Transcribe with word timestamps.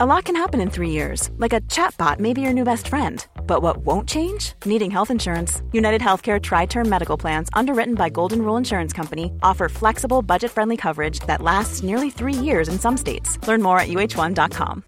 A 0.00 0.06
lot 0.06 0.26
can 0.26 0.36
happen 0.36 0.60
in 0.60 0.70
three 0.70 0.90
years, 0.90 1.28
like 1.38 1.52
a 1.52 1.60
chatbot 1.62 2.20
may 2.20 2.32
be 2.32 2.40
your 2.40 2.52
new 2.52 2.62
best 2.62 2.86
friend. 2.86 3.26
But 3.48 3.62
what 3.62 3.78
won't 3.78 4.08
change? 4.08 4.52
Needing 4.64 4.92
health 4.92 5.10
insurance. 5.10 5.60
United 5.72 6.00
Healthcare 6.00 6.40
Tri 6.40 6.66
Term 6.66 6.88
Medical 6.88 7.16
Plans, 7.16 7.48
underwritten 7.52 7.96
by 7.96 8.08
Golden 8.08 8.42
Rule 8.42 8.56
Insurance 8.56 8.92
Company, 8.92 9.32
offer 9.42 9.68
flexible, 9.68 10.22
budget 10.22 10.52
friendly 10.52 10.76
coverage 10.76 11.18
that 11.26 11.42
lasts 11.42 11.82
nearly 11.82 12.10
three 12.10 12.32
years 12.32 12.68
in 12.68 12.78
some 12.78 12.96
states. 12.96 13.44
Learn 13.48 13.60
more 13.60 13.80
at 13.80 13.88
uh1.com. 13.88 14.84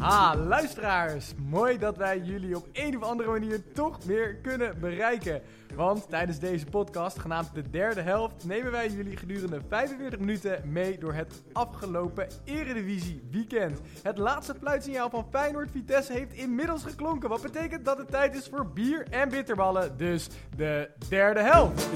Ah, 0.00 0.34
luisteraars. 0.36 1.34
Mooi 1.36 1.78
dat 1.78 1.96
wij 1.96 2.18
jullie 2.18 2.56
op 2.56 2.66
een 2.72 2.96
of 2.96 3.02
andere 3.02 3.30
manier 3.30 3.62
toch 3.72 3.98
weer 4.04 4.34
kunnen 4.34 4.80
bereiken. 4.80 5.42
Want 5.78 6.08
tijdens 6.08 6.38
deze 6.38 6.66
podcast, 6.66 7.18
genaamd 7.18 7.54
de 7.54 7.70
derde 7.70 8.00
helft, 8.00 8.44
nemen 8.44 8.72
wij 8.72 8.88
jullie 8.88 9.16
gedurende 9.16 9.60
45 9.68 10.18
minuten 10.18 10.60
mee 10.64 10.98
door 10.98 11.12
het 11.12 11.42
afgelopen 11.52 12.28
Eredivisie 12.44 13.22
weekend. 13.30 13.80
Het 14.02 14.18
laatste 14.18 14.54
fluitsignaal 14.60 15.10
van 15.10 15.26
Feyenoord 15.30 15.70
Vitesse 15.70 16.12
heeft 16.12 16.32
inmiddels 16.32 16.82
geklonken. 16.82 17.28
Wat 17.28 17.42
betekent 17.42 17.84
dat 17.84 17.98
het 17.98 18.10
tijd 18.10 18.34
is 18.34 18.48
voor 18.48 18.66
bier 18.66 19.06
en 19.10 19.28
bitterballen. 19.28 19.96
Dus 19.96 20.28
de 20.56 20.90
derde 21.08 21.40
helft. 21.40 21.88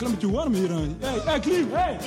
Klimmetje 0.00 0.30
warm 0.30 0.54
hier 0.54 0.72
aan. 0.72 0.96
Hey, 1.00 1.20
hey, 1.24 1.40
Klim, 1.40 1.72
hey. 1.72 1.98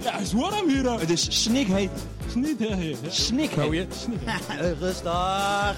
Ja, 0.00 0.12
het 0.12 0.20
is 0.20 0.32
warm 0.32 0.68
hier 0.68 0.88
aan. 0.88 0.98
Het 0.98 1.10
is 1.10 1.42
snikheet. 1.42 1.90
Sniet, 2.28 2.58
hè, 2.58 2.66
hè. 2.66 2.94
Snikheet. 3.08 4.08
Rustig. 4.80 5.76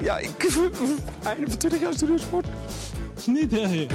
Ja, 0.00 0.18
ik... 0.18 0.30
Einde 1.22 1.50
van 1.50 1.58
20 1.58 1.80
jaar 1.80 1.94
studiosport. 1.94 2.46
Hè. 3.50 3.86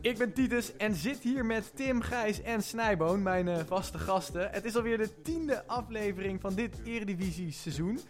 Ik 0.00 0.18
ben 0.18 0.32
Titus 0.32 0.76
en 0.76 0.94
zit 0.94 1.18
hier 1.18 1.44
met 1.44 1.72
Tim, 1.74 2.00
Gijs 2.00 2.42
en 2.42 2.62
Snijboon, 2.62 3.22
mijn 3.22 3.48
eh, 3.48 3.58
vaste 3.66 3.98
gasten. 3.98 4.48
Het 4.50 4.64
is 4.64 4.76
alweer 4.76 4.98
de 4.98 5.22
tiende 5.22 5.66
aflevering 5.66 6.40
van 6.40 6.54
dit 6.54 6.74
Eredivisie 6.84 7.52
seizoen. 7.52 8.00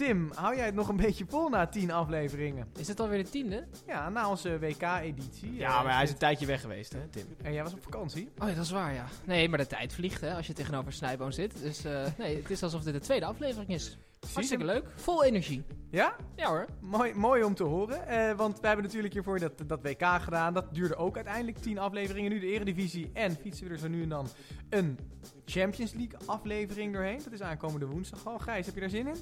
Tim, 0.00 0.30
hou 0.34 0.56
jij 0.56 0.64
het 0.64 0.74
nog 0.74 0.88
een 0.88 0.96
beetje 0.96 1.24
vol 1.28 1.48
na 1.48 1.66
tien 1.66 1.90
afleveringen? 1.90 2.68
Is 2.78 2.88
het 2.88 3.00
alweer 3.00 3.24
de 3.24 3.30
tiende? 3.30 3.66
Ja, 3.86 4.08
na 4.08 4.30
onze 4.30 4.58
WK-editie. 4.58 5.54
Ja, 5.54 5.82
maar 5.82 5.94
hij 5.94 6.02
is 6.02 6.10
een 6.10 6.18
tijdje 6.18 6.46
weg 6.46 6.60
geweest, 6.60 6.92
hè, 6.92 7.08
Tim? 7.08 7.26
En 7.42 7.52
jij 7.52 7.62
was 7.62 7.72
op 7.72 7.82
vakantie? 7.82 8.28
Oh 8.38 8.48
ja, 8.48 8.54
dat 8.54 8.64
is 8.64 8.70
waar, 8.70 8.94
ja. 8.94 9.06
Nee, 9.24 9.48
maar 9.48 9.58
de 9.58 9.66
tijd 9.66 9.92
vliegt, 9.92 10.20
hè, 10.20 10.34
als 10.34 10.46
je 10.46 10.52
tegenover 10.52 10.92
Snijboon 10.92 11.32
zit. 11.32 11.62
Dus 11.62 11.84
eh, 11.84 12.02
nee, 12.18 12.36
het 12.36 12.50
is 12.50 12.62
alsof 12.62 12.82
dit 12.82 12.92
de 12.92 13.00
tweede 13.00 13.26
aflevering 13.26 13.70
is. 13.70 13.98
Hartstikke 14.32 14.64
leuk. 14.64 14.84
Vol 14.96 15.24
energie. 15.24 15.62
Ja? 15.90 16.16
Ja 16.36 16.48
hoor. 16.48 16.66
Mooi, 16.80 17.14
mooi 17.14 17.42
om 17.42 17.54
te 17.54 17.64
horen. 17.64 18.06
Eh, 18.06 18.36
want 18.36 18.60
we 18.60 18.66
hebben 18.66 18.84
natuurlijk 18.84 19.12
hiervoor 19.12 19.38
dat, 19.38 19.52
dat 19.66 19.82
WK 19.82 20.04
gedaan. 20.20 20.54
Dat 20.54 20.74
duurde 20.74 20.96
ook 20.96 21.16
uiteindelijk 21.16 21.58
10 21.58 21.78
afleveringen. 21.78 22.30
Nu 22.30 22.40
de 22.40 22.46
Eredivisie. 22.46 23.10
En 23.12 23.36
fietsen 23.36 23.66
we 23.66 23.72
er 23.72 23.78
zo 23.78 23.88
nu 23.88 24.02
en 24.02 24.08
dan 24.08 24.28
een 24.68 24.98
Champions 25.44 25.92
League 25.92 26.18
aflevering 26.26 26.92
doorheen. 26.92 27.20
Dat 27.24 27.32
is 27.32 27.42
aankomende 27.42 27.86
woensdag 27.86 28.26
al. 28.26 28.38
Gijs, 28.38 28.66
heb 28.66 28.74
je 28.74 28.80
daar 28.80 28.90
zin 28.90 29.06
in? 29.06 29.16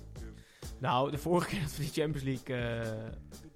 Nou, 0.78 1.10
de 1.10 1.18
vorige 1.18 1.48
keer 1.48 1.60
dat 1.62 1.76
we 1.76 1.82
die 1.82 2.02
Champions 2.02 2.22
League 2.22 2.56
eh, 2.56 3.10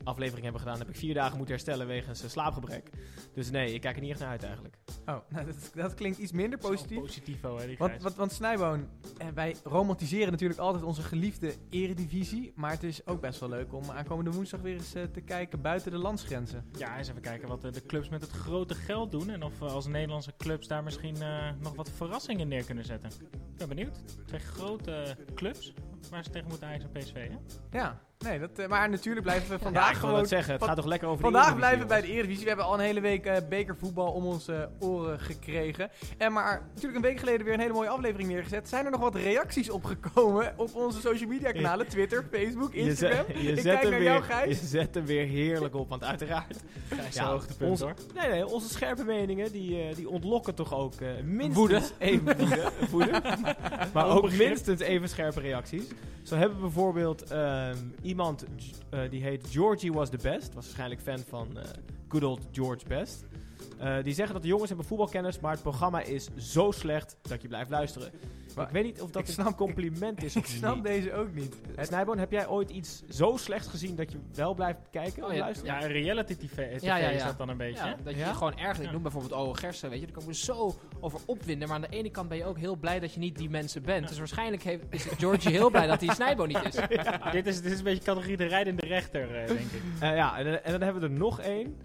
aflevering 0.05 0.43
hebben 0.43 0.61
gedaan, 0.61 0.79
heb 0.79 0.89
ik 0.89 0.97
vier 0.97 1.15
dagen 1.15 1.37
moeten 1.37 1.55
herstellen 1.55 1.87
wegens 1.87 2.25
uh, 2.25 2.31
slaapgebrek. 2.31 2.91
Dus 3.35 3.51
nee, 3.51 3.75
ik 3.75 3.81
kijk 3.81 3.97
er 3.97 4.03
niet 4.03 4.11
echt 4.11 4.21
naar 4.21 4.29
uit 4.29 4.43
eigenlijk. 4.43 4.77
Oh, 5.07 5.17
nou, 5.33 5.47
dat, 5.47 5.71
dat 5.75 5.95
klinkt 5.95 6.19
iets 6.19 6.33
minder 6.33 6.59
positief. 6.59 6.99
Positivo, 6.99 7.59
hè, 7.59 7.67
die 7.67 7.77
Want, 7.79 8.03
want, 8.03 8.15
want 8.15 8.33
Snijboon, 8.33 8.89
eh, 9.19 9.27
wij 9.35 9.57
romantiseren 9.65 10.31
natuurlijk 10.31 10.61
altijd 10.61 10.85
onze 10.85 11.03
geliefde 11.03 11.55
eredivisie. 11.71 12.53
Maar 12.55 12.71
het 12.71 12.83
is 12.83 13.07
ook 13.07 13.21
best 13.21 13.41
wel 13.41 13.49
leuk 13.49 13.73
om 13.73 13.91
aankomende 13.91 14.31
woensdag 14.31 14.61
weer 14.61 14.75
eens 14.75 14.95
eh, 14.95 15.03
te 15.03 15.21
kijken 15.21 15.61
buiten 15.61 15.91
de 15.91 15.99
landsgrenzen. 15.99 16.65
Ja, 16.79 16.99
eens 16.99 17.09
even 17.09 17.21
kijken 17.21 17.49
wat 17.49 17.65
eh, 17.65 17.73
de 17.73 17.87
clubs 17.87 18.09
met 18.09 18.21
het 18.21 18.31
grote 18.31 18.75
geld 18.75 19.11
doen. 19.11 19.31
En 19.31 19.43
of 19.43 19.59
we 19.59 19.65
als 19.65 19.87
Nederlandse 19.87 20.33
clubs 20.37 20.67
daar 20.67 20.83
misschien 20.83 21.23
eh, 21.23 21.51
nog 21.61 21.75
wat 21.75 21.91
verrassingen 21.91 22.49
neer 22.49 22.65
kunnen 22.65 22.85
zetten. 22.85 23.11
Ik 23.33 23.57
ben 23.57 23.69
benieuwd. 23.69 24.27
Twee 24.27 24.41
grote 24.41 25.17
clubs 25.35 25.73
waar 26.11 26.25
ze 26.25 26.31
tegen 26.31 26.49
moeten 26.49 26.67
Ajax 26.67 26.85
en 26.85 26.91
PSV. 26.91 27.29
Hè? 27.29 27.37
Ja, 27.79 28.01
nee, 28.23 28.39
dat, 28.39 28.51
eh, 28.59 28.69
maar 28.69 28.91
natuurlijk 28.91 29.25
blijven 29.27 29.49
we 29.49 29.55
Ja, 29.55 29.61
vandaag 29.63 29.87
ik 29.91 29.97
wil 29.97 30.01
gewoon... 30.01 30.19
het 30.19 30.29
zeggen, 30.29 30.53
het 30.55 30.65
gaat 30.65 30.77
toch 30.77 30.85
lekker 30.87 31.09
over 31.09 31.23
Vandaag 31.23 31.57
blijven 31.57 31.81
we 31.81 31.87
bij 31.87 32.01
de. 32.01 32.07
Eredivisie. 32.07 32.43
We 32.43 32.49
hebben 32.49 32.67
al 32.67 32.75
een 32.75 32.81
hele 32.81 33.01
week 33.01 33.27
eh, 33.27 33.37
bekervoetbal 33.49 34.13
om 34.13 34.25
onze 34.27 34.69
oren 34.79 35.21
gekregen. 35.21 35.91
En 36.19 36.33
maar 36.33 36.63
natuurlijk 36.69 36.95
een 36.97 37.03
week 37.11 37.19
geleden 37.19 37.45
weer 37.45 37.55
een 37.55 37.61
hele 37.61 37.73
mooie 37.73 37.89
aflevering 37.89 38.29
neergezet. 38.29 38.69
Zijn 38.69 38.85
er 38.85 38.91
nog 38.91 39.01
wat 39.01 39.15
reacties 39.15 39.71
opgekomen 39.71 40.53
op 40.57 40.75
onze 40.75 41.01
social 41.01 41.29
media 41.29 41.53
kanalen? 41.53 41.89
Twitter, 41.95 42.25
Facebook, 42.33 42.75
Je, 42.75 42.81
zet, 42.83 42.89
Instagram? 42.89 43.25
je, 43.43 43.49
Ik 43.53 43.59
zet 43.61 43.65
kijk 43.75 43.83
naar 43.83 43.91
weer, 43.91 44.03
jou, 44.03 44.17
je 44.17 44.23
Gijs. 44.23 44.71
zet 44.71 44.95
hem 44.95 45.05
weer 45.07 45.27
heerlijk 45.27 45.75
op, 45.75 45.89
want 45.89 46.05
uiteraard... 46.05 46.57
Gijs 46.89 47.15
Ja, 47.15 47.23
ja, 47.23 47.31
hoogtepunt 47.31 47.71
onze- 47.71 47.85
hoor. 47.85 47.95
Nee, 48.15 48.29
nee, 48.31 48.47
onze 48.47 48.69
scherpe 48.69 49.05
meningen, 49.05 49.53
die, 49.53 49.83
eh, 49.83 49.95
die 49.97 50.09
ontlokken 50.09 50.55
toch 50.55 50.75
ook 50.75 50.93
minstens 51.25 51.55
Woede. 51.57 51.81
even 51.99 52.37
woede, 52.39 52.71
woede. 52.91 53.21
maar 53.93 54.07
ook 54.07 54.33
minstens 54.33 54.81
even 54.81 55.09
scherpe 55.09 55.41
reacties. 55.41 55.85
Zo 56.23 56.37
hebben 56.37 56.57
we 56.57 56.63
bijvoorbeeld 56.63 57.23
ehm, 57.23 57.77
iemand 58.13 58.45
eh, 58.91 59.11
die 59.11 59.23
heet 59.23 59.47
Georgie 59.51 59.93
was 59.93 60.11
the 60.11 60.17
best. 60.23 60.55
Was 60.55 60.65
waarschijnlijk 60.65 61.01
fan 61.01 61.19
van 61.29 61.59
eh, 61.59 61.65
good 62.09 62.25
old 62.25 62.41
George 62.51 62.87
Best. 62.89 63.25
Eh, 63.83 64.03
die 64.03 64.15
zeggen 64.15 64.33
dat 64.35 64.43
de 64.43 64.49
jongens 64.49 64.69
hebben 64.69 64.87
voetbalkennis, 64.87 65.41
maar 65.41 65.53
het 65.53 65.63
programma 65.63 66.01
is 66.03 66.29
zo 66.37 66.71
slecht 66.71 67.17
dat 67.23 67.43
je 67.43 67.49
blijft 67.49 67.71
luisteren. 67.71 68.11
Maar 68.57 68.67
ik 68.67 68.73
weet 68.73 68.85
niet 68.85 69.01
of 69.01 69.11
dat 69.11 69.23
ik 69.23 69.29
een 69.29 69.33
snap- 69.35 69.57
compliment 69.57 70.23
is 70.23 70.37
Ik 70.37 70.43
of 70.43 70.49
snap 70.49 70.75
niet. 70.75 70.85
deze 70.85 71.13
ook 71.15 71.35
niet. 71.35 71.57
Eh, 71.77 71.85
Snijboon, 71.85 72.19
heb 72.19 72.31
jij 72.33 72.49
ooit 72.49 72.71
iets 72.71 73.03
zo 73.09 73.37
slecht 73.37 73.67
gezien 73.67 73.97
dat 73.97 74.13
je 74.13 74.19
wel 74.35 74.55
blijft 74.55 74.81
kijken 74.91 75.23
Oh, 75.23 75.29
of 75.29 75.35
ja. 75.35 75.41
luisteren? 75.41 75.75
Ja, 75.81 75.87
reality 75.87 76.35
TV, 76.37 76.47
TV 76.77 76.83
Ja, 76.83 76.97
ja, 76.97 77.09
is 77.09 77.23
dat 77.25 77.39
dan 77.39 77.49
een 77.49 77.57
beetje. 77.57 77.85
Ja, 77.85 77.97
dat 78.05 78.15
je 78.15 78.25
gewoon 78.25 78.59
ergert. 78.59 78.87
Ik 78.87 78.93
noem 78.93 79.03
bijvoorbeeld 79.03 79.33
Oh 79.33 79.55
Gersen, 79.57 79.91
weet 79.91 79.99
je. 80.01 80.05
Daar 80.05 80.15
kan 80.15 80.23
ik 80.23 80.29
me 80.29 80.35
zo 80.35 80.75
over 81.01 81.21
opwinden. 81.27 81.69
Maar 81.69 81.77
aan 81.77 81.83
de 81.91 81.97
ene 81.97 82.11
kant 82.11 82.29
ben 82.29 82.39
je 82.39 82.45
ook 82.45 82.59
heel 82.59 82.77
blij 82.77 83.01
dat 83.01 83.13
je 83.15 83.21
niet 83.21 83.37
die 83.39 83.51
mensen 83.51 83.83
bent. 83.83 84.09
Dus 84.09 84.19
waarschijnlijk 84.19 84.63
heeft, 84.63 84.85
is 84.91 85.05
Georgie 85.05 85.51
heel 85.51 85.71
blij 85.71 85.87
dat 85.87 86.01
hij 86.01 86.15
Snijbo 86.23 86.45
niet 86.45 86.65
is. 86.65 86.75
dit, 87.33 87.47
is, 87.47 87.63
dit 87.63 87.73
is 87.73 87.79
een 87.79 87.85
beetje 87.85 88.05
categorie 88.05 88.37
de 88.37 88.45
rijdende 88.47 88.87
rechter, 88.87 89.35
eh, 89.35 89.47
denk 89.47 89.61
ik. 89.61 89.83
Eh, 90.01 90.17
ja, 90.17 90.39
en, 90.39 90.65
en 90.65 90.73
dan 90.73 90.81
hebben 90.83 91.03
we 91.03 91.09
er 91.09 91.15
nog 91.15 91.41
één. 91.41 91.77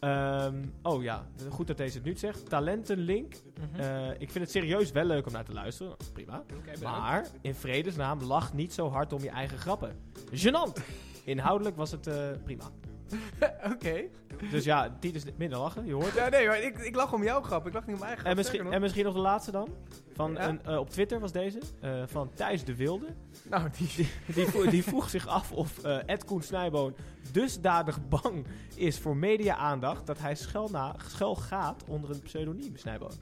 Ehm, 0.00 0.64
oh 0.82 1.02
ja, 1.02 1.26
goed 1.48 1.66
dat 1.66 1.76
deze 1.76 1.96
het 1.96 2.06
nu 2.06 2.16
zegt. 2.16 2.48
Talentenlink. 2.48 3.34
Mhm. 3.58 3.80
Eh, 3.80 4.10
ik 4.10 4.30
vind 4.30 4.44
het 4.44 4.50
serieus 4.50 4.92
wel 4.92 5.04
leuk 5.04 5.26
om 5.26 5.32
naar 5.32 5.44
te 5.44 5.52
luisteren. 5.52 5.96
Prima. 6.12 6.44
Maar 6.82 7.26
in 7.40 7.54
vredesnaam 7.54 8.22
lach 8.22 8.52
niet 8.52 8.72
zo 8.72 8.88
hard 8.90 9.12
om 9.12 9.22
je 9.22 9.30
eigen 9.30 9.58
grappen. 9.58 9.96
Gênant! 10.30 10.82
Inhoudelijk 11.24 11.76
was 11.76 11.90
het 11.90 12.06
eh, 12.06 12.30
prima. 12.44 12.64
Oké. 13.72 14.02
Dus 14.50 14.64
ja, 14.64 14.96
Tiet 15.00 15.14
is 15.14 15.24
minder 15.36 15.58
lachen, 15.58 15.86
je 15.86 15.92
hoort 15.92 16.06
het. 16.06 16.14
Ja, 16.14 16.28
nee, 16.28 16.46
maar 16.46 16.62
ik, 16.62 16.78
ik 16.78 16.94
lach 16.94 17.12
om 17.12 17.22
jouw 17.22 17.42
grap. 17.42 17.66
Ik 17.66 17.72
lach 17.72 17.86
niet 17.86 17.94
om 17.94 18.00
mijn 18.00 18.14
eigen 18.14 18.18
grap. 18.20 18.30
En 18.30 18.36
misschien, 18.36 18.54
Sterker 18.58 18.74
en 18.76 18.80
misschien 18.80 19.04
nog 19.04 19.14
de 19.14 19.20
laatste 19.20 19.50
dan. 19.50 19.68
Van 20.14 20.32
Ja? 20.32 20.48
een, 20.48 20.64
eh, 20.64 20.78
op 20.78 20.90
Twitter 20.90 21.20
was 21.20 21.32
deze. 21.32 21.58
eh, 21.80 22.02
van 22.06 22.30
Thijs 22.34 22.64
de 22.64 22.74
Wilde. 22.76 23.06
Nou, 23.42 23.68
die... 23.78 24.08
Die, 24.34 24.70
die 24.70 24.82
vroeg 24.82 25.10
zich 25.10 25.26
af 25.26 25.52
of 25.52 25.84
eh 25.84 25.98
Ed 26.06 26.24
Koen 26.24 26.42
Snijboon 26.42 26.94
dusdanig 27.32 28.08
bang 28.08 28.46
is 28.74 28.98
voor 28.98 29.16
media-aandacht 29.16 30.06
dat 30.06 30.18
hij 30.18 30.34
schuil, 30.34 30.68
na, 30.68 30.94
schuil 31.08 31.34
gaat 31.34 31.84
onder 31.86 32.10
een 32.10 32.20
pseudoniem 32.20 32.76
Snijboon. 32.76 33.12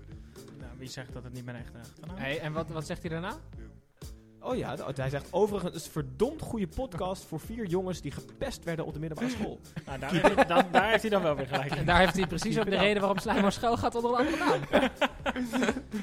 Nou, 0.58 0.70
wie 0.78 0.88
zegt 0.88 1.12
dat 1.12 1.24
het 1.24 1.32
niet 1.32 1.44
mijn 1.44 1.56
echte 1.56 1.78
achternaam 1.78 2.16
is? 2.16 2.22
Hey, 2.22 2.40
en 2.40 2.52
wat, 2.52 2.68
wat 2.68 2.86
zegt 2.86 3.00
hij 3.00 3.10
daarna? 3.10 3.34
Oh 4.42 4.56
ja, 4.56 4.76
hij 4.94 5.08
zegt 5.08 5.26
overigens 5.30 5.74
is 5.74 5.84
een 5.84 5.92
verdomd 5.92 6.40
goede 6.42 6.66
podcast 6.68 7.24
voor 7.24 7.40
vier 7.40 7.66
jongens 7.66 8.00
die 8.00 8.10
gepest 8.10 8.64
werden 8.64 8.84
op 8.84 8.92
de 8.92 8.98
middelbare 8.98 9.30
school. 9.38 9.60
Nou, 9.86 9.98
daar, 9.98 10.10
heeft 10.10 10.34
hij, 10.34 10.44
dan, 10.44 10.64
daar 10.70 10.90
heeft 10.90 11.02
hij 11.02 11.10
dan 11.10 11.22
wel 11.22 11.36
weer 11.36 11.46
gelijk 11.46 11.70
En 11.74 11.84
daar 11.86 11.98
heeft 11.98 12.14
hij 12.16 12.26
precies 12.26 12.58
ook 12.58 12.70
de 12.70 12.76
reden 12.76 13.00
waarom 13.00 13.18
Snijbo 13.18 13.50
schuil 13.50 13.76
gaat 13.76 13.94
onder 13.94 14.10
een 14.10 14.16
andere 14.26 14.44
naam. 14.44 14.60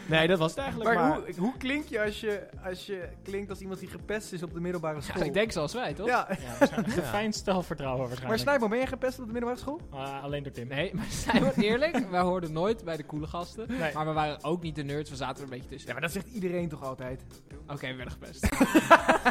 Nee, 0.05 0.27
dat 0.27 0.39
was 0.39 0.49
het 0.51 0.59
eigenlijk. 0.59 0.95
Maar, 0.95 1.09
Maar, 1.09 1.17
hoe, 1.17 1.35
hoe 1.37 1.57
klink 1.57 1.87
je 1.87 2.01
als, 2.01 2.19
je 2.19 2.47
als 2.63 2.85
je 2.85 3.09
klinkt 3.23 3.49
als 3.49 3.59
iemand 3.59 3.79
die 3.79 3.89
gepest 3.89 4.33
is 4.33 4.43
op 4.43 4.53
de 4.53 4.59
middelbare 4.59 5.01
school? 5.01 5.21
Ja, 5.21 5.27
ik 5.27 5.33
denk 5.33 5.51
zoals 5.51 5.73
wij, 5.73 5.93
toch? 5.93 6.07
Ja, 6.07 6.27
Ja, 6.29 6.57
waarschijnlijk. 6.59 7.05
Fijn 7.05 7.33
stelvertrouwen 7.33 7.99
maar 7.99 8.07
waarschijnlijk. 8.07 8.41
Snijboom, 8.41 8.69
ben 8.69 8.79
je 8.79 8.87
gepest 8.87 9.19
op 9.19 9.25
de 9.25 9.31
middelbare 9.31 9.61
school? 9.61 9.79
Ah, 9.89 10.23
alleen 10.23 10.43
door 10.43 10.51
Tim. 10.51 10.67
Nee, 10.67 10.93
maar 10.93 11.53
we 11.55 11.61
eerlijk? 11.63 12.09
Wij 12.09 12.21
hoorden 12.21 12.53
nooit 12.53 12.83
bij 12.83 12.97
de 12.97 13.05
coole 13.05 13.27
gasten. 13.27 13.65
Nee. 13.67 13.93
Maar 13.93 14.05
we 14.05 14.13
waren 14.13 14.43
ook 14.43 14.61
niet 14.61 14.75
de 14.75 14.83
nerds, 14.83 15.09
we 15.09 15.15
zaten 15.15 15.37
er 15.37 15.43
een 15.43 15.49
beetje 15.49 15.69
tussen. 15.69 15.87
Ja, 15.87 15.93
maar 15.93 16.01
dat 16.01 16.11
zegt 16.11 16.27
iedereen 16.27 16.69
toch 16.69 16.83
altijd? 16.83 17.23
Oké, 17.67 17.87
we 17.87 17.93
werden 17.93 18.11
gepest. 18.11 18.28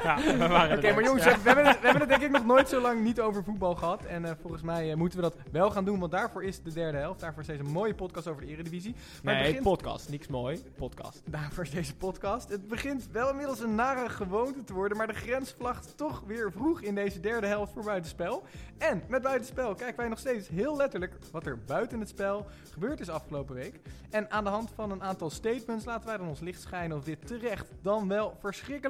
Ja, 0.03 0.17
we 0.23 0.47
waren 0.49 0.77
Oké, 0.77 0.93
maar 0.95 1.05
jongens, 1.05 1.25
Ja. 1.25 1.31
we, 1.39 1.47
hebben 1.47 1.67
het, 1.67 1.81
we 1.81 1.85
hebben 1.89 2.00
het 2.00 2.09
denk 2.09 2.23
ik 2.23 2.31
nog 2.31 2.45
nooit 2.45 2.69
zo 2.69 2.81
lang 2.81 3.03
niet 3.03 3.21
over 3.21 3.45
voetbal 3.45 3.75
gehad. 3.75 4.05
En 4.05 4.25
eh, 4.25 4.31
volgens 4.41 4.62
mij 4.62 4.91
eh, 4.91 4.97
moeten 4.97 5.19
we 5.19 5.25
dat 5.25 5.37
wel 5.50 5.71
gaan 5.71 5.85
doen, 5.85 5.99
want 5.99 6.12
daarvoor 6.12 6.45
is 6.45 6.62
de 6.62 6.73
derde 6.73 6.99
helft. 6.99 7.21
Daarvoor 7.21 7.41
is 7.43 7.49
deze 7.49 7.62
mooie 7.62 7.95
podcast 7.95 8.27
over 8.29 8.43
de 8.43 8.49
Eredivisie. 8.49 8.95
Maar 9.23 9.35
nee, 9.35 9.43
begint- 9.47 9.62
podcast. 9.62 10.09
Niks 10.09 10.27
mooi. 10.27 10.62
Podcast. 10.77 11.23
Daarvoor 11.25 11.65
is 11.65 11.71
deze 11.71 11.97
podcast. 11.97 12.49
Het 12.49 12.69
begint 12.69 13.09
wel 13.12 13.31
inmiddels 13.31 13.61
een 13.61 13.75
nare 13.75 14.09
gewoonte 14.09 14.65
te 14.65 14.73
worden, 14.75 14.97
maar 14.97 15.06
de 15.06 15.15
grens 15.15 15.55
vlagt 15.59 15.97
toch 15.97 16.23
weer 16.27 16.53
vroeg 16.53 16.81
in 16.83 16.95
deze 16.95 17.21
derde 17.21 17.47
helft 17.47 17.73
voor 17.73 17.85
buitenspel. 17.85 18.43
En 18.79 19.03
met 19.09 19.23
buitenspel 19.23 19.75
kijken 19.75 19.97
wij 19.97 20.09
nog 20.09 20.19
steeds 20.19 20.49
heel 20.49 20.77
letterlijk 20.77 21.12
wat 21.33 21.47
er 21.47 21.59
buiten 21.67 22.00
het 22.00 22.09
spel 22.09 22.47
gebeurd 22.73 23.00
is 23.00 23.09
afgelopen 23.09 23.55
week. 23.55 23.81
En 24.11 24.31
aan 24.31 24.45
de 24.45 24.50
hand 24.50 24.71
van 24.75 24.91
een 24.91 25.03
aantal 25.03 25.31
statements 25.31 25.85
laten 25.85 26.06
wij 26.09 26.17
dan 26.17 26.29
ons 26.29 26.41
licht 26.41 26.61
schijnen 26.61 26.97
of 26.97 27.05
dit 27.05 27.27
terecht 27.27 27.67
dan 27.83 28.09
wel 28.09 28.37
verschrikkelijk 28.41 28.87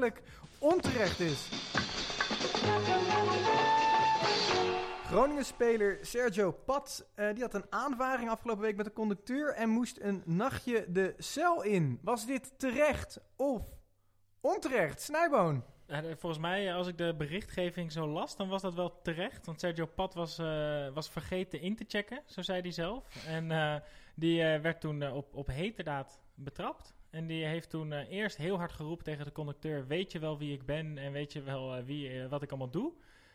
onterecht 0.59 1.21
is. 1.21 1.49
Groningen-speler 5.07 5.99
Sergio 6.03 6.51
Pat 6.53 7.07
eh, 7.15 7.33
die 7.33 7.43
had 7.43 7.55
een 7.55 7.67
aanvaring 7.71 8.31
afgelopen 8.31 8.63
week 8.63 8.77
met 8.77 8.87
een 8.87 8.93
conducteur 8.93 9.55
en 9.55 9.69
moest 9.69 9.99
een 10.01 10.23
nachtje 10.27 10.85
de 10.89 11.15
cel 11.19 11.63
in. 11.63 11.99
Was 12.03 12.27
dit 12.27 12.53
terecht 12.59 13.21
of 13.37 13.63
onterecht? 14.41 15.01
Snijboon. 15.01 15.65
De- 15.87 16.17
volgens 16.19 16.43
mij, 16.43 16.75
als 16.75 16.87
ik 16.87 16.99
de 16.99 17.15
berichtgeving 17.19 17.93
zo 17.93 18.09
las, 18.09 18.37
dan 18.37 18.49
was 18.49 18.63
dat 18.63 18.75
wel 18.75 19.01
terecht. 19.03 19.47
Want 19.47 19.61
Sergio 19.61 19.87
Pat 19.87 20.15
was, 20.15 20.39
eh, 20.39 20.89
was 20.95 21.11
vergeten 21.11 21.61
in 21.61 21.77
te 21.77 21.85
checken, 21.89 22.23
zo 22.27 22.43
zei 22.43 22.61
hij 22.61 22.71
zelf. 22.71 23.27
En 23.27 23.51
eh, 23.51 23.75
die 24.15 24.43
eh, 24.43 24.61
werd 24.61 24.81
toen 24.81 25.03
eh, 25.03 25.17
op, 25.17 25.35
op 25.35 25.47
heterdaad 25.47 26.19
betrapt. 26.35 26.95
En 27.11 27.27
die 27.27 27.45
heeft 27.45 27.71
toen 27.71 27.93
eh, 27.93 28.11
eerst 28.11 28.37
heel 28.37 28.57
hard 28.57 28.73
geroepen 28.73 29.05
tegen 29.05 29.25
de 29.25 29.33
conducteur... 29.33 29.87
weet 29.87 30.13
je 30.13 30.19
wel 30.19 30.39
wie 30.39 30.53
ik 30.53 30.67
ben 30.67 30.99
en 30.99 31.13
weet 31.13 31.33
je 31.33 31.43
wel 31.43 31.77
eh, 31.77 31.85
wie, 31.85 32.11
eh, 32.23 32.29
wat 32.29 32.43
ik 32.43 32.49
allemaal 32.51 32.71
doe? 32.71 32.93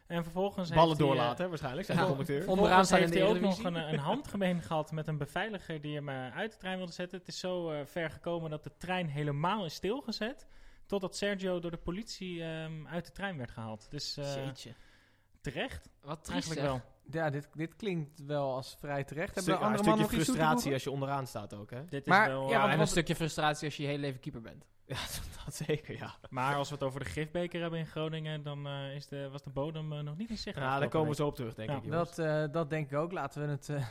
En 0.07 0.23
vervolgens 0.23 0.69
Ballen 0.69 0.87
heeft 0.87 0.99
hij, 0.99 1.07
doorlaten, 1.07 1.49
waarschijnlijk, 1.49 1.85
zei 1.85 1.97
de 1.97 2.03
Ja. 2.03 2.09
conducteur. 2.09 2.47
Onderaan 2.47 2.85
heeft 2.89 3.13
hij 3.13 3.23
ook 3.25 3.39
nog 3.39 3.63
een, 3.63 3.75
een 3.75 3.99
handgemeen 3.99 4.61
gehad 4.61 4.91
met 4.91 5.07
een 5.07 5.17
beveiliger 5.17 5.81
die 5.81 5.95
hem 5.95 6.09
uit 6.09 6.51
de 6.51 6.57
trein 6.57 6.77
wilde 6.77 6.91
zetten. 6.91 7.17
Het 7.19 7.27
is 7.27 7.39
zo 7.39 7.71
eh, 7.71 7.85
ver 7.85 8.09
gekomen 8.09 8.49
dat 8.49 8.63
de 8.63 8.71
trein 8.77 9.07
helemaal 9.07 9.65
is 9.65 9.73
stilgezet. 9.73 10.47
Totdat 10.85 11.15
Sergio 11.15 11.59
door 11.59 11.71
de 11.71 11.77
politie 11.77 12.43
ehm, 12.43 12.87
uit 12.87 13.05
de 13.05 13.11
trein 13.11 13.37
werd 13.37 13.51
gehaald. 13.51 13.87
Dus 13.91 14.17
eh, 14.17 14.47
terecht, 15.41 15.89
Wat 16.01 16.23
triest 16.23 16.31
eigenlijk 16.31 16.59
zeg. 16.61 16.69
wel. 16.69 16.81
Ja, 17.11 17.29
dit, 17.29 17.47
dit 17.53 17.75
klinkt 17.75 18.25
wel 18.25 18.53
als 18.55 18.75
vrij 18.79 19.03
terecht. 19.03 19.31
Stuk- 19.31 19.45
Hebben 19.45 19.53
ja, 19.53 19.59
een 19.59 19.65
andere 19.65 19.89
mannen 19.89 20.05
stukje 20.05 20.17
nog 20.25 20.35
frustratie 20.35 20.73
als 20.73 20.83
je 20.83 20.91
onderaan 20.91 21.27
staat 21.27 21.53
ook, 21.53 21.71
hè? 21.71 21.85
Dit 21.85 22.05
Maar, 22.05 22.21
is 22.27 22.31
wel, 22.33 22.49
ja, 22.49 22.65
eh, 22.67 22.73
en 22.73 22.79
een 22.79 22.87
stukje 22.87 23.15
frustratie 23.15 23.65
als 23.65 23.75
je 23.77 23.81
je 23.83 23.89
hele 23.89 24.01
leven 24.01 24.19
keeper 24.19 24.41
bent. 24.41 24.65
Ja, 24.85 24.97
dat 25.45 25.55
zeker, 25.55 25.95
ja. 25.97 26.15
maar 26.29 26.55
als 26.55 26.69
we 26.69 26.75
het 26.75 26.83
over 26.83 26.99
de 26.99 27.05
gifbeker 27.05 27.61
hebben 27.61 27.79
in 27.79 27.85
Groningen, 27.87 28.43
dan 28.43 28.67
eh, 28.67 28.95
is 28.95 29.07
de, 29.07 29.29
was 29.29 29.43
de 29.43 29.49
bodem 29.49 29.93
eh, 29.93 29.99
nog 29.99 30.17
niet 30.17 30.29
in 30.29 30.37
zicht. 30.37 30.57
Ja, 30.57 30.79
daar 30.79 30.89
komen 30.89 31.09
we 31.09 31.15
zo 31.15 31.25
op 31.27 31.35
terug, 31.35 31.53
denk 31.53 31.69
Ja. 31.69 31.75
ik. 31.77 31.83
jongens. 31.83 32.15
Dat, 32.15 32.25
eh, 32.47 32.53
dat 32.53 32.69
denk 32.69 32.91
ik 32.91 32.97
ook. 32.97 33.11
Laten 33.11 33.41
we, 33.45 33.51
het, 33.51 33.69
eh, 33.69 33.85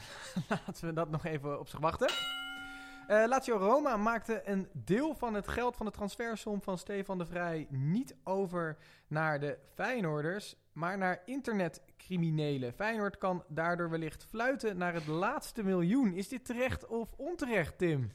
laten 0.67 0.87
we 0.87 0.93
dat 0.93 1.11
nog 1.11 1.25
even 1.25 1.59
op 1.59 1.69
zich 1.69 1.79
wachten. 1.81 2.11
Eh 3.07 3.25
Lazio 3.27 3.57
Roma 3.57 3.97
maakte 3.97 4.43
een 4.45 4.69
deel 4.73 5.15
van 5.15 5.35
het 5.35 5.49
geld 5.49 5.77
van 5.77 5.87
de 5.87 5.93
transfersom 5.93 6.63
van 6.63 6.79
Stefan 6.79 7.19
de 7.19 7.27
Vrij 7.27 7.67
niet 7.71 8.17
over 8.25 8.77
naar 9.07 9.41
de 9.41 9.59
Feyenoorders, 9.75 10.55
maar 10.73 10.99
naar 10.99 11.23
internetcriminelen. 12.09 12.73
Feyenoord 12.73 13.19
kan 13.19 13.45
daardoor 13.49 13.91
wellicht 13.91 14.27
fluiten 14.29 14.77
naar 14.77 14.95
het 14.95 15.07
laatste 15.07 15.63
miljoen. 15.63 16.15
Is 16.15 16.29
dit 16.29 16.45
terecht 16.45 16.87
of 16.87 17.13
onterecht, 17.17 17.79
Tim? 17.79 18.11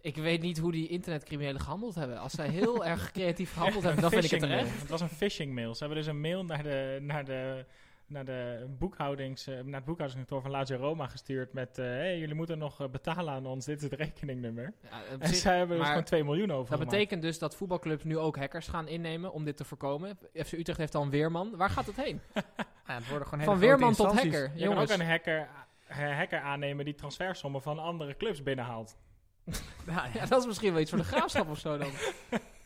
Ik 0.00 0.16
weet 0.16 0.40
niet 0.40 0.58
hoe 0.58 0.72
die 0.72 0.88
internetcriminelen 0.88 1.60
gehandeld 1.60 1.94
hebben. 1.94 2.18
Als 2.18 2.32
zij 2.32 2.48
heel 2.48 2.84
erg 2.92 3.10
creatief 3.10 3.52
gehandeld 3.52 3.84
hebben, 3.84 4.02
dan 4.02 4.10
vind 4.10 4.24
ik 4.24 4.30
het 4.30 4.40
terecht. 4.40 4.68
mail. 4.68 4.78
Het 4.78 4.88
was 4.88 5.00
een 5.00 5.08
phishing 5.08 5.54
mail. 5.54 5.74
Ze 5.74 5.84
hebben 5.84 5.98
dus 5.98 6.12
een 6.12 6.20
mail 6.20 6.44
naar 6.44 6.62
de, 6.62 6.98
naar 7.00 7.24
de, 7.24 7.66
naar 8.08 8.24
de 8.24 8.66
boekhoudings, 8.78 9.46
eh, 9.46 9.54
naar 9.54 9.74
het 9.74 9.84
boekhoudingskantoor 9.84 10.42
van 10.42 10.50
Lazio 10.50 10.76
Roma 10.76 11.06
gestuurd 11.06 11.52
met... 11.52 11.78
eh 11.78 11.84
hey, 11.84 12.18
jullie 12.18 12.34
moeten 12.34 12.58
nog 12.58 12.80
eh, 12.80 12.88
betalen 12.88 13.34
aan 13.34 13.46
ons, 13.46 13.64
dit 13.64 13.82
is 13.82 13.90
het 13.90 14.00
rekeningnummer. 14.00 14.72
Ja, 14.82 15.02
En 15.20 15.34
zij 15.34 15.56
hebben 15.56 15.76
dus 15.76 15.78
maar 15.78 15.94
gewoon 15.94 16.04
2 16.04 16.24
miljoen 16.24 16.50
over 16.50 16.70
dat 16.78 16.88
betekent 16.88 17.22
dus 17.22 17.38
dat 17.38 17.56
voetbalclubs 17.56 18.04
nu 18.04 18.18
ook 18.18 18.36
hackers 18.36 18.68
gaan 18.68 18.88
innemen 18.88 19.32
om 19.32 19.44
dit 19.44 19.56
te 19.56 19.64
voorkomen. 19.64 20.18
FC 20.34 20.52
Utrecht 20.52 20.78
heeft 20.78 20.94
een 20.94 21.10
weerman. 21.10 21.56
Waar 21.56 21.70
gaat 21.70 21.86
het 21.86 21.96
heen? 21.96 22.20
Ja, 22.86 22.94
het 22.94 23.08
worden 23.08 23.28
gewoon 23.28 23.44
Van 23.44 23.58
weerman 23.58 23.94
tot 23.94 24.12
hacker. 24.12 24.42
Je 24.42 24.48
kan 24.48 24.58
Jongens, 24.58 24.92
ook 24.92 24.98
een 24.98 25.06
hacker, 25.06 25.48
hacker 25.88 26.40
aannemen 26.40 26.84
die 26.84 26.94
transfersommen 26.94 27.62
van 27.62 27.78
andere 27.78 28.16
clubs 28.16 28.42
binnenhaalt. 28.42 28.96
Ja, 29.86 30.06
ja, 30.14 30.26
dat 30.26 30.40
is 30.40 30.46
misschien 30.46 30.72
wel 30.72 30.80
iets 30.80 30.90
voor 30.90 30.98
de 30.98 31.04
graafschap 31.04 31.50
of 31.50 31.58
zo 31.58 31.78
dan. 31.78 31.90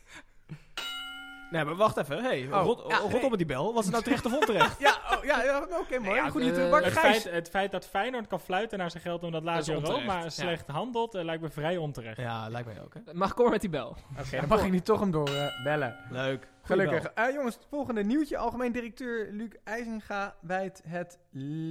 Nee, 1.53 1.65
maar 1.65 1.77
wacht 1.77 1.97
even. 1.97 2.23
Hey, 2.23 2.49
Oh, 2.53 2.65
rot, 2.65 2.85
ja, 2.89 2.97
rot 2.97 3.13
nee. 3.13 3.23
op 3.25 3.31
met 3.31 3.39
die 3.39 3.47
bel. 3.47 3.75
Was 3.75 3.83
het 3.85 3.93
nou 3.93 4.05
terecht 4.05 4.27
of 4.27 4.33
onterecht? 4.35 4.81
ja, 4.89 4.99
oh, 5.11 5.25
ja, 5.25 5.43
ja, 5.43 5.67
oké, 5.81 5.99
mooi. 5.99 6.17
Ja, 6.17 6.29
Goed, 6.29 6.43
uh, 6.43 6.73
Het 6.73 6.93
feit, 6.93 7.25
het 7.31 7.49
feit 7.49 7.71
dat 7.71 7.87
Feyenoord 7.87 8.27
kan 8.27 8.41
fluiten 8.41 8.79
naar 8.79 8.91
zijn 8.91 9.03
geld 9.03 9.25
omdat 9.25 9.43
Lazio 9.43 9.79
Roma 9.79 10.19
ja. 10.19 10.29
slecht 10.29 10.67
handelt, 10.67 11.15
eh, 11.15 11.25
lijkt 11.25 11.43
me 11.43 11.51
vrij 11.51 11.77
onterecht. 11.77 12.17
ja, 12.17 12.49
lijkt 12.49 12.67
mij 12.67 12.83
ook, 12.83 12.95
hè? 12.95 13.15
Mag 13.15 13.37
maar 13.37 13.51
met 13.51 13.61
die 13.61 13.71
bel. 13.71 13.97
Oké, 14.19 14.37
dan 14.37 14.49
mag 14.49 14.65
ik 14.65 14.71
niet 14.71 14.85
toch 14.85 15.01
hem 15.01 15.11
door 15.11 15.29
eh, 15.29 15.65
bellen. 15.65 15.97
Leuk. 16.11 16.49
Gelukkig. 16.63 17.05
Eh, 17.05 17.35
jongens, 17.35 17.55
het 17.55 17.67
volgende 17.71 18.05
nieuwtje. 18.05 18.37
Algemeen 18.37 18.73
directeur 18.73 19.29
Luc 19.33 19.51
IJzinga 19.65 20.35
wijt 20.41 20.83
het 20.87 21.19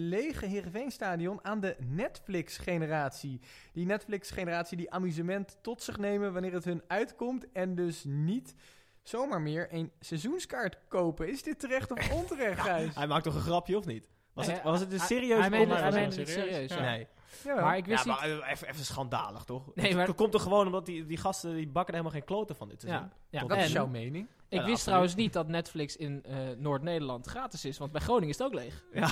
lege 0.09 0.45
Heerenveenstadion 0.45 1.39
aan 1.41 1.59
de 1.59 1.75
Netflix-generatie. 1.79 3.39
Die 3.73 3.85
Netflix-generatie 3.85 4.77
die 4.77 4.91
amusement 4.91 5.57
tot 5.61 5.83
zich 5.83 5.97
nemen 5.97 6.33
wanneer 6.33 6.53
het 6.53 6.65
hun 6.65 6.81
uitkomt 6.87 7.51
en 7.51 7.75
dus 7.75 8.03
niet 8.07 8.55
zomaar 9.03 9.41
meer 9.41 9.67
een 9.73 9.91
seizoenskaart 9.99 10.77
kopen. 10.87 11.29
Is 11.29 11.43
dit 11.43 11.59
terecht 11.59 11.91
of 11.91 12.11
onterecht, 12.19 12.59
Gijs? 12.61 12.95
Hij 12.95 13.07
maakt 13.07 13.23
toch 13.23 13.35
een 13.35 13.41
grapje, 13.41 13.77
of 13.77 13.85
niet? 13.85 14.07
Was 14.33 14.47
het, 14.47 14.63
was 14.63 14.79
het 14.79 14.93
een 14.93 14.99
serieus 14.99 15.39
hij 15.39 15.49
meende- 15.49 15.75
hij 15.75 16.03
het 16.03 16.13
serieus. 16.13 16.33
serieus, 16.33 16.69
ja. 16.73 16.81
Nee. 16.81 17.07
Ja, 17.43 17.55
Maar 17.61 17.77
ik 17.77 17.85
wist 17.85 18.05
Ja, 18.05 18.11
niet... 18.25 18.39
maar 18.39 18.49
even, 18.49 18.67
even 18.69 18.85
schandalig, 18.85 19.43
toch? 19.43 19.75
Nee, 19.75 19.95
maar- 19.95 20.07
Het 20.07 20.15
komt 20.15 20.31
toch 20.31 20.41
gewoon 20.41 20.65
omdat 20.65 20.85
die, 20.85 21.05
die 21.05 21.17
gasten 21.17 21.55
die 21.55 21.67
bakken 21.67 21.93
er 21.93 21.99
helemaal 21.99 22.19
geen 22.19 22.27
kloten 22.35 22.55
van 22.55 22.69
dit 22.69 22.81
seizoen. 22.81 23.03
Ja, 23.29 23.39
ja. 23.41 23.47
Dat 23.47 23.57
en 23.57 23.63
is 23.63 23.71
jouw 23.71 23.87
mening. 23.87 24.25
ik 24.25 24.31
Ja, 24.33 24.49
wist 24.49 24.59
absoluut. 24.61 24.79
trouwens 24.83 25.15
niet 25.15 25.33
dat 25.33 25.47
Netflix 25.47 25.95
in 25.95 26.23
eh, 26.23 26.35
Noord-Nederland 26.57 27.25
gratis 27.27 27.65
is, 27.65 27.77
want 27.77 27.91
bij 27.91 28.01
Groningen 28.01 28.29
is 28.29 28.37
het 28.37 28.47
ook 28.47 28.53
leeg. 28.53 28.83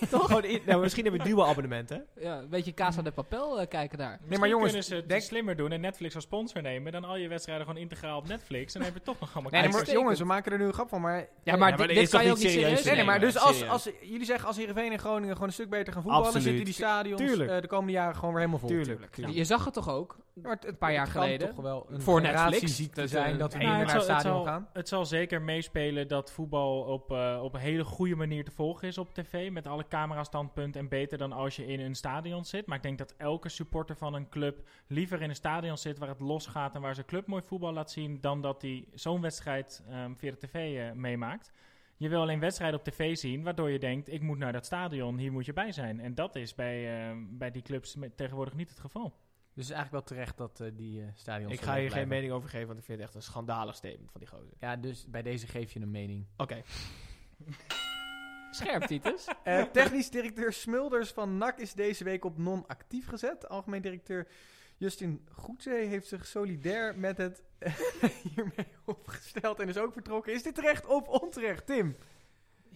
Toch? 0.10 0.26
Gewoon 0.26 0.44
in- 0.44 0.62
nou, 0.66 0.80
misschien 0.80 1.02
hebben 1.04 1.22
we 1.22 1.28
duo 1.28 1.42
abonnementen. 1.44 2.06
Ja, 2.20 2.38
een 2.38 2.48
beetje 2.48 2.74
Casa 2.74 3.02
de 3.02 3.10
Papel 3.10 3.60
eh, 3.60 3.68
kijken 3.68 3.98
daar. 3.98 4.16
Misschien 4.20 4.40
maar 4.40 4.48
jongens, 4.48 4.68
kunnen 4.70 4.88
ze 4.88 4.94
het 4.94 5.08
denk- 5.08 5.22
slimmer 5.22 5.56
doen 5.56 5.72
en 5.72 5.80
Netflix 5.80 6.14
als 6.14 6.24
sponsor 6.24 6.62
nemen. 6.62 6.92
Dan 6.92 7.04
al 7.04 7.16
je 7.16 7.28
wedstrijden 7.28 7.66
gewoon 7.66 7.80
integraal 7.80 8.18
op 8.18 8.28
Netflix. 8.28 8.74
En 8.74 8.80
dan 8.80 8.90
heb 8.92 8.98
je 8.98 9.04
toch 9.04 9.20
nog 9.20 9.32
allemaal 9.34 9.50
Nee, 9.52 9.62
nee, 9.62 9.70
maar 9.70 9.90
jongens, 9.92 10.18
we 10.18 10.24
maken 10.24 10.52
er 10.52 10.58
nu 10.58 10.64
een 10.64 10.72
grap 10.72 10.88
van, 10.88 11.00
maar... 11.00 11.16
Ja, 11.18 11.26
maar, 11.44 11.52
Ja, 11.54 11.56
maar 11.56 11.70
dit, 11.70 11.78
dit 11.78 11.88
dit 11.88 12.04
is 12.04 12.10
kan 12.10 12.24
je 12.24 12.30
ook 12.30 12.36
niet 12.36 12.46
serieus 12.50 12.62
serieus 12.62 12.84
Nee, 12.84 12.94
nee, 12.94 13.04
nemen. 13.04 13.20
maar 13.20 13.30
dus 13.32 13.38
als, 13.42 13.68
als 13.68 13.88
jullie 14.02 14.24
zeggen 14.26 14.46
als 14.46 14.56
Heerenveen 14.56 14.92
en 14.92 14.98
Groningen 14.98 15.32
gewoon 15.32 15.48
een 15.48 15.54
stuk 15.54 15.70
beter 15.70 15.92
gaan 15.92 16.02
voetballen, 16.02 16.26
Absoluut. 16.26 16.46
zitten 16.46 16.64
die 16.64 16.74
stadions 16.74 17.20
eh, 17.38 17.60
de 17.60 17.66
komende 17.66 17.92
jaren 17.92 18.14
gewoon 18.14 18.30
weer 18.34 18.38
helemaal 18.44 18.58
vol. 18.60 18.68
Tuurlijk. 18.68 19.16
Ja. 19.16 19.28
Je 19.30 19.44
zag 19.44 19.64
het 19.64 19.74
toch 19.74 19.88
ook? 19.90 20.16
Maar 20.34 20.58
Een 20.66 20.78
paar 20.78 20.92
jaar 20.92 21.06
geleden. 21.06 21.48
toch 21.48 21.56
wel 21.64 21.86
een 21.88 22.00
Voor 22.00 22.20
generatieziekte 22.20 23.00
Netflix. 23.00 23.10
zijn 23.24 23.38
Dat, 23.38 23.52
we 23.52 23.58
Nou, 23.58 23.70
naar 23.70 23.92
het 23.94 24.02
stadion 24.02 24.22
zal, 24.34 24.44
gaan. 24.44 24.68
het 24.72 24.88
zal 24.88 25.06
zeker 25.06 25.42
meespelen 25.42 26.08
dat 26.08 26.32
voetbal 26.32 26.80
op, 26.82 27.12
eh, 27.12 27.40
op 27.42 27.54
een 27.54 27.60
hele 27.60 27.84
goede 27.84 28.14
manier 28.16 28.44
te 28.44 28.50
volgen 28.50 28.88
is 28.88 28.98
op 28.98 29.14
tv. 29.14 29.50
Met 29.50 29.66
alle 29.66 29.88
camerastandpunten 29.88 30.80
en 30.80 30.88
beter 30.88 31.18
dan 31.18 31.32
als 31.32 31.56
je 31.56 31.66
in 31.66 31.80
een 31.80 31.94
stadion 31.94 32.44
zit. 32.44 32.66
Maar 32.66 32.76
ik 32.76 32.82
denk 32.82 32.98
dat 32.98 33.14
elke 33.16 33.48
supporter 33.48 33.96
van 33.96 34.14
een 34.14 34.28
club 34.28 34.68
liever 34.86 35.22
in 35.22 35.28
een 35.28 35.34
stadion 35.34 35.78
zit 35.78 35.98
waar 35.98 36.08
het 36.08 36.20
losgaat 36.20 36.74
en 36.74 36.80
waar 36.80 36.94
zijn 36.94 37.06
club 37.06 37.26
mooi 37.26 37.42
voetbal 37.42 37.72
laat 37.72 37.90
zien. 37.90 38.20
Dan 38.20 38.40
dat 38.40 38.62
hij 38.62 38.84
zo'n 38.94 39.20
wedstrijd 39.20 39.84
ehm, 39.88 40.14
via 40.14 40.30
de 40.30 40.38
tv 40.38 40.78
eh, 40.78 40.92
meemaakt. 40.92 41.52
Je 41.96 42.08
wil 42.08 42.20
alleen 42.20 42.40
wedstrijden 42.40 42.78
op 42.78 42.84
tv 42.84 43.16
zien, 43.16 43.42
waardoor 43.42 43.70
je 43.70 43.78
denkt: 43.78 44.12
ik 44.12 44.22
moet 44.22 44.38
naar 44.38 44.52
dat 44.52 44.66
stadion, 44.66 45.18
hier 45.18 45.32
moet 45.32 45.46
je 45.46 45.52
bij 45.52 45.72
zijn. 45.72 46.00
En 46.00 46.14
dat 46.14 46.36
is 46.36 46.54
bij, 46.54 47.00
ehm, 47.08 47.18
bij 47.30 47.50
die 47.50 47.62
clubs 47.62 47.96
tegenwoordig 48.16 48.54
niet 48.54 48.68
het 48.68 48.80
geval. 48.80 49.14
Dus 49.54 49.68
het 49.68 49.72
is 49.72 49.80
eigenlijk 49.80 50.08
wel 50.08 50.16
terecht 50.16 50.36
dat 50.36 50.60
eh, 50.60 50.76
die 50.76 51.00
eh, 51.00 51.06
stadions 51.14 51.52
Ik 51.52 51.60
ga 51.60 51.76
hier 51.76 51.90
geen 51.90 52.08
mening 52.08 52.32
over 52.32 52.48
geven, 52.48 52.66
want 52.66 52.78
ik 52.78 52.84
vind 52.84 52.98
het 52.98 53.06
echt 53.06 53.16
een 53.16 53.22
schandalig 53.22 53.74
statement 53.74 54.10
van 54.10 54.20
die 54.20 54.28
gozer. 54.28 54.52
Ja, 54.60 54.76
dus 54.76 55.06
bij 55.06 55.22
deze 55.22 55.46
geef 55.46 55.72
je 55.72 55.80
een 55.80 55.90
mening. 55.90 56.26
Oké. 56.36 56.62
Scherp, 58.50 58.82
Titus. 58.82 59.26
Eh, 59.44 59.62
technisch 59.62 60.10
directeur 60.10 60.52
Smulders 60.52 61.10
van 61.10 61.38
NAC 61.38 61.58
is 61.58 61.72
deze 61.72 62.04
week 62.04 62.24
op 62.24 62.38
non-actief 62.38 63.06
gezet. 63.06 63.48
Algemeen 63.48 63.82
directeur 63.82 64.26
Justin 64.76 65.26
Goedzee 65.30 65.86
heeft 65.86 66.06
zich 66.06 66.26
solidair 66.26 66.98
met 66.98 67.16
het 67.16 67.42
hiermee 68.34 68.66
opgesteld 68.84 69.60
en 69.60 69.68
is 69.68 69.78
ook 69.78 69.92
vertrokken. 69.92 70.32
Is 70.32 70.42
dit 70.42 70.54
terecht 70.54 70.86
of 70.86 71.08
onterecht, 71.08 71.66
Tim? 71.66 71.94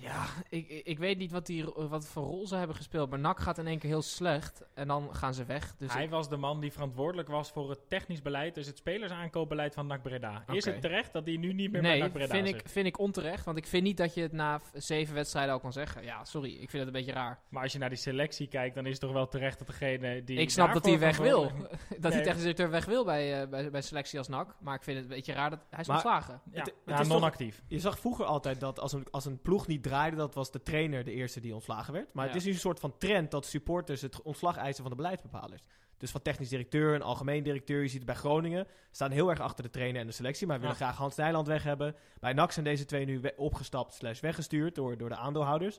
Ja, 0.00 0.24
ik, 0.48 0.68
ik 0.68 0.98
weet 0.98 1.18
niet 1.18 1.32
wat, 1.32 1.46
die, 1.46 1.64
wat 1.64 2.06
voor 2.06 2.22
rol 2.22 2.46
ze 2.46 2.56
hebben 2.56 2.76
gespeeld. 2.76 3.10
Maar 3.10 3.18
NAC 3.18 3.40
gaat 3.40 3.58
in 3.58 3.66
één 3.66 3.78
keer 3.78 3.90
heel 3.90 4.02
slecht. 4.02 4.62
En 4.74 4.88
dan 4.88 5.14
gaan 5.14 5.34
ze 5.34 5.44
weg. 5.44 5.74
Dus 5.78 5.92
Hij 5.92 6.04
ik- 6.04 6.10
was 6.10 6.28
de 6.28 6.36
man 6.36 6.60
die 6.60 6.72
verantwoordelijk 6.72 7.28
was 7.28 7.50
voor 7.50 7.70
het 7.70 7.88
technisch 7.88 8.22
beleid, 8.22 8.54
dus 8.54 8.66
het 8.66 8.78
spelersaankoopbeleid 8.78 9.74
van 9.74 9.86
NAC 9.86 10.02
Breda. 10.02 10.44
Is 10.52 10.64
het 10.64 10.80
terecht 10.80 11.12
dat 11.12 11.26
hij 11.26 11.36
nu 11.36 11.52
niet 11.52 11.70
meer 11.72 11.80
bij 11.82 11.90
nee, 11.90 12.00
NAC 12.00 12.12
Breda 12.12 12.34
vind 12.34 12.48
zit? 12.48 12.60
ik, 12.60 12.68
vind 12.68 12.86
ik 12.86 12.98
onterecht. 12.98 13.44
Want 13.44 13.56
ik 13.56 13.66
vind 13.66 13.82
niet 13.82 13.96
dat 13.96 14.14
je 14.14 14.20
het 14.22 14.32
na 14.32 14.60
zeven 14.72 15.14
wedstrijden 15.14 15.52
al 15.52 15.60
kan 15.60 15.72
zeggen. 15.72 16.02
Ja, 16.04 16.24
sorry. 16.24 16.50
Ik 16.52 16.70
vind 16.70 16.72
het 16.72 16.86
een 16.86 16.92
beetje 16.92 17.12
raar. 17.12 17.38
Maar 17.48 17.62
als 17.62 17.72
je 17.72 17.78
naar 17.78 17.88
die 17.88 17.98
selectie 17.98 18.46
kijkt, 18.48 18.74
dan 18.74 18.84
is 18.86 18.92
het 18.92 19.00
toch 19.00 19.12
wel 19.12 19.28
terecht 19.28 19.58
dat 19.58 19.66
degene 19.66 20.24
die 20.24 20.38
ik 20.38 20.50
snap 20.50 20.72
dat 20.72 20.84
hij 20.84 20.98
weg 20.98 21.16
wil. 21.16 21.52
dat 21.98 22.12
Nee. 22.12 22.22
technisch 22.22 22.40
directeur 22.42 22.70
weg 22.70 22.84
wil 22.84 23.04
bij, 23.04 23.42
eh, 23.42 23.48
bij, 23.48 23.70
bij 23.70 23.82
selectie 23.82 24.18
als 24.18 24.28
NAC. 24.28 24.54
Maar 24.60 24.74
ik 24.74 24.82
vind 24.82 24.96
het 24.98 25.08
een 25.08 25.14
beetje 25.14 25.32
raar 25.32 25.50
dat 25.50 25.60
hij 25.70 25.80
is 25.80 25.86
Maar- 25.86 25.96
ontslagen. 25.96 26.40
Ja, 26.52 26.58
Het- 26.58 26.66
het 26.66 26.74
ja, 26.86 26.92
is 27.00 27.08
toch- 27.08 27.16
non-actief. 27.16 27.62
Je 27.66 27.78
zag 27.80 27.98
vroeger 27.98 28.24
altijd 28.24 28.60
dat 28.60 28.80
als 28.80 28.92
een, 28.92 29.06
als 29.10 29.24
een 29.24 29.40
ploeg 29.42 29.66
niet 29.66 29.82
draaide, 29.88 30.16
dat 30.16 30.34
was 30.34 30.50
de 30.50 30.62
trainer 30.62 31.04
de 31.04 31.12
eerste 31.12 31.40
die 31.40 31.54
ontslagen 31.54 31.92
werd. 31.92 32.12
Maar 32.12 32.24
Ja. 32.24 32.30
het 32.30 32.40
is 32.40 32.46
nu 32.46 32.52
een 32.52 32.58
soort 32.58 32.80
van 32.80 32.98
trend 32.98 33.30
dat 33.30 33.46
supporters 33.46 34.00
het 34.00 34.22
ontslag 34.22 34.56
eisen 34.56 34.82
van 34.82 34.90
de 34.90 34.96
beleidsbepalers. 34.96 35.62
Dus 35.96 36.10
van 36.10 36.22
technisch 36.22 36.48
directeur 36.48 36.94
en 36.94 37.02
algemeen 37.02 37.42
directeur, 37.42 37.80
je 37.82 37.88
ziet 37.88 37.96
het 37.96 38.06
bij 38.06 38.14
Groningen, 38.14 38.66
staan 38.90 39.10
heel 39.10 39.30
erg 39.30 39.40
achter 39.40 39.64
de 39.64 39.70
trainer 39.70 40.00
en 40.00 40.06
de 40.06 40.12
selectie, 40.12 40.46
maar 40.46 40.58
willen 40.60 40.76
Ja. 40.78 40.84
graag 40.84 40.96
Hans 40.96 41.14
Nijland 41.16 41.46
weg 41.46 41.62
hebben. 41.62 41.96
Bij 42.20 42.32
NAC 42.32 42.52
zijn 42.52 42.64
deze 42.64 42.84
twee 42.84 43.04
nu 43.04 43.20
opgestapt 43.36 43.94
slash 43.94 44.20
weggestuurd 44.20 44.74
door, 44.74 44.96
door 44.98 45.08
de 45.08 45.16
aandeelhouders. 45.16 45.78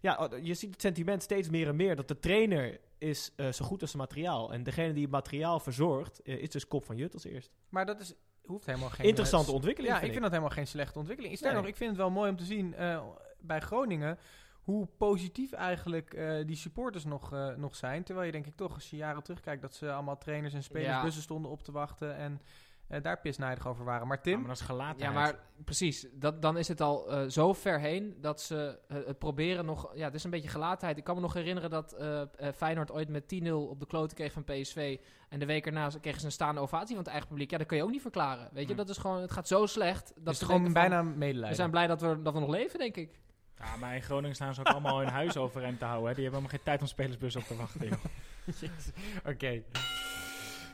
Ja, 0.00 0.16
oh, 0.16 0.44
je 0.44 0.54
ziet 0.54 0.70
het 0.70 0.80
sentiment 0.80 1.22
steeds 1.22 1.48
meer 1.48 1.68
en 1.68 1.76
meer 1.76 1.96
dat 1.96 2.08
de 2.08 2.18
trainer 2.18 2.80
is 2.98 3.32
eh, 3.36 3.52
zo 3.52 3.64
goed 3.64 3.80
als 3.80 3.90
zijn 3.90 4.02
materiaal. 4.02 4.52
En 4.52 4.62
degene 4.62 4.92
die 4.92 5.02
het 5.02 5.10
materiaal 5.12 5.60
verzorgt, 5.60 6.22
eh, 6.22 6.42
is 6.42 6.48
dus 6.50 6.66
kop 6.68 6.84
van 6.84 6.96
Jut 6.96 7.14
als 7.14 7.24
eerst. 7.24 7.50
Maar 7.68 7.86
dat 7.86 8.00
is, 8.00 8.14
hoeft 8.44 8.66
helemaal 8.66 8.88
geen... 8.90 9.06
Interessante 9.06 9.52
ontwikkeling, 9.52 9.92
Ja, 9.92 9.98
vind 10.00 10.06
ik 10.06 10.18
vind 10.18 10.30
dat 10.30 10.32
helemaal 10.34 10.56
geen 10.56 10.66
slechte 10.66 10.98
ontwikkeling. 10.98 11.36
Sterker 11.36 11.54
Nee. 11.56 11.62
nog, 11.66 11.72
ik 11.72 11.78
vind 11.78 11.90
het 11.90 11.98
wel 12.00 12.10
mooi 12.10 12.30
om 12.30 12.36
te 12.36 12.44
zien 12.44 12.74
eh, 12.74 13.02
bij 13.42 13.60
Groningen 13.60 14.18
hoe 14.60 14.86
positief 14.96 15.52
eigenlijk 15.52 16.14
eh, 16.14 16.46
die 16.46 16.56
supporters 16.56 17.04
nog, 17.04 17.32
eh, 17.32 17.54
nog 17.56 17.76
zijn. 17.76 18.02
Terwijl 18.02 18.26
je 18.26 18.32
denk 18.32 18.46
ik 18.46 18.56
toch, 18.56 18.74
als 18.74 18.90
je 18.90 18.96
jaren 18.96 19.22
terugkijkt, 19.22 19.62
dat 19.62 19.74
ze 19.74 19.92
allemaal 19.92 20.18
trainers 20.18 20.54
en 20.54 20.62
spelers 20.62 20.88
Ja. 20.88 21.02
bussen 21.02 21.22
stonden 21.22 21.50
op 21.50 21.62
te 21.62 21.72
wachten 21.72 22.16
en 22.16 22.40
eh, 22.88 23.02
daar 23.02 23.20
pisnijdig 23.20 23.66
over 23.66 23.84
waren. 23.84 24.06
Maar 24.06 24.16
Ja, 24.16 24.22
Tim, 24.22 24.38
maar 24.38 24.48
dat 24.48 24.56
is 24.56 24.62
gelaten. 24.66 25.06
Ja, 25.06 25.10
maar 25.10 25.38
precies. 25.64 26.06
Dat, 26.12 26.42
dan 26.42 26.58
is 26.58 26.68
het 26.68 26.80
al 26.80 27.10
eh, 27.12 27.28
zo 27.28 27.52
ver 27.52 27.80
heen 27.80 28.16
dat 28.20 28.40
ze 28.40 28.78
het 28.88 29.18
proberen 29.18 29.64
nog... 29.64 29.90
Ja, 29.94 30.04
het 30.04 30.14
is 30.14 30.24
een 30.24 30.30
beetje 30.30 30.48
gelatenheid. 30.48 30.98
Ik 30.98 31.04
kan 31.04 31.14
me 31.14 31.20
nog 31.20 31.34
herinneren 31.34 31.70
dat 31.70 31.96
Feyenoord 32.54 32.92
ooit 32.92 33.08
met 33.08 33.34
10-0 33.44 33.52
op 33.52 33.80
de 33.80 33.86
kloten 33.86 34.16
kreeg 34.16 34.32
van 34.32 34.44
PSV. 34.44 34.98
En 35.28 35.38
de 35.38 35.46
week 35.46 35.66
erna 35.66 35.90
kregen 36.00 36.20
ze 36.20 36.26
een 36.26 36.32
staande 36.32 36.60
ovatie 36.60 36.88
van 36.94 36.98
het 37.04 37.06
eigen 37.08 37.28
publiek. 37.28 37.50
Ja, 37.50 37.58
dat 37.58 37.66
kun 37.66 37.76
je 37.76 37.82
ook 37.82 37.90
niet 37.90 38.00
verklaren. 38.02 38.48
Weet 38.52 38.62
je, 38.62 38.66
Nee. 38.74 38.76
dat 38.76 38.88
is 38.88 38.96
gewoon... 38.98 39.20
Het 39.20 39.32
gaat 39.32 39.48
zo 39.48 39.66
slecht. 39.66 40.12
Dat 40.16 40.34
is 40.34 40.42
gewoon 40.42 40.72
bijna 40.72 41.02
medelijden. 41.02 41.48
We 41.48 41.54
zijn 41.54 41.70
blij 41.70 41.86
dat 41.86 42.00
we, 42.00 42.22
dat 42.22 42.32
we 42.34 42.40
nog 42.40 42.48
leven, 42.48 42.78
denk 42.78 42.96
ik. 42.96 43.18
Ja, 43.60 43.76
maar 43.76 43.94
in 43.94 44.02
Groningen 44.02 44.34
staan 44.34 44.54
ze 44.54 44.60
ook 44.60 44.66
allemaal 44.66 44.98
hun 44.98 45.08
huis 45.08 45.36
overeind 45.36 45.78
te 45.78 45.84
houden. 45.84 46.08
Hè. 46.08 46.14
Die 46.14 46.24
hebben 46.24 46.40
helemaal 46.42 46.58
geen 46.58 46.64
tijd 46.64 46.80
om 46.80 46.86
spelersbus 46.86 47.36
op 47.36 47.42
te 47.42 47.56
wachten. 47.56 47.88
Joh. 47.88 47.98
Oké. 49.32 49.62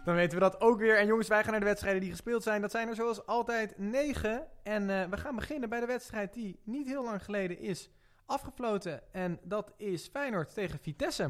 Dan 0.05 0.14
weten 0.14 0.38
we 0.38 0.45
dat 0.45 0.61
ook 0.61 0.78
weer. 0.78 0.99
En 0.99 1.07
jongens, 1.07 1.28
wij 1.28 1.43
gaan 1.43 1.50
naar 1.50 1.61
de 1.61 1.66
wedstrijden 1.66 2.00
die 2.00 2.11
gespeeld 2.11 2.43
zijn. 2.43 2.61
Dat 2.61 2.71
zijn 2.71 2.88
er 2.88 2.95
zoals 2.95 3.26
altijd 3.26 3.78
negen. 3.78 4.47
En 4.62 4.90
eh, 4.90 5.09
we 5.09 5.16
gaan 5.16 5.35
beginnen 5.35 5.69
bij 5.69 5.81
de 5.81 5.87
wedstrijd 5.87 6.35
die 6.35 6.61
niet 6.64 6.87
heel 6.87 7.05
lang 7.05 7.25
geleden 7.25 7.59
is 7.59 7.90
afgefloten. 8.26 9.12
En 9.12 9.38
dat 9.43 9.73
is 9.76 10.09
Feyenoord 10.12 10.55
tegen 10.55 10.78
Vitesse. 10.78 11.28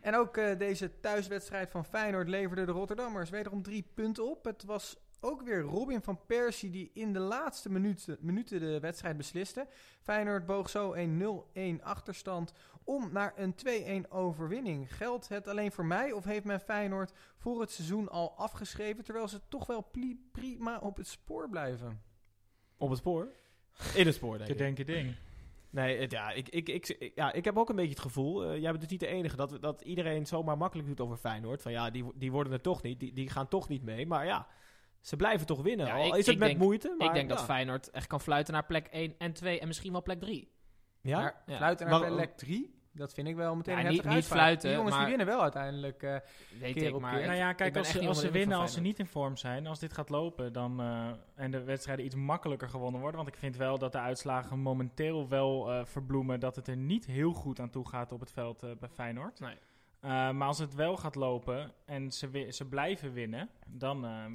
En 0.00 0.16
ook 0.16 0.36
eh, 0.36 0.58
deze 0.58 1.00
thuiswedstrijd 1.00 1.70
van 1.70 1.84
Feyenoord 1.84 2.28
leverde 2.28 2.64
de 2.64 2.72
Rotterdammers 2.72 3.30
wederom 3.30 3.62
drie 3.62 3.90
punten 3.94 4.30
op. 4.30 4.44
Het 4.44 4.64
was 4.64 4.96
ook 5.20 5.42
weer 5.42 5.60
Robin 5.60 6.02
van 6.02 6.20
Persie 6.26 6.70
die 6.70 6.90
in 6.94 7.12
de 7.12 7.18
laatste 7.18 7.70
minuten, 7.70 8.16
minuten 8.20 8.60
de 8.60 8.80
wedstrijd 8.80 9.16
besliste. 9.16 9.66
Feyenoord 10.00 10.46
boog 10.46 10.70
zo 10.70 10.92
een 10.94 11.78
0-1 11.80 11.82
achterstand 11.82 12.52
om 12.84 13.12
naar 13.12 13.32
een 13.36 14.04
2-1 14.06 14.08
overwinning. 14.08 14.96
Geldt 14.96 15.28
het 15.28 15.48
alleen 15.48 15.72
voor 15.72 15.84
mij 15.86 16.12
of 16.12 16.24
heeft 16.24 16.44
men 16.44 16.60
Feyenoord 16.60 17.12
voor 17.36 17.60
het 17.60 17.70
seizoen 17.70 18.08
al 18.08 18.32
afgeschreven... 18.36 19.04
terwijl 19.04 19.28
ze 19.28 19.40
toch 19.48 19.66
wel 19.66 19.88
pli- 19.90 20.28
prima 20.32 20.78
op 20.78 20.96
het 20.96 21.06
spoor 21.06 21.48
blijven? 21.48 22.02
Op 22.76 22.88
het 22.88 22.98
spoor? 22.98 23.28
In 23.94 24.06
het 24.06 24.14
spoor, 24.14 24.36
denk 24.36 24.46
Te 24.46 24.52
ik. 24.52 24.58
denken 24.58 24.86
ding. 24.86 25.14
Nee, 25.70 26.00
het, 26.00 26.10
ja, 26.10 26.30
ik, 26.30 26.48
ik, 26.48 26.68
ik, 26.68 27.12
ja, 27.14 27.32
ik 27.32 27.44
heb 27.44 27.56
ook 27.58 27.68
een 27.68 27.76
beetje 27.76 27.90
het 27.90 28.00
gevoel, 28.00 28.44
eh, 28.44 28.52
jij 28.60 28.68
bent 28.70 28.80
dus 28.80 28.90
niet 28.90 29.00
de 29.00 29.06
enige, 29.06 29.36
dat, 29.36 29.58
dat 29.60 29.80
iedereen 29.82 30.26
zomaar 30.26 30.56
makkelijk 30.56 30.88
doet 30.88 31.00
over 31.00 31.16
Feyenoord. 31.16 31.62
Van 31.62 31.72
ja, 31.72 31.90
die, 31.90 32.04
die 32.14 32.32
worden 32.32 32.52
het 32.52 32.62
toch 32.62 32.82
niet, 32.82 33.00
die, 33.00 33.12
die 33.12 33.28
gaan 33.30 33.48
toch 33.48 33.68
niet 33.68 33.82
mee. 33.82 34.06
Maar 34.06 34.26
ja, 34.26 34.46
ze 35.00 35.16
blijven 35.16 35.46
toch 35.46 35.62
winnen. 35.62 35.86
Ja, 35.86 35.94
Al 35.94 36.16
is 36.16 36.26
het 36.26 36.38
met 36.38 36.48
denk- 36.48 36.60
moeite, 36.60 36.94
maar 36.98 37.06
ik 37.06 37.14
denk 37.14 37.28
dat. 37.28 37.44
Feyenoord 37.44 37.90
echt 37.90 38.06
kan 38.06 38.20
fluiten 38.20 38.52
naar 38.54 38.64
plek 38.66 38.86
1 38.90 39.14
en 39.18 39.32
2 39.32 39.60
en 39.60 39.66
misschien 39.66 39.92
wel 39.92 40.02
plek 40.02 40.20
3. 40.20 40.52
Ja? 41.00 41.20
Maar 41.20 41.42
Ja. 41.46 41.56
fluiten 41.56 41.88
naar 41.88 42.00
Maar- 42.00 42.12
plek 42.12 42.36
3, 42.36 42.76
dat 42.92 43.14
vind 43.14 43.28
ik 43.28 43.36
wel 43.36 43.56
meteen 43.56 43.78
Ja, 43.78 43.84
een 43.84 43.90
niet- 43.92 44.04
niet 44.04 44.24
fluiten, 44.24 44.68
Die 44.68 44.78
jongens 44.78 44.96
die 44.96 45.06
winnen 45.06 45.26
wel 45.26 45.42
uiteindelijk. 45.42 46.02
eh, 46.02 46.16
Weet 46.60 46.72
Keer 46.74 46.88
ik, 46.88 46.94
op 46.94 47.00
maar... 47.00 47.14
keer. 47.16 47.26
Nou 47.26 47.36
ja, 47.38 47.52
kijk, 47.52 47.76
als 47.76 47.94
niet 47.94 48.08
als 48.08 48.20
ze 48.20 48.30
winnen, 48.30 48.58
als 48.58 48.72
ze 48.72 48.80
niet 48.80 48.98
in 48.98 49.06
vorm 49.06 49.36
zijn, 49.36 49.66
als 49.66 49.78
dit 49.78 49.92
gaat 49.92 50.08
lopen, 50.08 50.52
dan, 50.52 50.80
eh, 50.80 51.10
en 51.34 51.50
de 51.50 51.62
wedstrijden 51.62 52.04
iets 52.04 52.14
makkelijker 52.14 52.68
gewonnen 52.68 53.00
worden. 53.00 53.16
Want 53.22 53.32
ik 53.34 53.40
vind 53.40 53.56
wel 53.56 53.78
dat 53.78 53.92
de 53.92 53.98
uitslagen 53.98 54.58
momenteel 54.58 55.28
wel 55.28 55.70
eh, 55.72 55.84
verbloemen 55.84 56.40
dat 56.40 56.56
het 56.56 56.68
er 56.68 56.76
niet 56.76 57.06
heel 57.06 57.32
goed 57.32 57.60
aan 57.60 57.70
toe 57.70 57.88
gaat 57.88 58.12
op 58.12 58.20
het 58.20 58.30
veld 58.32 58.62
eh, 58.62 58.70
bij 58.80 58.88
Feyenoord. 58.88 59.40
Nee. 59.40 59.56
Eh, 60.00 60.10
maar 60.30 60.46
als 60.46 60.58
het 60.58 60.74
wel 60.74 60.96
gaat 60.96 61.14
lopen 61.14 61.72
en 61.84 62.12
ze, 62.12 62.46
ze 62.50 62.64
blijven 62.68 63.12
winnen, 63.12 63.48
dan 63.66 64.04
ehm, 64.04 64.32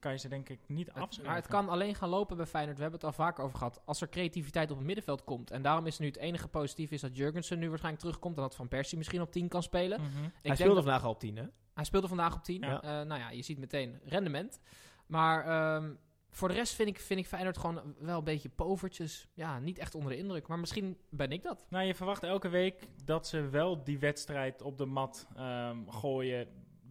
kan 0.00 0.12
je 0.12 0.18
ze 0.18 0.28
denk 0.28 0.48
ik 0.48 0.60
niet 0.66 0.88
afschrijven. 0.92 1.24
maar 1.24 1.34
het 1.34 1.46
kan 1.46 1.68
alleen 1.68 1.94
gaan 1.94 2.08
lopen 2.08 2.36
bij 2.36 2.46
Feyenoord. 2.46 2.76
We 2.76 2.82
hebben 2.82 3.00
het 3.00 3.08
al 3.08 3.24
vaker 3.24 3.44
over 3.44 3.58
gehad. 3.58 3.80
Als 3.84 4.00
er 4.00 4.08
creativiteit 4.08 4.70
op 4.70 4.76
het 4.76 4.86
middenveld 4.86 5.24
komt. 5.24 5.50
En 5.50 5.62
daarom 5.62 5.86
is 5.86 5.98
nu 5.98 6.06
het 6.06 6.16
enige 6.16 6.48
positief 6.48 6.90
is 6.90 7.00
dat 7.00 7.16
Jurgensen 7.16 7.58
nu 7.58 7.68
waarschijnlijk 7.68 8.02
terugkomt. 8.04 8.36
En 8.36 8.42
dat 8.42 8.54
Van 8.54 8.68
Persie 8.68 8.98
misschien 8.98 9.20
op 9.20 9.32
10 9.32 9.48
kan 9.48 9.62
spelen. 9.62 10.00
Mhm. 10.00 10.08
Ik 10.08 10.14
Hij 10.14 10.30
denk 10.42 10.54
speelde 10.54 10.74
dat- 10.74 10.84
vandaag 10.84 11.04
al 11.04 11.10
op 11.10 11.18
10, 11.20 11.36
hè? 11.36 11.44
hij 11.74 11.84
speelde 11.84 12.08
vandaag 12.08 12.34
op 12.34 12.44
10. 12.44 12.60
Ja. 12.60 12.82
Eh, 12.82 12.90
nou 12.90 13.20
ja, 13.20 13.30
je 13.30 13.42
ziet 13.42 13.58
meteen 13.58 14.00
rendement. 14.04 14.60
Maar 15.06 15.44
ehm, 15.46 15.92
voor 16.30 16.48
de 16.48 16.54
rest 16.54 16.74
vind 16.74 16.88
ik, 16.88 17.00
vind 17.00 17.20
ik 17.20 17.26
Feyenoord 17.26 17.58
gewoon 17.58 17.94
wel 17.98 18.18
een 18.18 18.24
beetje 18.24 18.48
povertjes. 18.48 19.28
Ja, 19.34 19.58
niet 19.58 19.78
echt 19.78 19.94
onder 19.94 20.10
de 20.10 20.16
indruk. 20.16 20.46
Maar 20.48 20.58
misschien 20.58 20.98
ben 21.08 21.30
ik 21.32 21.42
dat. 21.42 21.66
Nou, 21.70 21.84
je 21.84 21.94
verwacht 21.94 22.22
elke 22.22 22.48
week 22.48 22.88
dat 23.04 23.26
ze 23.26 23.40
wel 23.48 23.84
die 23.84 23.98
wedstrijd 23.98 24.62
op 24.62 24.78
de 24.78 24.84
mat 24.86 25.26
ehm, 25.36 25.76
gooien. 25.88 26.48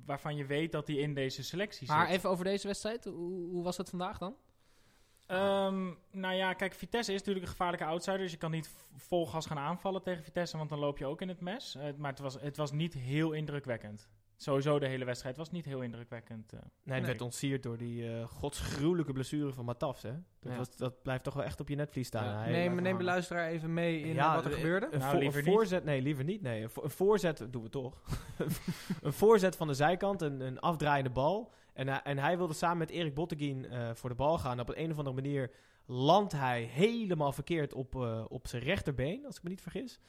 Waarvan 0.09 0.35
je 0.35 0.45
weet 0.45 0.71
dat 0.71 0.85
die 0.85 0.99
in 0.99 1.13
deze 1.13 1.43
selectie 1.43 1.87
Maar 1.87 2.07
zit. 2.07 2.15
even 2.15 2.29
over 2.29 2.43
deze 2.45 2.67
wedstrijd. 2.67 3.05
Hoe, 3.05 3.49
hoe 3.49 3.63
was 3.63 3.77
het 3.77 3.89
vandaag 3.89 4.17
dan? 4.17 4.35
Ehm, 5.25 5.93
nou 6.11 6.35
ja, 6.35 6.53
kijk, 6.53 6.73
Vitesse 6.73 7.13
is 7.13 7.17
natuurlijk 7.19 7.45
een 7.45 7.51
gevaarlijke 7.51 7.85
outsider. 7.85 8.19
Dus 8.19 8.31
je 8.31 8.37
kan 8.37 8.51
niet 8.51 8.69
vol 8.95 9.27
gas 9.27 9.45
gaan 9.45 9.57
aanvallen 9.57 10.01
tegen 10.01 10.23
Vitesse, 10.23 10.57
want 10.57 10.69
dan 10.69 10.79
loop 10.79 10.97
je 10.97 11.05
ook 11.05 11.21
in 11.21 11.27
het 11.27 11.41
mes. 11.41 11.75
Eh, 11.75 11.83
maar 11.97 12.09
het 12.11 12.19
was, 12.19 12.41
het 12.41 12.57
was 12.57 12.71
niet 12.71 12.93
heel 12.93 13.31
indrukwekkend. 13.31 14.09
Sowieso 14.41 14.79
de 14.79 14.87
hele 14.87 15.05
wedstrijd 15.05 15.37
was 15.37 15.51
niet 15.51 15.65
heel 15.65 15.81
indrukwekkend. 15.81 16.53
eh. 16.53 16.59
Nee, 16.59 16.69
het 16.83 16.83
Nee. 16.95 17.01
werd 17.01 17.21
ontsierd 17.21 17.63
door 17.63 17.77
die 17.77 18.09
eh 18.17 18.23
godsgruwelijke 18.27 19.13
blessure 19.13 19.53
van 19.53 19.65
Matafs, 19.65 20.01
hè? 20.01 20.11
Dat, 20.39 20.51
Ja. 20.51 20.57
was, 20.57 20.75
dat 20.75 21.01
blijft 21.01 21.23
toch 21.23 21.33
wel 21.33 21.43
echt 21.43 21.59
op 21.59 21.69
je 21.69 21.75
netvlies 21.75 22.07
staan. 22.07 22.25
Ja. 22.25 22.37
Hij 22.39 22.51
neem, 22.51 22.81
neem 22.81 22.97
de 22.97 23.03
luisteraar 23.03 23.47
even 23.47 23.73
mee 23.73 23.99
in 24.01 24.13
Ja, 24.13 24.29
eh, 24.29 24.35
wat 24.35 24.45
er 24.45 24.51
gebeurde. 24.51 24.87
Een, 24.91 24.99
Nou, 24.99 25.11
vo- 25.11 25.17
liever 25.17 25.39
een 25.39 25.45
niet. 25.45 25.53
voorzet, 25.53 25.83
nee, 25.83 26.01
liever 26.01 26.23
niet. 26.23 26.41
Nee. 26.41 26.61
Een, 26.63 26.69
vo- 26.69 26.83
een 26.83 26.89
voorzet 26.89 27.47
doen 27.49 27.63
we 27.63 27.69
toch. 27.69 28.01
een 29.01 29.13
voorzet 29.13 29.55
van 29.55 29.67
de 29.67 29.73
zijkant, 29.73 30.21
een, 30.21 30.39
een 30.41 30.59
afdraaiende 30.59 31.09
bal. 31.09 31.51
En, 31.73 31.87
hij- 31.87 32.01
en 32.03 32.17
hij 32.17 32.37
wilde 32.37 32.53
samen 32.53 32.77
met 32.77 32.89
Erik 32.89 33.13
Botteguin 33.13 33.65
eh, 33.69 33.89
voor 33.93 34.09
de 34.09 34.15
bal 34.15 34.37
gaan. 34.37 34.59
Op 34.59 34.69
een, 34.69 34.79
een 34.83 34.91
of 34.91 34.97
andere 34.97 35.15
manier 35.15 35.51
landt 35.85 36.31
hij 36.33 36.61
helemaal 36.63 37.31
verkeerd 37.31 37.73
op, 37.73 37.95
eh, 37.95 38.25
op 38.27 38.47
zijn 38.47 38.61
rechterbeen, 38.63 39.25
als 39.25 39.37
ik 39.37 39.43
me 39.43 39.49
niet 39.49 39.61
vergis. 39.61 39.99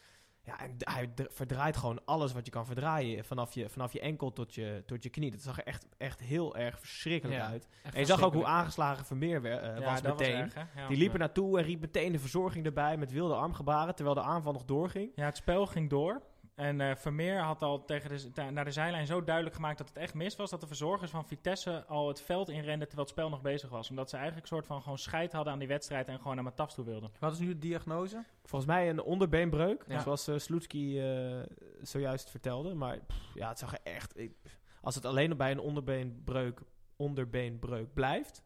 Ja, 0.42 0.60
en 0.60 0.74
hij 0.78 1.10
verdraait 1.16 1.76
gewoon 1.76 2.00
alles 2.04 2.32
wat 2.32 2.46
je 2.46 2.52
kan 2.52 2.66
verdraaien. 2.66 3.24
Vanaf 3.24 3.54
je, 3.54 3.68
vanaf 3.68 3.92
je 3.92 4.00
enkel 4.00 4.32
tot 4.32 4.54
je, 4.54 4.82
tot 4.86 5.02
je 5.02 5.08
knie. 5.08 5.30
Dat 5.30 5.40
zag 5.40 5.58
er 5.58 5.64
echt, 5.64 5.86
echt 5.96 6.20
heel 6.20 6.56
erg 6.56 6.78
verschrikkelijk 6.78 7.40
Ja, 7.40 7.46
uit. 7.46 7.68
En 7.82 8.00
je 8.00 8.06
zag 8.06 8.22
ook 8.22 8.34
hoe 8.34 8.44
aangeslagen 8.44 9.04
Vermeer 9.04 9.44
eh, 9.44 9.78
ja, 9.78 9.84
was 9.84 10.02
meteen. 10.02 10.44
was 10.44 10.54
erg. 10.54 10.88
Die 10.88 10.96
liep 10.96 11.12
er 11.12 11.18
naartoe 11.18 11.58
en 11.58 11.64
riep 11.64 11.80
meteen 11.80 12.12
de 12.12 12.18
verzorging 12.18 12.64
erbij 12.66 12.96
met 12.96 13.12
wilde 13.12 13.34
armgebaren, 13.34 13.94
terwijl 13.94 14.16
de 14.16 14.22
aanval 14.22 14.52
nog 14.52 14.64
doorging. 14.64 15.12
Ja, 15.14 15.24
het 15.24 15.36
spel 15.36 15.66
ging 15.66 15.90
door. 15.90 16.22
En 16.60 16.80
eh, 16.80 16.94
Vermeer 16.96 17.38
had 17.38 17.62
al 17.62 17.84
tegen 17.84 18.32
de, 18.34 18.42
naar 18.42 18.64
de 18.64 18.70
zijlijn 18.70 19.06
zo 19.06 19.24
duidelijk 19.24 19.54
gemaakt 19.54 19.78
dat 19.78 19.88
het 19.88 19.96
echt 19.96 20.14
mis 20.14 20.36
was. 20.36 20.50
Dat 20.50 20.60
de 20.60 20.66
verzorgers 20.66 21.10
van 21.10 21.26
Vitesse 21.26 21.84
al 21.86 22.08
het 22.08 22.20
veld 22.20 22.48
inrenden 22.48 22.86
terwijl 22.88 23.08
het 23.08 23.16
spel 23.16 23.28
nog 23.28 23.40
bezig 23.42 23.70
was. 23.70 23.90
Omdat 23.90 24.10
ze 24.10 24.16
eigenlijk 24.16 24.46
een 24.46 24.56
soort 24.56 24.66
van 24.66 24.82
gewoon 24.82 24.98
scheid 24.98 25.32
hadden 25.32 25.52
aan 25.52 25.58
die 25.58 25.68
wedstrijd 25.68 26.08
en 26.08 26.18
gewoon 26.18 26.34
naar 26.34 26.44
Matafs 26.44 26.74
toe 26.74 26.84
wilden. 26.84 27.10
Wat 27.18 27.32
is 27.32 27.38
nu 27.38 27.46
de 27.48 27.58
diagnose? 27.58 28.24
Volgens 28.44 28.70
mij 28.70 28.88
een 28.90 29.02
onderbeenbreuk, 29.02 29.84
Ja. 29.88 30.00
zoals 30.00 30.28
uh, 30.28 30.38
Sloetski 30.38 31.00
eh, 31.00 31.38
zojuist 31.82 32.30
vertelde. 32.30 32.74
Maar 32.74 32.98
pff, 32.98 33.34
ja, 33.34 33.48
het 33.48 33.58
zag 33.58 33.72
er 33.72 33.80
echt... 33.82 34.18
ik- 34.18 34.36
als 34.80 34.94
het 34.94 35.04
alleen 35.04 35.36
bij 35.36 35.50
een 35.50 35.58
onderbeenbreuk, 35.60 36.60
onderbeenbreuk 36.96 37.94
blijft, 37.94 38.42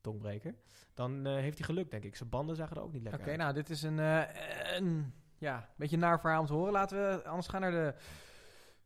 tongbreker, 0.00 0.54
dan 0.94 1.26
eh, 1.26 1.34
heeft 1.34 1.58
hij 1.58 1.66
geluk, 1.66 1.90
denk 1.90 2.04
ik. 2.04 2.16
Zijn 2.16 2.28
banden 2.28 2.56
zagen 2.56 2.76
er 2.76 2.82
ook 2.82 2.92
niet 2.92 3.00
Oké, 3.02 3.10
lekker 3.10 3.28
uit. 3.28 3.38
nou, 3.38 3.54
dit 3.54 3.70
is 3.70 3.82
een, 3.82 3.98
eh, 3.98 4.22
een 4.76 5.12
ja, 5.38 5.68
beetje 5.76 5.96
een 5.96 6.02
naar 6.02 6.20
verhaal 6.20 6.40
om 6.40 6.46
te 6.46 6.52
horen. 6.52 6.72
Laten 6.72 6.98
we 6.98 7.24
anders 7.24 7.48
gaan 7.48 7.60
naar 7.60 7.70
de 7.70 7.94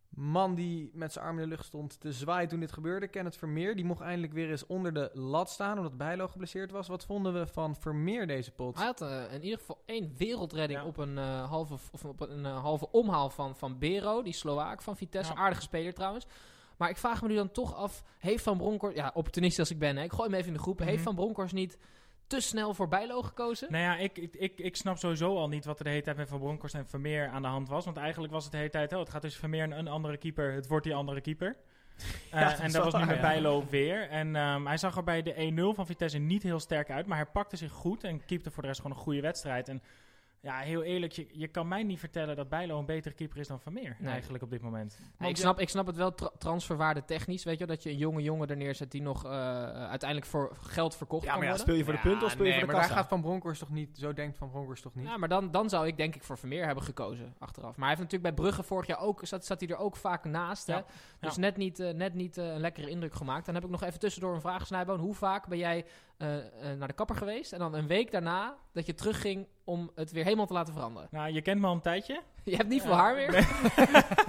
man 0.08 0.54
die 0.54 0.90
met 0.94 1.12
zijn 1.12 1.24
arm 1.24 1.36
in 1.36 1.42
de 1.42 1.48
lucht 1.48 1.64
stond 1.64 2.00
te 2.00 2.12
zwaaien 2.12 2.48
toen 2.48 2.60
dit 2.60 2.72
gebeurde. 2.72 3.08
Kenneth 3.08 3.36
Vermeer. 3.36 3.76
Die 3.76 3.84
mocht 3.84 4.00
eindelijk 4.00 4.32
weer 4.32 4.50
eens 4.50 4.66
onder 4.66 4.94
de 4.94 5.10
lat 5.12 5.50
staan, 5.50 5.76
omdat 5.76 5.96
Bijlo 5.96 6.28
geblesseerd 6.28 6.70
was. 6.70 6.88
Wat 6.88 7.04
vonden 7.04 7.32
we 7.32 7.46
van 7.46 7.76
Vermeer 7.76 8.26
deze 8.26 8.50
pot? 8.50 8.76
Hij 8.76 8.86
had 8.86 9.00
eh, 9.00 9.32
in 9.32 9.42
ieder 9.42 9.58
geval 9.58 9.82
één 9.86 10.14
wereldredding 10.16 10.80
Ja. 10.80 10.86
op 10.86 10.96
een, 10.96 11.18
eh, 11.18 11.48
halve, 11.48 11.74
of 11.92 12.04
op 12.04 12.20
een 12.20 12.46
eh, 12.46 12.60
halve 12.60 12.90
omhaal 12.90 13.30
van, 13.30 13.56
van 13.56 13.78
Bero, 13.78 14.22
die 14.22 14.32
Slovaak 14.34 14.82
van 14.82 14.96
Vitesse. 14.96 15.32
Ja. 15.32 15.38
Aardige 15.38 15.62
speler 15.62 15.94
trouwens. 15.94 16.26
Maar 16.76 16.90
ik 16.90 16.96
vraag 16.96 17.22
me 17.22 17.28
nu 17.28 17.34
dan 17.34 17.50
toch 17.50 17.74
af, 17.74 18.02
heeft 18.18 18.42
Van 18.42 18.56
Bronckhorst... 18.56 18.96
Ja, 18.96 19.10
opportunist 19.14 19.58
als 19.58 19.70
ik 19.70 19.78
ben, 19.78 19.96
hè, 19.96 20.02
ik 20.02 20.12
gooi 20.12 20.28
hem 20.28 20.38
even 20.38 20.48
in 20.48 20.56
de 20.56 20.62
groep. 20.62 20.78
Mhm. 20.78 20.88
Heeft 20.88 21.02
Van 21.02 21.14
Bronckhorst 21.14 21.54
niet 21.54 21.78
te 22.32 22.40
snel 22.40 22.74
voor 22.74 22.88
Bijlo 22.88 23.22
gekozen? 23.22 23.72
Nou 23.72 23.84
ja, 23.84 23.96
ik, 23.96 24.18
ik, 24.18 24.34
ik, 24.34 24.58
ik 24.58 24.76
snap 24.76 24.98
sowieso 24.98 25.36
al 25.36 25.48
niet 25.48 25.64
wat 25.64 25.78
er 25.78 25.84
de 25.84 25.90
hele 25.90 26.02
tijd 26.02 26.16
met 26.16 26.28
Van 26.28 26.38
Bronckhorst 26.38 26.74
en 26.74 26.86
Vermeer 26.86 27.28
aan 27.28 27.42
de 27.42 27.48
hand 27.48 27.68
was. 27.68 27.84
Want 27.84 27.96
eigenlijk 27.96 28.32
was 28.32 28.42
het 28.42 28.52
de 28.52 28.58
hele 28.58 28.70
tijd, 28.70 28.92
oh, 28.92 28.98
het 28.98 29.10
gaat 29.10 29.22
dus 29.22 29.36
Vermeer 29.36 29.62
en 29.62 29.78
een 29.78 29.88
andere 29.88 30.16
keeper, 30.16 30.52
het 30.52 30.66
wordt 30.66 30.84
die 30.84 30.94
andere 30.94 31.20
keeper. 31.20 31.56
Eh, 32.30 32.40
Ja, 32.40 32.48
dat 32.48 32.58
en 32.58 32.72
dat 32.72 32.84
was 32.84 33.02
nu 33.02 33.06
met. 33.06 33.20
Bijlo 33.20 33.64
weer. 33.70 34.08
En 34.08 34.36
ehm, 34.36 34.66
hij 34.66 34.76
zag 34.76 34.96
er 34.96 35.04
bij 35.04 35.22
de 35.22 35.52
1-0 35.72 35.74
van 35.74 35.86
Vitesse 35.86 36.18
niet 36.18 36.42
heel 36.42 36.60
sterk 36.60 36.90
uit, 36.90 37.06
maar 37.06 37.16
hij 37.16 37.26
pakte 37.26 37.56
zich 37.56 37.72
goed 37.72 38.04
en 38.04 38.24
keepte 38.24 38.50
voor 38.50 38.62
de 38.62 38.68
rest 38.68 38.80
gewoon 38.80 38.96
een 38.96 39.02
goede 39.02 39.20
wedstrijd. 39.20 39.68
En 39.68 39.82
ja, 40.42 40.58
heel 40.58 40.82
eerlijk, 40.82 41.12
je, 41.12 41.26
je 41.32 41.48
kan 41.48 41.68
mij 41.68 41.82
niet 41.82 41.98
vertellen 41.98 42.36
dat 42.36 42.48
Bijlo 42.48 42.78
een 42.78 42.86
betere 42.86 43.14
keeper 43.14 43.38
is 43.38 43.48
dan 43.48 43.60
Vermeer, 43.60 43.96
Nee. 43.98 44.10
eigenlijk 44.12 44.42
op 44.44 44.50
dit 44.50 44.60
moment. 44.62 44.98
Nee, 45.18 45.30
ik, 45.30 45.36
snap, 45.36 45.60
ik 45.60 45.68
snap 45.68 45.86
het 45.86 45.96
wel 45.96 46.14
tra- 46.14 46.30
transferwaarde 46.38 47.04
technisch, 47.04 47.44
weet 47.44 47.58
je, 47.58 47.66
wel, 47.66 47.74
dat 47.74 47.84
je 47.84 47.90
een 47.90 47.96
jonge 47.96 48.22
jongen 48.22 48.48
er 48.48 48.56
neerzet 48.56 48.90
die 48.90 49.02
nog 49.02 49.24
eh, 49.24 49.30
uiteindelijk 49.88 50.30
voor 50.30 50.56
geld 50.60 50.96
verkocht 50.96 51.24
Ja, 51.24 51.30
kan 51.30 51.38
maar 51.38 51.48
ja, 51.48 51.54
worden. 51.56 51.74
speel 51.74 51.84
je 51.84 51.84
voor 51.84 52.02
de 52.02 52.08
punten 52.08 52.26
of 52.26 52.32
speel 52.32 52.46
je 52.46 52.52
voor 52.52 52.60
de 52.60 52.66
maar 52.66 52.74
kassa? 52.74 52.88
daar 52.88 52.98
gaat 52.98 53.08
Van 53.08 53.20
Bronckhorst 53.20 53.60
toch 53.60 53.70
niet, 53.70 53.98
zo 53.98 54.12
denkt 54.12 54.36
Van 54.38 54.50
Bronckhorst 54.50 54.82
toch 54.82 54.94
niet? 54.94 55.06
Ja, 55.06 55.16
maar 55.16 55.28
dan, 55.28 55.50
dan 55.50 55.68
zou 55.68 55.86
ik 55.86 55.96
denk 55.96 56.14
ik 56.14 56.22
voor 56.22 56.38
Vermeer 56.38 56.64
hebben 56.66 56.84
gekozen 56.84 57.34
achteraf. 57.38 57.76
Maar 57.76 57.88
hij 57.88 57.96
heeft 57.96 58.10
natuurlijk 58.10 58.34
bij 58.34 58.44
Brugge 58.44 58.62
vorig 58.62 58.86
jaar 58.86 59.00
ook, 59.00 59.20
zat, 59.26 59.44
zat 59.46 59.60
hij 59.60 59.68
er 59.68 59.76
ook 59.76 59.96
vaak 59.96 60.24
naast. 60.24 60.66
Hè? 60.66 60.80
Dus 61.20 61.34
Ja. 61.34 61.40
net 61.40 61.56
niet, 61.56 61.80
eh, 61.80 61.92
net 61.94 62.14
niet 62.14 62.38
eh, 62.38 62.46
een 62.52 62.60
lekkere 62.60 62.88
indruk 62.90 63.14
gemaakt. 63.14 63.46
Dan 63.46 63.54
heb 63.54 63.64
ik 63.64 63.70
nog 63.70 63.82
even 63.82 64.00
tussendoor 64.00 64.34
een 64.34 64.40
vraag, 64.40 64.66
Snijboon. 64.66 64.98
Hoe 65.00 65.14
vaak 65.14 65.46
ben 65.46 65.58
jij 65.58 65.84
eh, 66.22 66.36
eh, 66.70 66.78
naar 66.78 66.88
de 66.88 66.94
kapper 66.94 67.16
geweest. 67.16 67.52
En 67.52 67.58
dan 67.58 67.74
een 67.74 67.86
week 67.86 68.10
daarna 68.10 68.54
dat 68.72 68.86
je 68.86 68.94
terugging 68.94 69.46
om 69.64 69.90
het 69.94 70.12
weer 70.12 70.24
helemaal 70.24 70.46
te 70.46 70.52
laten 70.52 70.72
veranderen. 70.72 71.08
Nou, 71.10 71.32
je 71.32 71.42
kent 71.42 71.60
me 71.60 71.66
al 71.66 71.72
een 71.72 71.80
tijdje. 71.80 72.20
Je 72.44 72.56
hebt 72.56 72.68
niet 72.68 72.82
veel 72.82 72.90
Ja. 72.90 72.96
haar 72.96 73.14
meer. 73.14 73.32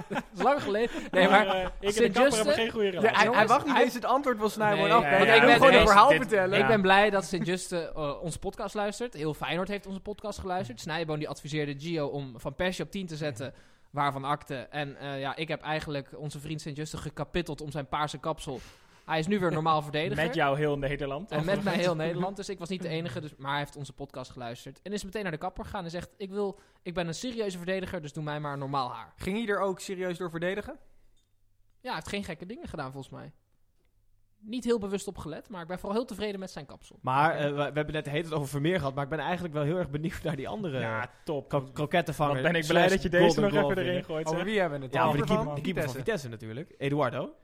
dat 0.08 0.22
is 0.34 0.42
lang 0.48 0.62
geleden. 0.62 0.90
Nee, 1.10 1.28
maar, 1.28 1.46
maar 1.46 1.56
eh, 1.56 1.62
ik 1.80 1.96
en 1.96 2.12
de 2.12 2.20
hebben 2.20 2.54
geen 2.54 2.70
goede 2.70 2.86
Ja, 2.86 2.90
relatie. 2.92 3.08
hij, 3.08 3.16
hij 3.16 3.24
jongens, 3.24 3.50
wacht 3.50 3.64
niet 3.64 3.74
hij- 3.74 3.84
eens 3.84 3.94
het 3.94 4.04
antwoord 4.04 4.38
van 4.38 4.50
Snijboon 4.50 4.82
Nee, 4.84 4.92
af. 4.92 5.02
ja, 5.02 5.10
want 5.10 5.24
ja, 5.24 5.34
ik 5.34 5.42
ja, 5.48 5.54
gewoon 5.54 5.70
nee, 5.70 5.80
een 5.80 5.86
verhaal 5.86 6.08
dit- 6.08 6.16
vertellen. 6.18 6.58
Ik 6.58 6.66
ben 6.66 6.80
blij 6.82 7.10
dat 7.10 7.24
Sint-Juste 7.24 7.92
eh, 7.94 8.22
onze 8.22 8.38
podcast 8.38 8.74
luistert. 8.74 9.14
Heel 9.14 9.34
Feyenoord 9.34 9.68
heeft 9.68 9.86
onze 9.86 10.00
podcast 10.00 10.38
geluisterd. 10.38 10.80
Snijboon 10.80 11.18
die 11.18 11.28
adviseerde 11.28 11.74
Gio 11.78 12.06
om 12.06 12.34
Van 12.40 12.54
Persie 12.54 12.84
op 12.84 12.90
10 12.90 13.06
te 13.06 13.16
zetten. 13.16 13.54
Waarvan 13.90 14.24
akte. 14.24 14.54
En 14.56 14.96
eh, 14.96 15.20
ja, 15.20 15.36
ik 15.36 15.48
heb 15.48 15.62
eigenlijk 15.62 16.08
onze 16.16 16.40
vriend 16.40 16.60
Sint-Juste 16.60 16.96
gekapitteld 16.96 17.60
om 17.60 17.70
zijn 17.70 17.86
paarse 17.88 18.18
kapsel. 18.18 18.60
Hij 19.04 19.18
is 19.18 19.26
nu 19.26 19.38
weer 19.38 19.52
normaal 19.52 19.82
verdediger. 19.88 20.24
Met 20.24 20.34
jou 20.34 20.56
heel 20.56 20.78
Nederland. 20.78 21.30
En 21.30 21.44
met 21.44 21.64
mij 21.64 21.76
heel 21.76 21.96
Nederland. 22.04 22.36
Dus 22.36 22.48
ik 22.48 22.58
was 22.58 22.68
niet 22.68 22.82
de 22.82 22.88
enige. 22.88 23.20
Dus, 23.20 23.36
maar 23.36 23.50
hij 23.50 23.58
heeft 23.58 23.76
onze 23.76 23.92
podcast 23.92 24.30
geluisterd. 24.30 24.80
En 24.82 24.92
is 24.92 25.04
meteen 25.04 25.22
naar 25.22 25.32
de 25.32 25.38
kapper 25.38 25.64
gegaan 25.64 25.84
en 25.84 25.90
zegt... 25.90 26.10
Ik, 26.16 26.30
wil, 26.30 26.58
ik 26.82 26.94
ben 26.94 27.06
een 27.06 27.14
serieuze 27.14 27.56
verdediger, 27.56 28.02
dus 28.02 28.12
doe 28.12 28.24
mij 28.24 28.40
maar 28.40 28.58
normaal 28.58 28.90
haar. 28.92 29.12
Ging 29.16 29.36
hij 29.36 29.46
er 29.54 29.60
ook 29.60 29.80
serieus 29.80 30.18
door 30.18 30.30
verdedigen? 30.30 30.78
Ja, 31.80 31.90
hij 31.90 31.94
heeft 31.94 32.08
geen 32.08 32.24
gekke 32.24 32.46
dingen 32.46 32.68
gedaan 32.68 32.92
volgens 32.92 33.12
mij. 33.12 33.32
Niet 34.40 34.64
heel 34.64 34.78
bewust 34.78 35.06
op 35.08 35.18
gelet, 35.18 35.48
maar 35.48 35.62
ik 35.62 35.66
ben 35.68 35.78
vooral 35.78 35.96
heel 35.98 36.06
tevreden 36.06 36.40
met 36.40 36.50
zijn 36.50 36.66
kapsel. 36.66 36.98
Maar 37.02 37.36
eh, 37.36 37.44
we, 37.48 37.54
we 37.54 37.60
hebben 37.62 37.92
net 37.92 38.04
tijd 38.04 38.32
over 38.32 38.48
Vermeer 38.48 38.78
gehad, 38.78 38.94
maar 38.94 39.04
ik 39.04 39.10
ben 39.10 39.18
eigenlijk 39.18 39.54
wel 39.54 39.62
heel 39.62 39.76
erg 39.76 39.90
benieuwd 39.90 40.22
naar 40.22 40.36
die 40.36 40.48
andere 40.48 40.78
Ja, 40.78 41.10
top. 41.24 41.48
kro- 41.48 41.70
krokettenvanger. 41.72 42.34
Wat 42.42 42.52
ben 42.52 42.54
ik 42.60 42.66
blij 42.66 42.88
dat 42.88 43.02
je 43.02 43.08
deze 43.08 43.40
nog 43.40 43.52
even 43.52 43.78
erin 43.78 44.04
gooit. 44.04 44.26
Over 44.26 44.44
wie 44.44 44.60
hebben 44.60 44.78
we 44.78 44.84
het? 44.84 44.94
Ja, 44.94 45.04
over 45.04 45.18
de 45.18 45.24
Keeper 45.24 45.54
de 45.54 45.60
keeper 45.60 45.82
van 45.82 45.92
Vitesse. 45.92 45.96
Vitesse 45.98 46.28
natuurlijk. 46.28 46.74
Eduardo. 46.78 47.34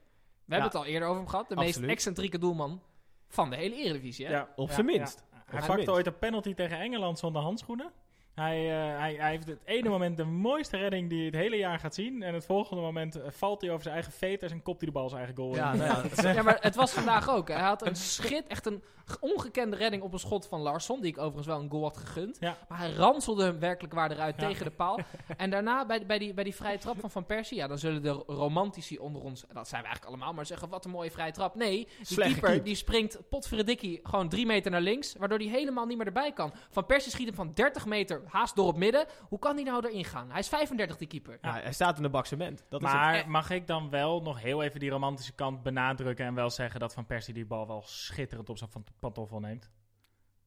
We 0.51 0.57
hebben 0.57 0.73
het 0.73 0.87
al 0.87 0.93
eerder 0.93 1.09
over 1.09 1.21
hem 1.21 1.31
gehad. 1.31 1.49
De 1.49 1.57
meest 1.57 1.81
excentrieke 1.83 2.39
doelman 2.39 2.83
van 3.29 3.51
de 3.51 3.57
hele 3.57 3.75
Eredivisie. 3.75 4.27
Hè? 4.27 4.33
Ja, 4.33 4.49
Op 4.57 4.71
zijn 4.71 4.87
ja. 4.87 4.97
minst. 4.97 5.23
Hij 5.33 5.59
pakte 5.59 5.73
minst. 5.75 5.89
ooit 5.89 6.07
een 6.07 6.19
penalty 6.19 6.55
tegen 6.55 6.79
Engeland 6.79 7.19
zonder 7.19 7.43
handschoenen. 7.43 7.93
Hij, 8.35 8.71
eh, 8.71 8.99
hij, 8.99 9.15
hij 9.15 9.31
heeft 9.31 9.47
het 9.47 9.61
ene 9.65 9.89
moment 9.89 10.17
de 10.17 10.25
mooiste 10.25 10.77
redding 10.77 11.09
die 11.09 11.19
je 11.19 11.25
het 11.25 11.35
hele 11.35 11.57
jaar 11.57 11.79
gaat 11.79 11.95
zien. 11.95 12.23
En 12.23 12.35
het 12.35 12.47
volgende 12.47 12.83
moment 12.83 13.17
eh, 13.17 13.31
valt 13.31 13.61
hij 13.61 13.71
over 13.71 13.83
zijn 13.83 13.95
eigen 13.95 14.13
veters 14.13 14.53
en 14.53 14.63
kopt 14.63 14.79
hij 14.81 14.87
de 14.89 14.95
bal 14.95 15.09
zijn 15.09 15.21
eigen 15.25 15.39
goal 15.39 15.51
in. 15.51 15.57
Ja, 15.57 15.75
nou 15.75 16.09
ja, 16.17 16.33
Ja, 16.35 16.43
maar 16.43 16.59
het 16.61 16.75
was 16.75 16.93
vandaag 16.93 17.31
ook. 17.31 17.49
hè. 17.49 17.55
Hij 17.55 17.63
had 17.65 17.87
een 17.87 17.97
schit, 17.97 18.47
echt 18.47 18.67
een 18.67 18.83
ongekende 19.21 19.77
redding 19.77 20.03
op 20.03 20.13
een 20.13 20.19
schot 20.19 20.47
van 20.47 20.61
Larsson, 20.61 21.01
die 21.01 21.11
ik 21.11 21.19
overigens 21.19 21.47
wel 21.47 21.61
een 21.61 21.71
goal 21.71 21.83
had 21.83 21.97
gegund. 21.97 22.37
Ja. 22.41 22.57
Maar 22.69 22.79
hij 22.79 22.93
ranselde 22.93 23.45
hem 23.45 23.59
werkelijk 23.59 23.95
waar 23.95 24.11
eruit 24.11 24.39
tegen 24.39 24.65
de 24.65 24.71
paal. 24.71 24.99
En 25.37 25.51
daarna, 25.51 25.87
bij, 25.87 26.07
bij, 26.07 26.19
die, 26.19 26.35
bij 26.35 26.45
die 26.45 26.55
vrije 26.55 26.79
trap 26.79 27.01
van 27.01 27.11
Van 27.11 27.27
Persie, 27.27 27.57
ja, 27.57 27.67
dan 27.67 27.79
zullen 27.79 28.03
de 28.03 28.23
romantici 28.27 28.99
onder 28.99 29.23
ons, 29.23 29.41
dat 29.41 29.69
zijn 29.69 29.83
we 29.83 29.87
eigenlijk 29.89 30.05
allemaal, 30.05 30.35
maar 30.35 30.47
zeggen, 30.47 30.69
wat 30.69 30.85
een 30.85 30.91
mooie 30.91 31.11
vrije 31.11 31.33
trap. 31.33 31.55
Nee, 31.55 31.71
die 31.97 32.07
Slecht 32.07 32.33
keeper 32.33 32.63
die 32.65 32.75
springt 32.75 33.19
potverdikkie 33.29 34.01
gewoon 34.03 34.29
drie 34.29 34.47
meter 34.47 34.71
naar 34.71 34.81
links, 34.81 35.15
waardoor 35.19 35.39
hij 35.39 35.47
helemaal 35.49 35.87
niet 35.87 35.97
meer 35.97 36.07
erbij 36.07 36.33
kan. 36.33 36.53
Van 36.71 36.87
Persie 36.87 37.13
schiet 37.13 37.27
hem 37.27 37.35
van 37.37 37.51
30 37.55 37.87
meter 37.87 38.20
haast 38.29 38.57
door 38.57 38.67
op 38.67 38.77
midden. 38.77 39.07
Hoe 39.29 39.39
kan 39.39 39.55
hij 39.55 39.65
nou 39.65 39.87
erin 39.89 40.05
gaan? 40.05 40.31
Hij 40.31 40.39
is 40.39 40.49
35, 40.49 40.97
die 40.97 41.09
keeper. 41.09 41.39
ja, 41.43 41.53
hij 41.53 41.73
staat 41.73 41.97
in 41.97 42.03
de 42.03 42.09
bak 42.11 42.27
cement. 42.27 42.65
Dat 42.69 42.83
is 42.83 42.87
het. 42.89 42.97
Maar 42.97 43.29
mag 43.31 43.51
ik 43.51 43.67
dan 43.67 43.91
wel 43.91 44.23
nog 44.23 44.43
heel 44.43 44.63
even 44.63 44.81
die 44.81 44.91
romantische 44.91 45.33
kant 45.33 45.63
benadrukken 45.63 46.27
en 46.27 46.35
wel 46.35 46.51
zeggen 46.51 46.81
dat 46.81 46.93
Van 46.95 47.07
Persie 47.07 47.35
die 47.35 47.47
bal 47.47 47.67
wel 47.67 47.83
schitterend 47.85 48.49
op 48.49 48.59
zijn 48.59 48.71
pantoffel 48.99 49.41
neemt? 49.41 49.71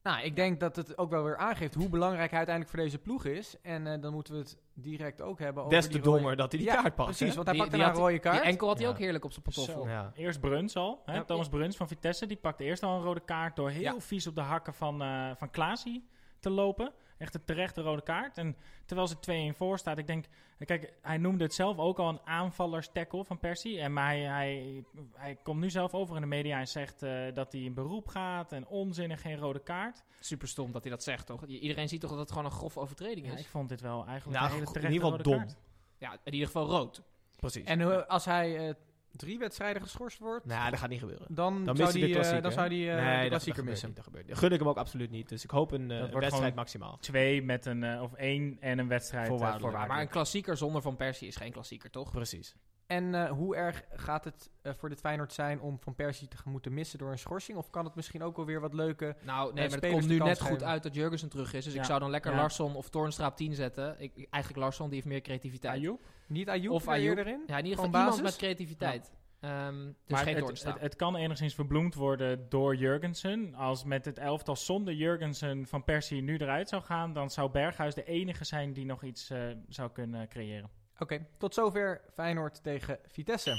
Nou, 0.02 0.22
ik 0.24 0.36
denk 0.36 0.60
dat 0.60 0.76
het 0.76 0.98
ook 0.98 1.10
wel 1.10 1.24
weer 1.24 1.36
aangeeft 1.36 1.74
hoe 1.74 1.88
belangrijk 1.88 2.28
hij 2.30 2.38
uiteindelijk 2.38 2.76
voor 2.76 2.84
deze 2.84 2.98
ploeg 2.98 3.24
is. 3.24 3.56
En 3.62 3.86
eh, 3.86 4.00
dan 4.00 4.12
moeten 4.12 4.32
we 4.34 4.38
het 4.38 4.58
direct 4.74 5.22
ook 5.22 5.38
hebben 5.38 5.62
over 5.62 5.74
Des 5.76 5.84
te 5.86 5.90
die 5.92 6.00
rode- 6.02 6.10
dommer 6.16 6.36
dat 6.36 6.52
hij 6.52 6.60
die 6.60 6.70
Ja, 6.70 6.74
kaart 6.82 6.94
pakt. 6.94 7.08
Precies, 7.08 7.28
hè? 7.28 7.34
want 7.34 7.46
hij 7.46 7.54
Die- 7.56 7.62
pakte 7.62 7.76
die 7.78 7.86
een 7.86 7.94
rode 7.94 8.18
kaart. 8.18 8.36
Die 8.42 8.50
enkel 8.50 8.66
had 8.68 8.76
hij 8.76 8.86
Ja. 8.86 8.92
ook 8.92 8.98
heerlijk 8.98 9.24
op 9.24 9.32
zijn 9.32 9.42
pantoffel. 9.44 9.88
Ja. 9.88 10.12
Eerst 10.14 10.40
Bruns 10.40 10.76
al. 10.76 11.02
Hè? 11.04 11.14
Ja. 11.14 11.24
Thomas 11.24 11.48
Bruns 11.48 11.76
van 11.76 11.88
Vitesse. 11.88 12.26
Die 12.26 12.36
pakte 12.36 12.64
eerst 12.64 12.82
al 12.82 12.96
een 12.96 13.02
rode 13.02 13.20
kaart 13.24 13.56
door 13.56 13.70
heel 13.70 13.82
Ja. 13.82 14.00
vies 14.00 14.26
op 14.26 14.34
de 14.34 14.40
hakken 14.40 14.74
van, 14.74 15.02
eh 15.02 15.30
van 15.36 15.50
Klaasie 15.50 16.08
te 16.40 16.50
lopen. 16.50 16.92
Echt 17.18 17.34
een 17.34 17.44
terechte 17.44 17.80
rode 17.82 18.02
kaart. 18.02 18.38
En 18.38 18.56
terwijl 18.86 19.08
ze 19.08 19.52
2-1 19.52 19.56
voor 19.56 19.78
staat, 19.78 19.98
ik 19.98 20.06
denk... 20.06 20.24
Kijk, 20.58 20.92
hij 21.02 21.16
noemde 21.18 21.44
het 21.44 21.54
zelf 21.54 21.78
ook 21.78 21.98
al 21.98 22.08
een 22.08 22.20
aanvallers-tackle 22.24 23.24
van 23.24 23.38
Persie. 23.38 23.80
En 23.80 23.92
maar 23.92 24.06
hij, 24.06 24.20
hij, 24.20 24.84
hij 25.12 25.36
komt 25.42 25.60
nu 25.60 25.70
zelf 25.70 25.94
over 25.94 26.14
in 26.14 26.20
de 26.20 26.26
media 26.28 26.58
en 26.58 26.68
zegt 26.68 27.02
eh, 27.02 27.32
dat 27.34 27.52
hij 27.52 27.60
in 27.60 27.74
beroep 27.74 28.08
gaat 28.08 28.52
en 28.52 28.66
onzin 28.66 29.10
en 29.10 29.18
geen 29.18 29.36
rode 29.36 29.62
kaart. 29.62 30.02
Super 30.20 30.48
stom 30.48 30.72
dat 30.72 30.82
hij 30.82 30.90
dat 30.90 31.02
zegt, 31.02 31.26
toch? 31.26 31.46
Iedereen 31.46 31.88
ziet 31.88 32.00
toch 32.00 32.10
dat 32.10 32.18
het 32.18 32.28
gewoon 32.30 32.44
een 32.44 32.50
grove 32.50 32.80
overtreding 32.80 33.26
Ja, 33.26 33.32
is? 33.32 33.40
ik 33.40 33.46
vond 33.46 33.68
dit 33.68 33.80
wel 33.80 34.06
eigenlijk 34.06 34.38
Ja, 34.40 34.44
een 34.44 34.52
hele 34.52 34.66
in 34.66 34.74
ieder 34.74 34.90
geval 34.92 35.10
rode 35.10 35.22
dom. 35.22 35.36
kaart. 35.38 35.56
Ja, 35.98 36.12
in 36.24 36.32
ieder 36.32 36.46
geval 36.46 36.66
rood. 36.66 37.02
Precies. 37.36 37.64
En 37.64 38.08
als 38.08 38.24
hij 38.24 38.68
eh, 38.68 38.74
drie 39.16 39.38
wedstrijden 39.38 39.82
geschorst 39.82 40.18
wordt, 40.18 40.44
Nou, 40.46 40.70
dat 40.70 40.78
gaat 40.78 40.88
niet 40.88 40.98
gebeuren. 41.00 41.26
dan, 41.30 41.64
Dan 41.64 41.76
zou 41.76 41.90
hij 41.90 42.00
die, 42.00 42.02
de 42.02 42.06
eh, 42.08 42.14
klassieker. 42.14 42.42
dan 42.42 42.52
zou 42.52 42.68
hij 42.68 42.96
eh, 42.98 43.04
nee, 43.14 43.22
de 43.22 43.28
klassieker 43.28 43.60
dat 43.62 43.70
missen. 43.70 43.86
niet, 43.88 43.96
dat 43.96 44.04
gebeurt 44.04 44.26
niet. 44.26 44.36
Gun 44.36 44.52
ik 44.52 44.58
hem 44.58 44.68
ook 44.68 44.76
absoluut 44.76 45.10
niet. 45.10 45.28
Dus 45.28 45.44
ik 45.44 45.50
hoop 45.50 45.72
een 45.72 45.90
eh, 45.90 46.12
wedstrijd 46.12 46.54
maximaal. 46.54 46.96
Twee 47.00 47.42
met 47.42 47.66
een, 47.66 48.00
of 48.00 48.12
één 48.12 48.56
en 48.60 48.78
een 48.78 48.88
wedstrijd 48.88 49.26
Voorwaardelijk. 49.26 49.60
voorwaardelijk. 49.62 49.92
Maar 49.98 50.06
een 50.06 50.12
klassieker 50.12 50.56
zonder 50.56 50.82
Van 50.82 50.96
Persie 50.96 51.28
is 51.28 51.36
geen 51.36 51.52
klassieker, 51.52 51.90
toch? 51.90 52.10
Precies. 52.10 52.54
En 52.94 53.14
eh, 53.14 53.30
hoe 53.30 53.56
erg 53.56 53.82
gaat 53.94 54.24
het 54.24 54.50
eh, 54.62 54.72
voor 54.74 54.88
dit 54.88 55.00
Feyenoord 55.00 55.32
zijn 55.32 55.60
om 55.60 55.78
Van 55.80 55.94
Persie 55.94 56.28
te 56.28 56.36
moeten 56.44 56.74
missen 56.74 56.98
door 56.98 57.10
een 57.10 57.18
schorsing? 57.18 57.58
Of 57.58 57.70
kan 57.70 57.84
het 57.84 57.94
misschien 57.94 58.22
ook 58.22 58.36
wel 58.36 58.44
weer 58.46 58.60
wat 58.60 58.74
leuke... 58.74 59.16
Nou, 59.22 59.54
nee, 59.54 59.64
Eh, 59.64 59.70
maar 59.70 59.80
het 59.80 59.90
komt 59.90 60.06
nu 60.08 60.18
net 60.18 60.40
goed 60.40 60.62
uit 60.62 60.82
dat 60.82 60.94
Jurgensen 60.94 61.28
terug 61.28 61.52
is. 61.52 61.64
Dus 61.64 61.72
ik 61.74 61.80
Ja. 61.80 61.86
zou 61.86 62.00
dan 62.00 62.10
lekker 62.10 62.30
Ja. 62.32 62.36
Larsson 62.36 62.74
of 62.76 62.88
Toornstra 62.90 63.26
op 63.26 63.36
10 63.36 63.54
zetten. 63.54 64.00
Ik, 64.00 64.26
eigenlijk 64.30 64.62
Larsson, 64.64 64.86
die 64.86 64.94
heeft 64.94 65.06
meer 65.06 65.20
creativiteit. 65.20 65.74
Ayoub? 65.80 66.00
Niet 66.26 66.48
Ayoub 66.48 66.74
Of 66.74 66.88
Ayoub. 66.88 67.18
erin? 67.18 67.42
Ja, 67.46 67.58
in 67.58 67.64
ieder 67.64 67.78
geval 67.78 67.84
iemand 67.84 68.06
basis? 68.06 68.22
met 68.22 68.36
creativiteit. 68.36 69.12
Ehm, 69.40 69.84
dus 69.84 69.92
maar 70.06 70.18
geen 70.22 70.34
het, 70.36 70.62
het, 70.64 70.80
het 70.80 70.96
kan 70.96 71.16
enigszins 71.16 71.54
verbloemd 71.54 71.94
worden 71.94 72.48
door 72.48 72.76
Jurgensen. 72.76 73.54
Als 73.54 73.84
met 73.84 74.04
het 74.04 74.18
elftal 74.18 74.56
zonder 74.56 74.94
Jurgensen 74.94 75.66
van 75.66 75.84
Persie 75.84 76.22
nu 76.22 76.36
eruit 76.36 76.68
zou 76.68 76.82
gaan, 76.82 77.12
dan 77.12 77.30
zou 77.30 77.50
Berghuis 77.50 77.94
de 77.94 78.04
enige 78.04 78.44
zijn 78.44 78.72
die 78.72 78.84
nog 78.84 79.02
iets 79.02 79.30
eh, 79.30 79.38
zou 79.68 79.90
kunnen 79.90 80.28
creëren. 80.28 80.70
Oké, 80.98 81.26
tot 81.38 81.54
zover 81.54 82.00
Feyenoord 82.12 82.62
tegen 82.62 82.98
Vitesse. 83.06 83.54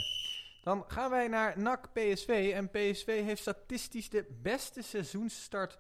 Dan 0.63 0.83
gaan 0.87 1.09
wij 1.09 1.27
naar 1.27 1.59
NAC 1.59 1.93
PSV. 1.93 2.51
En 2.55 2.69
PSV 2.69 3.23
heeft 3.23 3.41
statistisch 3.41 4.09
de 4.09 4.37
beste 4.41 4.81
seizoensstart 4.81 5.77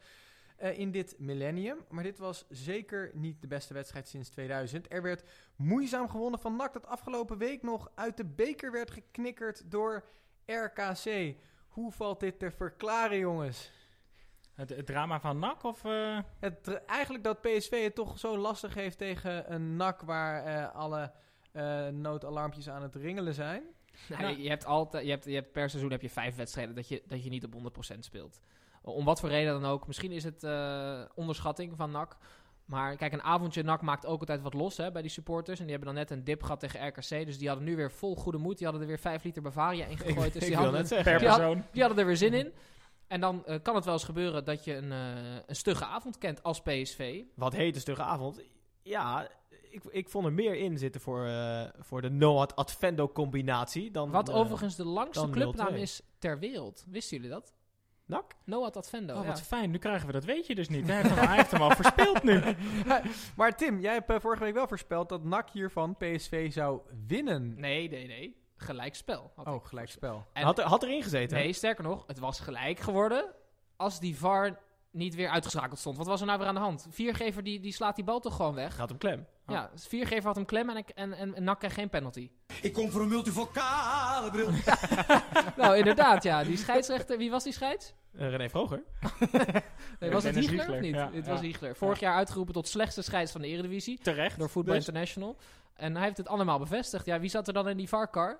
eh, 0.57 0.79
in 0.79 0.91
dit 0.91 1.15
millennium. 1.17 1.85
Maar 1.89 2.03
dit 2.03 2.17
was 2.17 2.45
zeker 2.49 3.11
niet 3.13 3.41
de 3.41 3.47
beste 3.47 3.73
wedstrijd 3.73 4.07
sinds 4.07 4.29
2000. 4.29 4.93
Er 4.93 5.01
werd 5.01 5.23
moeizaam 5.55 6.09
gewonnen 6.09 6.39
van 6.39 6.55
NAC 6.55 6.73
dat 6.73 6.85
afgelopen 6.87 7.37
week 7.37 7.61
nog 7.61 7.91
uit 7.95 8.17
de 8.17 8.25
beker 8.25 8.71
werd 8.71 8.91
geknikkerd 8.91 9.71
door 9.71 10.03
RKC. 10.45 11.35
Hoe 11.67 11.91
valt 11.91 12.19
dit 12.19 12.39
te 12.39 12.51
verklaren, 12.51 13.17
jongens? 13.17 13.71
Het, 14.53 14.69
het 14.69 14.85
drama 14.85 15.19
van 15.19 15.39
NAC 15.39 15.63
of... 15.63 15.85
eh, 15.85 16.19
Het, 16.39 16.83
eigenlijk 16.85 17.23
dat 17.23 17.41
PSV 17.41 17.83
het 17.83 17.95
toch 17.95 18.19
zo 18.19 18.37
lastig 18.37 18.73
heeft 18.73 18.97
tegen 18.97 19.53
een 19.53 19.75
NAC 19.75 20.01
waar 20.01 20.43
eh, 20.45 20.75
alle 20.75 21.11
noodalarmpjes 21.89 22.69
aan 22.69 22.81
het 22.81 22.95
ringelen 22.95 23.33
zijn. 23.33 23.63
Nee, 24.09 24.19
Nou. 24.19 24.41
je, 24.41 24.49
hebt 24.49 24.65
altijd, 24.65 25.03
je, 25.05 25.09
hebt, 25.11 25.25
je 25.25 25.33
hebt 25.33 25.51
per 25.51 25.69
seizoen 25.69 25.91
heb 25.91 26.01
je 26.01 26.09
vijf 26.09 26.35
wedstrijden 26.35 26.75
dat 26.75 26.87
je, 26.87 27.03
dat 27.07 27.23
je 27.23 27.29
niet 27.29 27.45
op 27.45 27.53
100% 27.95 27.99
speelt. 27.99 28.39
Om 28.81 29.05
wat 29.05 29.19
voor 29.19 29.29
reden 29.29 29.61
dan 29.61 29.71
ook. 29.71 29.87
Misschien 29.87 30.11
is 30.11 30.23
het 30.23 30.43
eh, 30.43 31.01
onderschatting 31.15 31.75
van 31.75 31.91
NAC. 31.91 32.17
Maar 32.65 32.95
kijk, 32.95 33.13
een 33.13 33.21
avondje 33.23 33.63
NAC 33.63 33.81
maakt 33.81 34.05
ook 34.05 34.19
altijd 34.19 34.41
wat 34.41 34.53
los 34.53 34.77
hè, 34.77 34.91
bij 34.91 35.01
die 35.01 35.11
supporters. 35.11 35.59
En 35.59 35.65
die 35.65 35.75
hebben 35.75 35.93
dan 35.93 36.03
net 36.03 36.11
een 36.11 36.23
dip 36.23 36.41
gehad 36.43 36.59
tegen 36.59 36.87
RKC. 36.87 37.25
Dus 37.25 37.37
die 37.37 37.47
hadden 37.47 37.65
nu 37.65 37.75
weer 37.75 37.91
vol 37.91 38.15
goede 38.15 38.37
moed. 38.37 38.57
Die 38.57 38.65
hadden 38.67 38.83
er 38.83 38.89
weer 38.89 38.99
5 38.99 39.23
liter 39.23 39.41
Bavaria 39.41 39.85
in 39.85 39.97
gegooid. 40.07 40.33
dus 40.33 40.41
ik 40.41 40.47
die 40.47 40.49
wil 40.49 40.57
hadden, 40.57 40.79
net 40.79 40.87
zeggen. 40.87 41.11
per 41.11 41.19
Die 41.19 41.29
had- 41.29 41.57
die 41.71 41.81
hadden 41.81 41.99
er 41.99 42.05
weer 42.05 42.17
zin 42.17 42.33
in. 42.33 42.53
En 43.07 43.19
dan 43.21 43.45
eh, 43.45 43.55
kan 43.61 43.75
het 43.75 43.85
wel 43.85 43.93
eens 43.93 44.03
gebeuren 44.03 44.45
dat 44.45 44.63
je 44.63 44.75
een, 44.75 44.91
eh, 44.91 45.35
een 45.45 45.55
stugge 45.55 45.85
avond 45.85 46.17
kent 46.17 46.43
als 46.43 46.61
PSV. 46.61 47.21
Wat 47.35 47.53
heet 47.53 47.75
een 47.75 47.81
stugge 47.81 48.03
avond. 48.03 48.41
Ja, 48.81 49.27
ik, 49.75 49.83
ik 49.91 50.09
vond 50.09 50.25
er 50.25 50.33
meer 50.33 50.55
in 50.55 50.77
zitten 50.77 51.01
voor, 51.01 51.25
eh, 51.25 51.61
voor 51.79 52.01
de 52.01 52.09
Noah 52.09 52.47
Advendo 52.55 53.09
combinatie. 53.09 53.91
Dan, 53.91 54.11
Wat 54.11 54.29
eh, 54.29 54.35
overigens 54.35 54.75
de 54.75 54.85
langste 54.85 55.29
clubnaam 55.29 55.73
0-2. 55.73 55.77
is 55.77 56.01
ter 56.19 56.39
wereld. 56.39 56.85
Wisten 56.87 57.17
jullie 57.17 57.31
dat? 57.31 57.53
NAC? 58.05 58.33
Noah 58.43 58.71
Advendo. 58.71 59.13
Oh, 59.15 59.21
ja. 59.21 59.27
wat 59.27 59.41
fijn. 59.41 59.71
Nu 59.71 59.77
krijgen 59.77 60.07
we 60.07 60.13
dat 60.13 60.23
weet 60.23 60.47
je 60.47 60.55
dus 60.55 60.69
niet. 60.69 60.87
Hij 60.87 60.95
heeft 60.95 61.15
hem, 61.15 61.27
hij 61.27 61.35
heeft 61.35 61.51
hem 61.51 61.61
al 61.61 61.71
verspeeld 61.81 62.23
nu. 62.23 62.41
Maar 63.37 63.57
Tim, 63.57 63.79
jij 63.79 63.93
hebt 63.93 64.09
eh, 64.09 64.19
vorige 64.19 64.43
week 64.43 64.53
wel 64.53 64.67
voorspeld 64.67 65.09
dat 65.09 65.23
NAC 65.23 65.49
hiervan 65.49 65.95
PSV 65.97 66.51
zou 66.53 66.81
winnen. 67.07 67.59
Nee, 67.59 67.89
nee, 67.89 68.07
nee. 68.07 68.37
Gelijkspel. 68.57 69.31
had 69.35 69.47
ik. 69.47 69.53
Oh, 69.53 69.65
gelijkspel. 69.65 70.25
En- 70.33 70.43
had, 70.43 70.57
er, 70.59 70.65
had 70.65 70.83
erin 70.83 71.03
gezeten. 71.03 71.37
Nee, 71.37 71.53
sterker 71.53 71.83
nog, 71.83 72.03
het 72.07 72.19
was 72.19 72.39
gelijk 72.39 72.79
geworden 72.79 73.25
als 73.75 73.99
die 73.99 74.17
VAR 74.17 74.59
niet 74.91 75.15
weer 75.15 75.29
uitgeschakeld 75.29 75.79
stond. 75.79 75.97
Wat 75.97 76.07
was 76.07 76.19
er 76.19 76.25
nou 76.27 76.39
weer 76.39 76.47
aan 76.47 76.53
de 76.55 76.59
hand? 76.61 76.87
Viergever 76.89 77.43
die, 77.43 77.59
die 77.59 77.73
slaat 77.73 77.95
die 77.95 78.05
bal 78.05 78.19
toch 78.19 78.35
gewoon 78.35 78.55
weg? 78.55 78.77
Had 78.77 78.89
hem 78.89 78.97
klem. 78.97 79.25
Ja, 79.47 79.69
dus 79.73 79.87
Viergever 79.87 80.25
had 80.25 80.35
hem 80.35 80.45
klem 80.45 80.69
en, 80.69 80.85
en, 80.95 81.13
en, 81.13 81.35
en 81.35 81.57
kreeg 81.57 81.73
geen 81.73 81.89
penalty. 81.89 82.29
Ik 82.61 82.73
kom 82.73 82.91
voor 82.91 83.01
een 83.01 83.07
multivocale 83.07 84.31
bril. 84.31 84.49
nou, 85.63 85.77
inderdaad, 85.77 86.23
ja. 86.23 86.43
Die 86.43 86.57
scheidsrechter, 86.57 87.17
wie 87.17 87.31
was 87.31 87.43
die 87.43 87.53
scheids? 87.53 87.93
Eh, 88.17 88.29
René 88.29 88.49
Vroger. 88.49 88.83
Nee, 89.99 90.11
was 90.11 90.23
het 90.23 90.35
Hiegler 90.35 90.71
of 90.71 90.79
niet? 90.79 90.95
ja, 90.95 91.09
het 91.13 91.25
ja. 91.25 91.31
was 91.31 91.41
Hiegler. 91.41 91.75
Vorig 91.75 91.99
jaar 91.99 92.15
uitgeroepen 92.15 92.53
tot 92.53 92.67
slechtste 92.67 93.01
scheids 93.01 93.31
van 93.31 93.41
de 93.41 93.47
Eredivisie 93.47 93.99
Terecht. 94.01 94.39
door 94.39 94.49
Football 94.49 94.75
Dus- 94.75 94.85
International. 94.85 95.37
En 95.73 95.95
hij 95.95 96.03
heeft 96.03 96.17
het 96.17 96.27
allemaal 96.27 96.59
bevestigd. 96.59 97.05
Ja, 97.05 97.19
wie 97.19 97.29
zat 97.29 97.47
er 97.47 97.53
dan 97.53 97.69
in 97.69 97.77
die 97.77 97.89
VAR-car? 97.89 98.39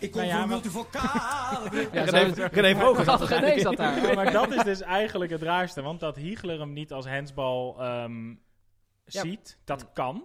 Ik 0.00 0.10
kom 0.10 0.20
Nou 0.20 0.32
ja, 0.32 0.38
voor 0.38 0.48
multivocale 0.48 1.68
bril. 1.70 1.88
Ja, 1.92 2.04
René, 2.48 2.76
Vroger 2.76 3.04
zat 3.04 3.28
René 3.28 3.60
zat 3.60 3.76
daar. 3.76 4.06
Ja, 4.06 4.14
maar 4.14 4.32
dat 4.32 4.52
is 4.52 4.62
dus 4.62 4.80
eigenlijk 4.80 5.30
het 5.30 5.42
raarste. 5.42 5.82
Want 5.82 6.00
dat 6.00 6.16
Hiegler 6.16 6.58
hem 6.58 6.72
niet 6.72 6.92
als 6.92 7.06
handsbal 7.06 7.76
ehm, 7.82 8.34
Ja. 9.06 9.20
ziet, 9.20 9.58
dat 9.64 9.92
kan. 9.92 10.24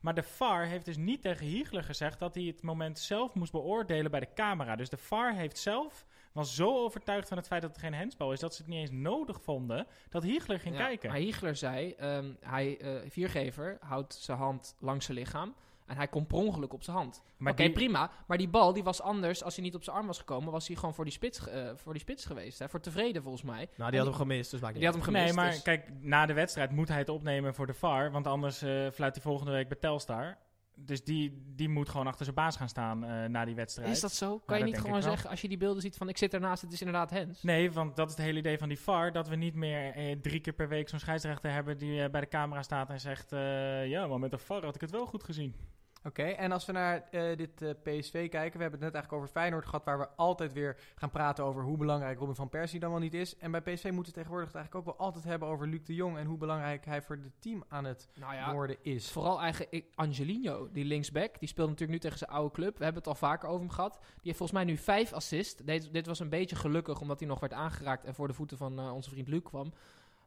Maar 0.00 0.14
de 0.14 0.22
VAR 0.22 0.66
heeft 0.66 0.84
dus 0.84 0.96
niet 0.96 1.22
tegen 1.22 1.46
Hiegler 1.46 1.82
gezegd 1.82 2.18
dat 2.18 2.34
hij 2.34 2.44
het 2.44 2.62
moment 2.62 2.98
zelf 2.98 3.34
moest 3.34 3.52
beoordelen 3.52 4.10
bij 4.10 4.20
de 4.20 4.32
camera. 4.34 4.76
Dus 4.76 4.88
de 4.88 4.96
VAR 4.96 5.34
heeft 5.34 5.58
zelf, 5.58 6.06
was 6.32 6.54
zo 6.54 6.76
overtuigd 6.76 7.28
van 7.28 7.36
het 7.36 7.46
feit 7.46 7.62
dat 7.62 7.70
het 7.70 7.80
geen 7.80 7.94
handsbal 7.94 8.32
is, 8.32 8.40
dat 8.40 8.54
ze 8.54 8.62
het 8.62 8.70
niet 8.70 8.80
eens 8.80 8.90
nodig 8.90 9.42
vonden 9.42 9.86
dat 10.08 10.22
Hiegler 10.22 10.60
ging 10.60 10.76
Ja, 10.76 10.86
kijken. 10.86 11.10
Maar 11.10 11.18
Hiegler 11.18 11.56
zei, 11.56 11.92
ehm, 11.92 12.32
hij, 12.40 12.78
eh, 12.78 13.10
viergever 13.10 13.76
houdt 13.80 14.14
zijn 14.14 14.38
hand 14.38 14.74
langs 14.78 15.04
zijn 15.04 15.18
lichaam. 15.18 15.54
En 15.90 15.96
hij 15.96 16.08
komt 16.08 16.26
per 16.26 16.36
ongeluk 16.38 16.72
op 16.72 16.82
zijn 16.82 16.96
hand. 16.96 17.22
Maar 17.36 17.52
Oké, 17.52 17.62
die- 17.62 17.72
prima. 17.72 18.10
Maar 18.26 18.38
die 18.38 18.48
bal 18.48 18.72
die 18.72 18.82
was 18.82 19.00
anders. 19.00 19.42
Als 19.44 19.54
hij 19.54 19.64
niet 19.64 19.74
op 19.74 19.82
zijn 19.84 19.96
arm 19.96 20.06
was 20.06 20.18
gekomen, 20.18 20.52
was 20.52 20.66
hij 20.66 20.76
gewoon 20.76 20.94
voor 20.94 21.04
die 21.04 21.12
spits, 21.12 21.48
eh, 21.48 21.70
voor 21.74 21.92
die 21.92 22.02
spits 22.02 22.24
geweest. 22.24 22.58
Hè? 22.58 22.68
Voor 22.68 22.80
tevreden 22.80 23.22
volgens 23.22 23.42
mij. 23.42 23.68
Nou, 23.76 23.90
die 23.90 23.98
had 24.00 24.08
hem 24.08 24.18
gemist, 24.18 24.50
dus 24.50 24.60
maakt 24.60 24.72
niet 24.74 24.82
Die 24.82 24.92
had 24.92 24.94
hem 25.04 25.14
gemist. 25.14 25.24
nee, 25.34 25.44
maar 25.44 25.50
dus- 25.50 25.62
kijk, 25.62 25.90
na 26.00 26.26
de 26.26 26.32
wedstrijd 26.32 26.70
moet 26.70 26.88
hij 26.88 26.98
het 26.98 27.08
opnemen 27.08 27.54
voor 27.54 27.66
de 27.66 27.74
VAR. 27.74 28.10
Want 28.10 28.26
anders 28.26 28.62
eh 28.62 28.90
fluit 28.90 29.14
hij 29.14 29.22
volgende 29.22 29.52
week 29.52 29.68
bij 29.68 29.78
Telstar. 29.78 30.36
Dus 30.82 31.04
die, 31.04 31.42
die 31.56 31.68
moet 31.68 31.88
gewoon 31.88 32.06
achter 32.06 32.24
zijn 32.24 32.36
baas 32.36 32.56
gaan 32.56 32.68
staan 32.68 33.04
eh, 33.04 33.24
na 33.24 33.44
die 33.44 33.54
wedstrijd. 33.54 33.90
is 33.90 34.00
dat 34.00 34.12
zo? 34.12 34.28
Kan 34.38 34.42
dat 34.46 34.58
je 34.58 34.64
niet 34.64 34.80
gewoon 34.80 35.02
zeggen, 35.02 35.30
als 35.30 35.40
je 35.40 35.48
die 35.48 35.56
beelden 35.56 35.82
ziet 35.82 35.96
van 35.96 36.08
ik 36.08 36.16
zit 36.18 36.34
ernaast, 36.34 36.62
het 36.62 36.72
is 36.72 36.80
inderdaad 36.80 37.10
Hens? 37.10 37.42
Nee, 37.42 37.72
want 37.72 37.96
dat 37.96 38.10
is 38.10 38.16
het 38.16 38.24
hele 38.24 38.38
idee 38.38 38.58
van 38.58 38.68
die 38.68 38.78
VAR. 38.80 39.12
Dat 39.12 39.28
we 39.28 39.36
niet 39.36 39.54
meer 39.54 39.92
eh, 39.94 40.16
drie 40.22 40.40
keer 40.40 40.52
per 40.52 40.68
week 40.68 40.88
zo'n 40.88 40.98
scheidsrechter 40.98 41.52
hebben 41.52 41.78
die 41.78 42.02
eh, 42.02 42.10
bij 42.10 42.20
de 42.20 42.28
camera 42.28 42.62
staat 42.62 42.90
en 42.90 43.00
zegt... 43.00 43.32
eh, 43.32 43.86
ja, 43.88 44.06
maar 44.06 44.18
met 44.18 44.30
de 44.30 44.38
VAR 44.38 44.64
had 44.64 44.74
ik 44.74 44.80
het 44.80 44.90
wel 44.90 45.06
goed 45.06 45.24
gezien. 45.24 45.54
Oké, 46.04 46.22
en 46.22 46.52
als 46.52 46.66
we 46.66 46.72
naar 46.72 47.08
eh, 47.10 47.36
dit 47.36 47.62
eh, 47.62 47.70
PSV 47.82 48.28
kijken, 48.28 48.56
we 48.56 48.62
hebben 48.62 48.80
het 48.80 48.80
net 48.80 48.94
eigenlijk 48.94 49.12
over 49.12 49.28
Feyenoord 49.28 49.64
gehad, 49.64 49.84
waar 49.84 49.98
we 49.98 50.08
altijd 50.16 50.52
weer 50.52 50.76
gaan 50.94 51.10
praten 51.10 51.44
over 51.44 51.62
hoe 51.62 51.76
belangrijk 51.76 52.18
Robin 52.18 52.34
van 52.34 52.48
Persie 52.48 52.80
dan 52.80 52.90
wel 52.90 52.98
niet 52.98 53.14
is. 53.14 53.36
En 53.36 53.50
bij 53.50 53.60
PSV 53.60 53.84
moeten 53.84 54.12
we 54.12 54.18
tegenwoordig 54.18 54.46
het 54.46 54.56
eigenlijk 54.56 54.74
ook 54.74 54.96
wel 54.96 55.06
altijd 55.06 55.24
hebben 55.24 55.48
over 55.48 55.68
Luc 55.68 55.84
de 55.84 55.94
Jong 55.94 56.18
en 56.18 56.26
hoe 56.26 56.38
belangrijk 56.38 56.84
hij 56.84 57.02
voor 57.02 57.16
het 57.16 57.40
team 57.40 57.64
aan 57.68 57.84
het 57.84 58.08
Nou 58.14 58.34
ja, 58.34 58.52
worden 58.52 58.76
is. 58.82 59.10
Vooral 59.10 59.40
eigenlijk 59.40 59.84
Angelino, 59.94 60.68
die 60.72 60.84
linksback. 60.84 61.38
Die 61.38 61.48
speelt 61.48 61.68
natuurlijk 61.68 61.92
nu 61.92 62.08
tegen 62.08 62.18
zijn 62.18 62.30
oude 62.30 62.54
club. 62.54 62.78
We 62.78 62.84
hebben 62.84 63.02
het 63.02 63.10
al 63.10 63.18
vaker 63.18 63.48
over 63.48 63.60
hem 63.60 63.70
gehad. 63.70 63.98
Die 64.00 64.20
heeft 64.22 64.38
volgens 64.38 64.58
mij 64.58 64.64
nu 64.64 64.76
vijf 64.76 65.12
assists. 65.12 65.62
Dit, 65.64 65.92
dit 65.92 66.06
was 66.06 66.20
een 66.20 66.28
beetje 66.28 66.56
gelukkig, 66.56 67.00
omdat 67.00 67.18
hij 67.18 67.28
nog 67.28 67.40
werd 67.40 67.52
aangeraakt 67.52 68.04
en 68.04 68.14
voor 68.14 68.28
de 68.28 68.34
voeten 68.34 68.56
van 68.56 68.78
eh, 68.78 68.94
onze 68.94 69.10
vriend 69.10 69.28
Luc 69.28 69.42
kwam. 69.42 69.72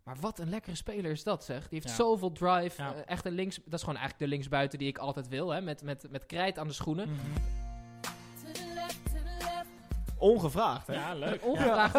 Maar 0.04 0.16
wat 0.20 0.40
een 0.40 0.50
lekkere 0.50 0.76
speler 0.76 1.12
is 1.12 1.24
dat, 1.24 1.44
zeg. 1.44 1.60
Die 1.62 1.68
heeft 1.82 1.88
Ja. 1.88 1.94
zoveel 2.04 2.32
drive. 2.32 2.82
Ja. 2.82 2.94
eh, 2.94 3.02
echt 3.06 3.26
een 3.26 3.34
links... 3.34 3.56
Dat 3.66 3.74
is 3.74 3.80
gewoon 3.80 3.96
eigenlijk 3.98 4.20
de 4.30 4.36
linksbuiten 4.36 4.80
die 4.80 4.88
ik 4.88 4.98
altijd 4.98 5.28
wil, 5.28 5.50
hè. 5.50 5.62
Met, 5.62 5.84
met, 5.84 6.08
met 6.10 6.26
krijt 6.26 6.58
aan 6.60 6.68
de 6.68 6.74
schoenen. 6.74 7.10
Ongevraagd, 10.24 10.88
hè? 10.88 10.94
Ja, 10.94 11.14
leuk. 11.14 11.42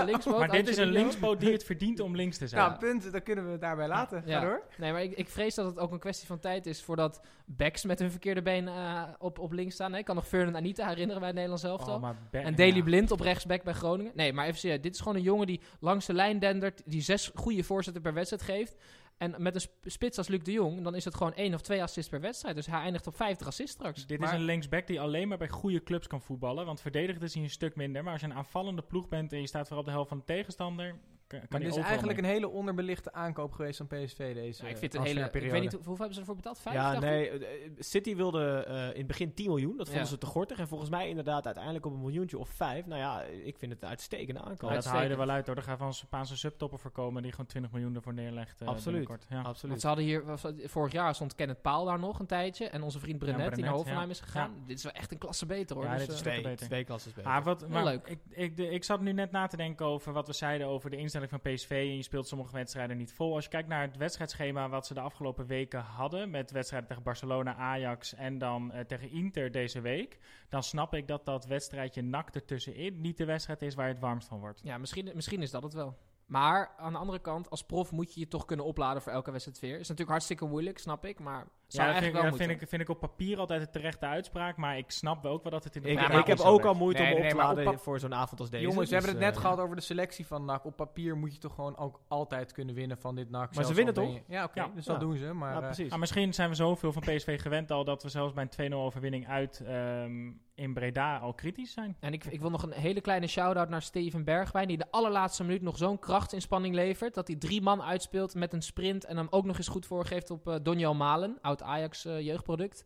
Linkspoot. 0.06 0.38
Maar 0.38 0.48
dit 0.50 0.68
is 0.68 0.76
een 0.76 0.88
linkspoot 0.90 1.40
die 1.40 1.52
het 1.52 1.64
verdient 1.64 2.00
om 2.00 2.16
links 2.16 2.38
te 2.38 2.48
zijn. 2.48 2.62
Nou, 2.62 2.78
punt, 2.78 3.12
dan 3.12 3.22
kunnen 3.22 3.44
we 3.44 3.50
het 3.50 3.60
daarbij 3.60 3.88
laten. 3.88 4.22
Ga 4.22 4.28
Ja. 4.30 4.40
door. 4.40 4.62
Nee, 4.76 4.92
maar 4.92 5.02
ik, 5.02 5.12
ik 5.12 5.28
vrees 5.28 5.54
dat 5.54 5.66
het 5.66 5.78
ook 5.78 5.92
een 5.92 5.98
kwestie 5.98 6.26
van 6.26 6.38
tijd 6.38 6.66
is 6.66 6.82
voordat 6.82 7.20
backs 7.44 7.84
met 7.84 7.98
hun 7.98 8.10
verkeerde 8.10 8.42
been 8.42 8.68
eh, 8.68 9.02
op, 9.18 9.38
op 9.38 9.52
links 9.52 9.74
staan. 9.74 9.92
hè. 9.92 9.98
Ik 9.98 10.04
kan 10.04 10.14
nog 10.14 10.26
Fernand 10.26 10.56
Anita 10.56 10.88
herinneren 10.88 11.18
bij 11.18 11.26
het 11.28 11.34
Nederlands 11.34 11.64
elftal. 11.64 11.96
Oh, 11.96 12.08
En 12.30 12.54
Daley 12.54 12.74
ja. 12.76 12.82
Blind 12.82 13.10
op 13.10 13.20
rechtsback 13.20 13.62
bij 13.62 13.72
Groningen. 13.74 14.12
Nee, 14.14 14.32
maar 14.32 14.46
even 14.46 14.58
serieus. 14.58 14.80
Dit 14.80 14.94
is 14.94 15.00
gewoon 15.00 15.16
een 15.16 15.22
jongen 15.22 15.46
die 15.46 15.60
langs 15.80 16.06
de 16.06 16.12
lijn 16.14 16.38
dendert. 16.38 16.82
Die 16.84 17.00
zes 17.02 17.30
goede 17.34 17.62
voorzetten 17.64 18.02
per 18.02 18.14
wedstrijd 18.14 18.42
geeft. 18.42 18.76
En 19.16 19.34
met 19.38 19.54
een 19.54 19.60
sp- 19.60 19.84
spits 19.84 20.18
als 20.18 20.28
Luc 20.28 20.42
de 20.42 20.52
Jong, 20.52 20.82
dan 20.82 20.94
is 20.94 21.04
het 21.04 21.14
gewoon 21.14 21.34
één 21.34 21.54
of 21.54 21.60
twee 21.60 21.82
assists 21.82 22.10
per 22.10 22.20
wedstrijd. 22.20 22.56
Dus 22.56 22.66
hij 22.66 22.80
eindigt 22.80 23.06
op 23.06 23.16
50 23.16 23.46
assists 23.46 23.72
straks. 23.74 24.06
Dit 24.06 24.18
Maar- 24.18 24.28
is 24.28 24.34
een 24.38 24.44
linksback 24.44 24.86
die 24.86 25.00
alleen 25.00 25.28
maar 25.28 25.38
bij 25.38 25.48
goede 25.48 25.82
clubs 25.82 26.06
kan 26.06 26.20
voetballen. 26.20 26.66
Want 26.66 26.80
verdedigd 26.80 27.22
is 27.22 27.34
hij 27.34 27.42
een 27.42 27.50
stuk 27.50 27.76
minder. 27.76 28.02
Maar 28.02 28.12
als 28.12 28.20
je 28.20 28.26
een 28.26 28.34
aanvallende 28.34 28.82
ploeg 28.82 29.08
bent 29.08 29.32
en 29.32 29.40
je 29.40 29.46
staat 29.46 29.68
voor 29.68 29.76
op 29.76 29.84
de 29.84 29.90
helft 29.90 30.08
van 30.08 30.18
de 30.18 30.24
tegenstander... 30.24 30.94
Kan, 31.38 31.48
kan 31.48 31.60
Maar 31.60 31.60
hij 31.60 31.70
dit 31.70 31.78
is 31.78 31.84
eigenlijk 31.88 32.20
mee. 32.20 32.28
een 32.30 32.34
hele 32.34 32.48
onderbelichte 32.48 33.12
aankoop 33.12 33.52
geweest 33.52 33.76
van 33.76 33.86
PSV 33.86 34.34
deze 34.34 34.62
Ja, 34.62 34.68
ik 34.68 34.76
vind 34.76 34.92
het 34.92 34.94
een 34.94 35.06
hele... 35.06 35.20
Ik 35.20 35.30
transferperiode. 35.30 35.52
weet 35.52 35.62
niet, 35.62 35.72
hoe- 35.72 35.78
hoeveel 35.84 35.96
hebben 36.04 36.14
ze 36.14 36.20
ervoor 36.20 36.36
betaald? 36.36 36.58
Vijf? 36.58 36.74
Ja, 36.76 36.92
ik? 36.92 37.00
nee. 37.00 37.28
eh, 37.30 37.70
City 37.78 38.16
wilde 38.16 38.64
eh, 38.68 38.88
in 38.88 38.96
het 38.98 39.06
begin 39.06 39.34
10 39.34 39.46
miljoen. 39.46 39.76
Dat 39.76 39.86
vonden 39.86 40.04
Ja. 40.04 40.08
ze 40.10 40.18
te 40.18 40.26
gortig. 40.26 40.58
En 40.58 40.68
volgens 40.68 40.90
mij 40.90 41.08
inderdaad 41.08 41.44
uiteindelijk 41.46 41.86
op 41.86 41.92
een 41.92 42.00
miljoentje 42.00 42.38
of 42.38 42.48
vijf. 42.48 42.86
Nou 42.86 43.00
ja, 43.00 43.22
ik 43.22 43.58
vind 43.58 43.72
het 43.72 43.82
een 43.82 43.88
uitstekende 43.88 44.40
aankoop. 44.40 44.68
Ja, 44.68 44.74
dat 44.74 44.84
haal 44.84 45.02
je 45.02 45.08
er 45.08 45.16
wel 45.16 45.30
uit 45.30 45.46
hoor. 45.46 45.56
Er 45.56 45.62
gaat 45.62 45.78
van 45.78 45.94
Spaanse 45.94 46.36
subtopper 46.36 46.78
voor 46.78 46.90
komen 46.90 47.22
die 47.22 47.30
gewoon 47.30 47.46
20 47.46 47.72
miljoen 47.72 47.94
ervoor 47.94 48.14
neerlegt. 48.14 48.60
eh, 48.60 48.68
Absoluut. 48.68 49.08
Ja. 49.28 49.40
Absoluut. 49.42 49.60
Want 49.68 49.80
ze 49.80 49.86
hadden 49.86 50.04
hier, 50.04 50.22
vorig 50.68 50.92
jaar 50.92 51.14
stond 51.14 51.34
Kenneth 51.34 51.62
Paal 51.62 51.84
daar 51.84 51.98
nog 51.98 52.18
een 52.18 52.26
tijdje. 52.26 52.68
En 52.68 52.82
onze 52.82 52.98
vriend 52.98 53.18
Brenet, 53.18 53.36
die 53.38 53.46
Brenet, 53.46 53.64
naar 53.64 53.74
Hoffenheim 53.74 54.06
ja. 54.06 54.12
is 54.12 54.20
gegaan. 54.20 54.62
Dit 54.66 54.76
is 54.76 54.82
wel 54.82 54.92
echt 54.92 55.12
een 55.12 55.18
klasse 55.18 55.46
beter 55.46 55.76
hoor. 55.76 55.84
Ja, 55.84 55.90
Dus, 55.92 56.00
dit 56.00 56.10
is 56.10 56.16
eh, 56.16 56.22
twee, 56.22 56.42
beter. 56.42 56.66
twee 56.66 56.84
klassen 56.84 57.12
beter. 57.14 57.30
Ah, 57.30 57.44
wat, 57.44 57.68
maar 57.68 57.84
leuk. 57.84 58.06
Ik, 58.06 58.18
ik, 58.30 58.56
de, 58.56 58.68
ik 58.70 58.84
zat 58.84 59.00
nu 59.00 59.12
net 59.12 59.30
na 59.30 59.46
te 59.46 59.56
denken 59.56 59.86
over 59.86 60.12
wat 60.12 60.26
we 60.26 60.32
zeiden 60.32 60.66
over 60.66 60.90
de 60.90 60.96
instelling 60.96 61.23
van 61.28 61.40
PSV. 61.40 61.70
En 61.70 61.96
je 61.96 62.02
speelt 62.02 62.28
sommige 62.28 62.52
wedstrijden 62.52 62.96
niet 62.96 63.12
vol. 63.12 63.34
Als 63.34 63.44
je 63.44 63.50
kijkt 63.50 63.68
naar 63.68 63.82
het 63.82 63.96
wedstrijdschema 63.96 64.68
wat 64.68 64.86
ze 64.86 64.94
de 64.94 65.00
afgelopen 65.00 65.46
weken 65.46 65.80
hadden. 65.80 66.30
Met 66.30 66.50
wedstrijden 66.50 66.88
tegen 66.88 67.02
Barcelona, 67.02 67.54
Ajax 67.54 68.14
en 68.14 68.38
dan 68.38 68.72
eh, 68.72 68.84
tegen 68.84 69.10
Inter 69.10 69.50
deze 69.50 69.80
week. 69.80 70.18
Dan 70.48 70.62
snap 70.62 70.94
ik 70.94 71.08
dat 71.08 71.24
dat 71.24 71.46
wedstrijdje 71.46 72.02
NAC 72.02 72.34
ertussenin 72.34 73.00
niet 73.00 73.16
de 73.16 73.24
wedstrijd 73.24 73.62
is 73.62 73.74
waar 73.74 73.86
je 73.86 73.92
het 73.92 74.02
warmst 74.02 74.28
van 74.28 74.40
wordt. 74.40 74.60
Ja, 74.64 74.78
misschien, 74.78 75.10
misschien 75.14 75.42
is 75.42 75.50
dat 75.50 75.62
het 75.62 75.74
wel. 75.74 75.96
Maar 76.26 76.70
aan 76.76 76.92
de 76.92 76.98
andere 76.98 77.18
kant, 77.18 77.50
als 77.50 77.62
prof 77.64 77.90
moet 77.92 78.14
je 78.14 78.20
je 78.20 78.28
toch 78.28 78.44
kunnen 78.44 78.64
opladen 78.66 79.02
voor 79.02 79.12
elke 79.12 79.30
wedstrijd 79.30 79.58
weer. 79.60 79.72
Is 79.72 79.78
natuurlijk 79.80 80.10
hartstikke 80.10 80.44
moeilijk, 80.46 80.78
snap 80.78 81.04
ik. 81.04 81.20
Maar 81.20 81.34
zou 81.34 81.42
Ja, 81.42 81.46
dat 81.46 81.68
vind, 81.68 81.86
eigenlijk 81.86 82.24
ik, 82.24 82.30
dat 82.30 82.48
vind, 82.48 82.62
ik, 82.62 82.68
vind 82.68 82.82
ik 82.82 82.88
op 82.88 83.00
papier 83.00 83.38
altijd 83.38 83.60
een 83.60 83.70
terechte 83.70 84.06
uitspraak. 84.06 84.56
Maar 84.56 84.78
ik 84.78 84.90
snap 84.90 85.22
wel 85.22 85.32
ook 85.32 85.42
wel 85.42 85.52
dat 85.52 85.64
het 85.64 85.76
in 85.76 85.82
de 85.82 85.88
ik, 85.88 85.94
praktijk 85.96 86.20
ik 86.20 86.26
heb 86.26 86.38
ook 86.38 86.46
werkt. 86.62 86.64
al 86.66 86.74
moeite 86.74 87.02
Nee, 87.02 87.14
om 87.14 87.22
op 87.22 87.28
te 87.28 87.34
maar 87.36 87.50
op 87.50 87.56
laden 87.56 87.78
voor 87.78 87.98
zo'n 88.00 88.14
avond 88.14 88.40
als 88.40 88.50
deze. 88.50 88.62
Jongens, 88.62 88.78
we 88.90 88.94
dus, 88.96 89.04
hebben 89.04 89.10
het 89.10 89.20
net 89.20 89.34
eh, 89.36 89.40
gehad 89.40 89.58
over 89.64 89.76
de 89.76 89.82
selectie 89.82 90.26
van 90.26 90.44
NAC. 90.44 90.64
Op 90.64 90.76
papier 90.76 91.16
moet 91.16 91.32
je 91.34 91.38
toch 91.40 91.54
gewoon 91.54 91.76
ook 91.76 92.00
altijd 92.08 92.52
kunnen 92.52 92.74
winnen 92.74 92.98
van 92.98 93.14
dit 93.14 93.30
NAC. 93.30 93.48
ze 93.48 93.54
zelfs 93.60 93.72
winnen 93.76 93.94
toch? 93.94 94.12
je- 94.14 94.22
Ja, 94.26 94.44
oké, 94.44 94.60
Ja. 94.60 94.70
dus 94.74 94.84
Ja. 94.84 94.92
dat 94.92 95.00
doen 95.00 95.16
ze. 95.16 95.32
Maar 95.32 95.50
Ja, 95.52 95.58
eh, 95.58 95.64
precies. 95.64 95.90
Maar 95.90 95.98
misschien 95.98 96.34
zijn 96.34 96.48
we 96.48 96.54
zoveel 96.54 96.92
van 96.92 97.02
PSV 97.02 97.40
gewend 97.40 97.70
al 97.70 97.84
dat 97.84 98.02
we 98.02 98.08
zelfs 98.08 98.32
bij 98.32 98.42
een 98.42 98.48
2-0 98.72 98.78
overwinning 98.80 99.28
uit 99.28 99.60
ehm, 99.66 100.30
in 100.54 100.74
Breda 100.74 101.18
al 101.18 101.34
kritisch 101.34 101.72
zijn. 101.72 101.96
En 102.00 102.12
ik, 102.12 102.24
ik 102.24 102.40
wil 102.40 102.50
nog 102.50 102.62
een 102.62 102.72
hele 102.72 103.00
kleine 103.00 103.26
shout-out 103.26 103.68
naar 103.68 103.82
Steven 103.82 104.24
Bergwijn. 104.24 104.68
Die 104.68 104.78
de 104.78 104.90
allerlaatste 104.90 105.44
minuut 105.44 105.62
nog 105.62 105.76
zo'n 105.76 105.98
krachtsinspanning 105.98 106.74
levert. 106.74 107.14
Dat 107.14 107.26
hij 107.26 107.36
drie 107.36 107.62
man 107.62 107.82
uitspeelt 107.82 108.34
met 108.34 108.52
een 108.52 108.62
sprint. 108.62 109.04
En 109.04 109.16
dan 109.16 109.32
ook 109.32 109.44
nog 109.44 109.56
eens 109.56 109.68
goed 109.68 109.86
voorgeeft 109.86 110.30
op 110.30 110.58
Donjel 110.62 110.94
Malen. 110.94 111.38
Oud 111.40 111.62
Ajax 111.62 112.04
eh, 112.04 112.20
jeugdproduct. 112.20 112.84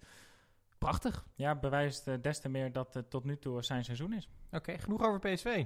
Prachtig. 0.78 1.24
Ja, 1.34 1.54
bewijst 1.54 2.08
eh, 2.08 2.14
des 2.20 2.40
te 2.40 2.48
meer 2.48 2.72
dat 2.72 2.94
het 2.94 3.10
tot 3.10 3.24
nu 3.24 3.38
toe 3.38 3.62
zijn 3.62 3.84
seizoen 3.84 4.12
is. 4.12 4.28
Oké, 4.50 4.78
genoeg 4.78 5.02
over 5.02 5.18
PSV. 5.18 5.62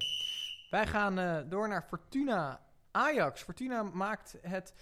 Wij 0.70 0.86
gaan 0.86 1.48
door 1.48 1.68
naar 1.68 1.82
Fortuna 1.82 2.60
Ajax. 2.90 3.42
Fortuna 3.42 3.82
maakt 3.82 4.36
het 4.42 4.74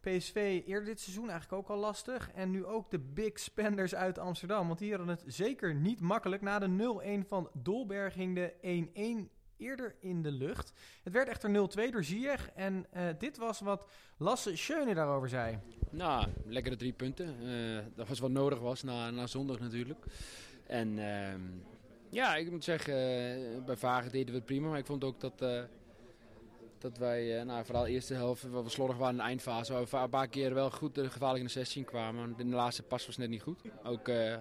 PSV 0.00 0.62
eerder 0.66 0.84
dit 0.84 1.00
seizoen 1.00 1.30
eigenlijk 1.30 1.62
ook 1.62 1.76
al 1.76 1.82
lastig. 1.82 2.30
En 2.34 2.50
nu 2.50 2.64
ook 2.64 2.90
de 2.90 2.98
big 2.98 3.38
spenders 3.38 3.94
uit 3.94 4.18
Amsterdam. 4.18 4.66
Want 4.66 4.78
die 4.78 4.90
hadden 4.90 5.08
het 5.08 5.24
zeker 5.26 5.74
niet 5.74 6.00
makkelijk. 6.00 6.42
Na 6.42 6.58
de 6.58 7.22
0-1 7.24 7.28
van 7.28 7.50
Dolberg 7.52 8.12
ging 8.12 8.34
de 8.34 9.28
1-1 9.28 9.36
eerder 9.58 9.94
in 10.00 10.22
de 10.22 10.30
lucht. 10.30 10.72
Het 11.02 11.12
werd 11.12 11.28
echter 11.28 11.50
0-2 11.50 11.90
door 11.90 12.04
Ziyech. 12.04 12.50
En 12.54 12.86
eh, 12.90 13.08
dit 13.18 13.36
was 13.36 13.60
wat 13.60 13.90
Lasse 14.18 14.56
Schöne 14.56 14.94
daarover 14.94 15.28
zei. 15.28 15.58
Nou, 15.90 16.28
lekkere 16.44 16.76
drie 16.76 16.92
punten. 16.92 17.26
Eh, 17.26 17.84
dat 17.94 18.08
was 18.08 18.18
wat 18.18 18.30
nodig 18.30 18.58
was 18.58 18.82
na, 18.82 19.10
na 19.10 19.26
zondag 19.26 19.58
natuurlijk. 19.58 20.04
En 20.66 20.98
ehm, 20.98 21.40
ja, 22.10 22.36
ik 22.36 22.50
moet 22.50 22.64
zeggen, 22.64 22.94
eh, 22.94 23.64
bij 23.64 23.76
Vagen 23.76 24.10
deden 24.10 24.30
we 24.30 24.36
het 24.36 24.46
prima. 24.46 24.68
Maar 24.68 24.78
ik 24.78 24.86
vond 24.86 25.04
ook 25.04 25.20
dat, 25.20 25.68
dat 26.80 26.98
wij, 26.98 27.38
eh, 27.38 27.44
nou, 27.44 27.64
vooral 27.64 27.84
de 27.84 27.90
eerste 27.90 28.14
helft, 28.14 28.42
wat 28.42 28.64
we 28.64 28.70
slordig 28.70 28.96
waren 28.96 29.12
in 29.12 29.20
de 29.20 29.26
eindfase. 29.26 29.72
Waar 29.72 29.84
we 29.84 29.96
een 29.96 30.08
paar 30.08 30.28
keer 30.28 30.54
wel 30.54 30.70
goed 30.70 30.98
uh, 30.98 31.10
gevaarlijk 31.10 31.40
in 31.40 31.46
de 31.46 31.52
16 31.52 31.84
kwamen. 31.84 32.28
Maar 32.28 32.36
de 32.36 32.44
laatste 32.44 32.82
pas 32.82 33.06
was 33.06 33.16
net 33.16 33.28
niet 33.28 33.42
goed. 33.42 33.60
Ook 33.84 34.08
eh 34.08 34.36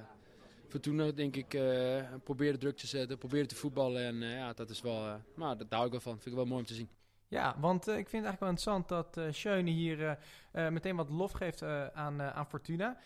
Fortuna, 0.67 1.11
denk 1.11 1.35
ik, 1.35 1.53
eh 1.53 2.03
probeerde 2.23 2.57
druk 2.57 2.77
te 2.77 2.87
zetten, 2.87 3.17
probeerde 3.17 3.47
te 3.47 3.55
voetballen. 3.55 4.03
En 4.03 4.15
ja, 4.15 4.53
dat 4.53 4.69
is 4.69 4.81
wel, 4.81 5.21
nou, 5.35 5.57
daar 5.57 5.65
hou 5.69 5.85
ik 5.85 5.91
wel 5.91 6.01
van. 6.01 6.13
Vind 6.13 6.25
ik 6.25 6.33
wel 6.33 6.45
mooi 6.45 6.59
om 6.59 6.65
te 6.65 6.73
zien. 6.73 6.89
Ja, 7.27 7.55
want 7.59 7.87
ik 7.87 8.09
vind 8.09 8.23
het 8.25 8.25
eigenlijk 8.25 8.39
wel 8.39 8.49
interessant 8.49 8.87
dat 8.87 9.17
eh 9.17 9.33
Schöne 9.33 9.69
hier 9.69 10.17
meteen 10.51 10.95
wat 10.95 11.09
lof 11.09 11.31
geeft 11.31 11.63
aan, 11.93 12.21
aan 12.21 12.47
Fortuna. 12.47 12.97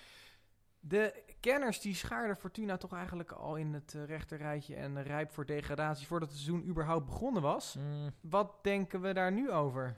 De 0.80 1.24
kenners 1.42 1.80
die 1.80 1.96
schaarden 1.96 2.38
Fortuna 2.38 2.78
toch 2.78 2.94
eigenlijk 2.94 3.32
al 3.32 3.56
in 3.56 3.74
het 3.74 3.94
uh, 3.94 4.06
rechterrijtje 4.06 4.76
en 4.76 5.04
rijp 5.04 5.32
voor 5.32 5.46
degradatie 5.46 6.08
voordat 6.08 6.30
het 6.30 6.38
seizoen 6.38 6.68
überhaupt 6.68 7.06
begonnen 7.06 7.42
was. 7.42 7.78
Wat 8.22 8.64
denken 8.64 9.02
we 9.02 9.14
daar 9.14 9.32
nu 9.32 9.52
over? 9.52 9.98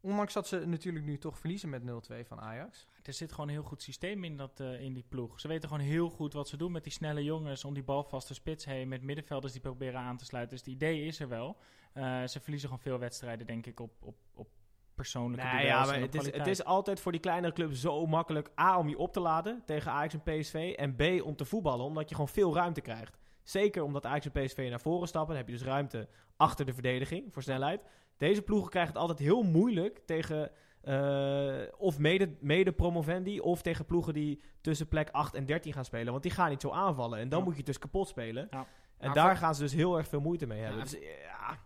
Ondanks 0.00 0.32
dat 0.32 0.46
ze 0.46 0.66
natuurlijk 0.66 1.04
nu 1.04 1.18
toch 1.18 1.38
verliezen 1.38 1.68
met 1.68 1.82
0-2 1.82 2.26
van 2.26 2.40
Ajax. 2.40 2.86
Er 3.02 3.12
zit 3.12 3.30
gewoon 3.30 3.48
een 3.48 3.54
heel 3.54 3.62
goed 3.62 3.82
systeem 3.82 4.24
in, 4.24 4.36
dat, 4.36 4.60
eh, 4.60 4.80
in 4.80 4.92
die 4.92 5.04
ploeg. 5.08 5.40
Ze 5.40 5.48
weten 5.48 5.68
gewoon 5.68 5.84
heel 5.84 6.10
goed 6.10 6.32
wat 6.32 6.48
ze 6.48 6.56
doen 6.56 6.72
met 6.72 6.82
die 6.82 6.92
snelle 6.92 7.24
jongens 7.24 7.64
om 7.64 7.74
die 7.74 7.82
balvaste 7.82 8.34
spits 8.34 8.64
heen. 8.64 8.88
Met 8.88 9.02
middenvelders 9.02 9.52
die 9.52 9.62
proberen 9.62 10.00
aan 10.00 10.16
te 10.16 10.24
sluiten. 10.24 10.56
Dus 10.56 10.66
het 10.66 10.74
idee 10.74 11.06
is 11.06 11.20
er 11.20 11.28
wel. 11.28 11.56
Uh, 11.94 12.26
ze 12.26 12.40
verliezen 12.40 12.68
gewoon 12.68 12.84
veel 12.84 12.98
wedstrijden, 12.98 13.46
denk 13.46 13.66
ik, 13.66 13.80
op, 13.80 13.92
op, 14.00 14.16
op 14.34 14.48
persoonlijke 15.02 15.46
nee, 15.46 15.66
ja, 15.66 15.84
maar 15.86 16.00
het 16.00 16.14
is, 16.14 16.32
het 16.32 16.46
is 16.46 16.64
altijd 16.64 17.00
voor 17.00 17.12
die 17.12 17.20
kleinere 17.20 17.52
clubs 17.52 17.80
zo 17.80 18.06
makkelijk. 18.06 18.50
A, 18.60 18.78
om 18.78 18.88
je 18.88 18.98
op 18.98 19.12
te 19.12 19.20
laden 19.20 19.62
tegen 19.66 19.92
Ajax 19.92 20.14
en 20.14 20.22
PSV. 20.22 20.74
En 20.76 20.96
B, 20.96 21.02
om 21.24 21.36
te 21.36 21.44
voetballen, 21.44 21.84
omdat 21.84 22.08
je 22.08 22.14
gewoon 22.14 22.30
veel 22.30 22.54
ruimte 22.54 22.80
krijgt. 22.80 23.18
Zeker 23.42 23.82
omdat 23.82 24.06
Ajax 24.06 24.28
en 24.30 24.44
PSV 24.44 24.66
naar 24.70 24.80
voren 24.80 25.08
stappen. 25.08 25.28
Dan 25.34 25.44
heb 25.44 25.52
je 25.52 25.58
dus 25.58 25.66
ruimte 25.66 26.08
achter 26.36 26.66
de 26.66 26.72
verdediging 26.72 27.32
voor 27.32 27.42
snelheid. 27.42 27.80
Deze 28.16 28.42
ploegen 28.42 28.70
krijgen 28.70 28.92
het 28.92 29.00
altijd 29.00 29.18
heel 29.18 29.42
moeilijk 29.42 30.00
tegen 30.06 30.50
eh, 30.82 31.60
of 31.78 31.98
mede, 31.98 32.36
mede 32.40 32.72
promovendi 32.72 33.40
of 33.40 33.62
tegen 33.62 33.84
ploegen 33.84 34.14
die 34.14 34.40
tussen 34.60 34.88
plek 34.88 35.08
8 35.10 35.34
en 35.34 35.46
13 35.46 35.72
gaan 35.72 35.84
spelen. 35.84 36.10
Want 36.10 36.22
die 36.22 36.32
gaan 36.32 36.50
niet 36.50 36.60
zo 36.60 36.70
aanvallen. 36.70 37.18
En 37.18 37.28
dan 37.28 37.38
Ja. 37.38 37.44
moet 37.44 37.52
je 37.52 37.58
het 37.58 37.68
dus 37.68 37.78
kapot 37.78 38.08
spelen. 38.08 38.48
Ja. 38.50 38.66
En 38.98 39.12
daar 39.12 39.28
voor- 39.28 39.36
gaan 39.36 39.54
ze 39.54 39.62
dus 39.62 39.72
heel 39.72 39.96
erg 39.96 40.08
veel 40.08 40.20
moeite 40.20 40.46
mee 40.46 40.60
hebben. 40.60 40.78
Ja, 40.78 40.82
Dus, 40.84 40.94
eh, 40.98 41.22
ja, 41.22 41.58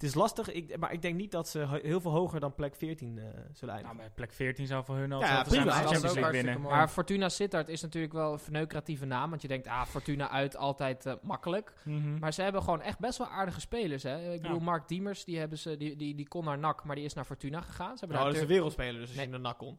het 0.00 0.08
is 0.08 0.14
lastig, 0.14 0.52
ik, 0.52 0.76
maar 0.78 0.92
ik 0.92 1.02
denk 1.02 1.16
niet 1.16 1.30
dat 1.30 1.48
ze 1.48 1.58
he- 1.58 1.78
heel 1.82 2.00
veel 2.00 2.10
hoger 2.10 2.40
dan 2.40 2.54
plek 2.54 2.74
14 2.76 3.18
eh, 3.18 3.24
zullen 3.52 3.74
eindigen. 3.74 3.82
Nou, 3.82 3.96
bij 3.96 4.10
plek 4.14 4.32
14 4.32 4.66
zou 4.66 4.84
voor 4.84 4.96
hun 4.96 5.12
al 5.12 5.20
Ja, 5.20 5.42
prima. 5.42 5.72
zijn 5.72 5.86
Champions 5.86 6.14
League 6.14 6.30
winnen. 6.32 6.60
Maar 6.60 6.88
Fortuna 6.88 7.28
Sittard 7.28 7.68
is 7.68 7.82
natuurlijk 7.82 8.12
wel 8.12 8.32
een 8.32 8.38
verneukeratieve 8.38 9.04
naam. 9.06 9.30
Want 9.30 9.42
je 9.42 9.48
denkt, 9.48 9.66
ah, 9.66 9.84
Fortuna 9.86 10.30
uit 10.30 10.56
altijd 10.56 11.06
eh, 11.06 11.14
makkelijk. 11.22 11.72
Mhm. 11.84 12.18
Maar 12.18 12.32
ze 12.32 12.42
hebben 12.42 12.62
gewoon 12.62 12.82
echt 12.82 12.98
best 12.98 13.18
wel 13.18 13.26
aardige 13.28 13.60
spelers. 13.60 14.02
Hè? 14.02 14.32
Ik 14.32 14.42
bedoel, 14.42 14.56
Ja. 14.58 14.62
Mark 14.64 14.88
Diemers, 14.88 15.24
die, 15.24 15.38
hebben 15.38 15.58
ze, 15.58 15.76
die, 15.76 15.96
die, 15.96 16.14
die 16.14 16.28
kon 16.28 16.44
naar 16.44 16.58
NAC, 16.58 16.84
maar 16.84 16.96
die 16.96 17.04
is 17.04 17.14
naar 17.14 17.24
Fortuna 17.24 17.60
gegaan. 17.60 17.92
Ze 17.94 17.98
hebben 17.98 18.08
Nou, 18.08 18.18
daar 18.18 18.24
dat 18.26 18.34
is 18.34 18.40
een 18.42 18.54
wereldspeler, 18.54 19.00
dus 19.00 19.08
als 19.08 19.16
Nee. 19.16 19.24
je 19.26 19.30
naar 19.32 19.40
NAC 19.40 19.58
kon. 19.58 19.78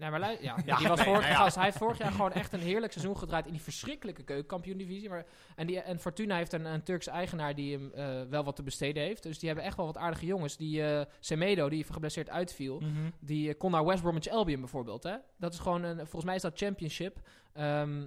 Nee, 0.00 0.10
maar 0.10 0.20
ja, 0.42 0.56
Ja, 0.66 0.76
die 0.76 0.88
was 0.88 0.98
nee, 1.04 1.08
nou 1.12 1.26
ja. 1.26 1.50
hij 1.54 1.64
heeft 1.64 1.76
vorig 1.76 1.98
jaar 1.98 2.12
gewoon 2.12 2.32
echt 2.32 2.52
een 2.52 2.60
heerlijk 2.60 2.92
seizoen 2.92 3.16
gedraaid 3.18 3.46
in 3.46 3.52
die 3.52 3.60
verschrikkelijke 3.62 4.22
keukenkampioen-divisie. 4.22 5.08
Maar, 5.08 5.24
en, 5.56 5.66
die, 5.66 5.80
en 5.80 5.98
Fortuna 6.00 6.36
heeft 6.36 6.52
een, 6.52 6.64
een 6.64 6.82
Turks 6.82 7.06
eigenaar 7.06 7.54
die 7.54 7.72
hem 7.78 7.92
eh, 7.94 8.22
wel 8.30 8.44
wat 8.44 8.56
te 8.56 8.62
besteden 8.62 9.02
heeft. 9.02 9.22
Dus 9.22 9.38
die 9.38 9.48
hebben 9.48 9.66
echt 9.66 9.76
wel 9.76 9.86
wat 9.86 9.96
aardige 9.96 10.26
jongens. 10.26 10.56
Die 10.56 10.82
eh, 10.86 11.06
Semedo, 11.20 11.68
die 11.68 11.84
geblesseerd 11.84 12.30
uitviel, 12.30 12.80
Mhm. 12.80 13.10
die 13.20 13.48
eh, 13.48 13.58
kon 13.58 13.70
naar 13.70 13.84
West 13.84 14.02
Bromwich 14.02 14.28
Albion 14.28 14.60
bijvoorbeeld. 14.60 15.02
Hè? 15.02 15.16
Dat 15.38 15.52
is 15.52 15.58
gewoon, 15.58 15.82
een, 15.82 15.96
volgens 15.98 16.24
mij 16.24 16.34
is 16.34 16.42
dat 16.42 16.58
championship. 16.58 17.18
Ehm, 17.52 18.06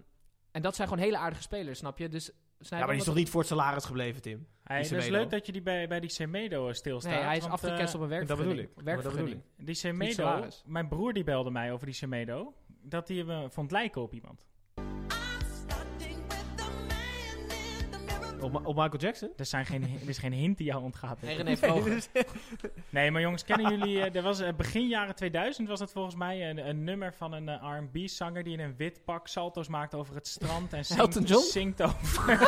en 0.52 0.62
dat 0.62 0.76
zijn 0.76 0.88
gewoon 0.88 1.04
hele 1.04 1.18
aardige 1.18 1.42
spelers, 1.42 1.80
snap 1.80 1.98
je? 1.98 2.10
Dus, 2.10 2.32
Ja, 2.70 2.78
maar 2.78 2.88
die 2.88 2.98
is 2.98 3.04
toch 3.04 3.16
niet 3.16 3.30
voor 3.30 3.40
het 3.40 3.50
salaris 3.50 3.86
gebleven, 3.86 4.22
Tim? 4.22 4.48
Hij, 4.64 4.82
Die 4.82 4.90
dat 4.92 5.00
is 5.04 5.10
leuk 5.10 5.30
dat 5.30 5.46
je 5.46 5.52
die 5.52 5.62
bij, 5.62 5.88
bij 5.88 6.00
die 6.00 6.10
Semedo 6.10 6.68
eh, 6.68 6.74
stilstaat. 6.74 7.14
Nee, 7.14 7.22
hij 7.22 7.36
is 7.38 7.42
want, 7.42 7.54
afgekest 7.54 7.94
eh, 7.94 8.02
op 8.02 8.02
een 8.02 8.10
dat 8.10 8.28
werkvergunning. 8.28 8.74
bedoel 8.76 9.28
ik. 9.28 9.32
Dat. 9.58 9.66
Die 9.66 9.76
Semedo, 9.76 10.48
mijn 10.66 10.88
broer 10.88 11.14
die 11.14 11.24
belde 11.24 11.52
mij 11.52 11.72
over 11.72 11.86
die 11.86 11.96
Semedo, 11.96 12.54
dat 12.82 13.08
hij 13.08 13.18
hem 13.18 13.30
eh, 13.30 13.44
vond 13.50 13.72
lijken 13.72 14.02
op 14.02 14.14
iemand. 14.14 14.46
Op, 18.44 18.76
Michael 18.76 18.98
Jackson? 18.98 19.30
Er, 19.38 19.46
zijn 19.46 19.66
geen, 19.66 19.84
er 19.84 20.10
is 20.10 20.18
geen 20.18 20.34
hint 20.34 20.58
die 20.58 20.68
jou 20.68 20.84
ontgaat. 20.84 21.22
Nee, 21.22 21.36
René 21.36 21.58
Vroger. 21.58 22.06
Nee, 22.90 23.12
maar 23.12 23.22
jongens, 23.22 23.44
kennen 23.44 23.78
jullie... 23.78 24.02
eh, 24.02 24.16
er 24.16 24.22
was 24.22 24.40
eh, 24.40 24.54
begin 24.54 24.88
jaren 24.88 25.16
2000 25.16 25.68
was 25.68 25.80
het 25.80 25.92
volgens 25.92 26.16
mij 26.16 26.50
een, 26.50 26.68
een 26.68 26.84
nummer 26.84 27.14
van 27.14 27.32
een 27.34 27.50
eh, 27.50 27.78
R&B-zanger 27.80 28.44
die 28.44 28.54
in 28.54 28.60
een 28.60 28.76
wit 28.78 29.02
pak 29.06 29.28
salto's 29.28 29.68
maakt 29.68 29.96
over 29.96 30.16
het 30.16 30.28
strand 30.28 30.74
en 30.74 30.84
Elton 30.98 31.12
zingt, 31.12 31.30
John? 31.30 31.44
zingt 31.44 31.82
over, 31.82 32.40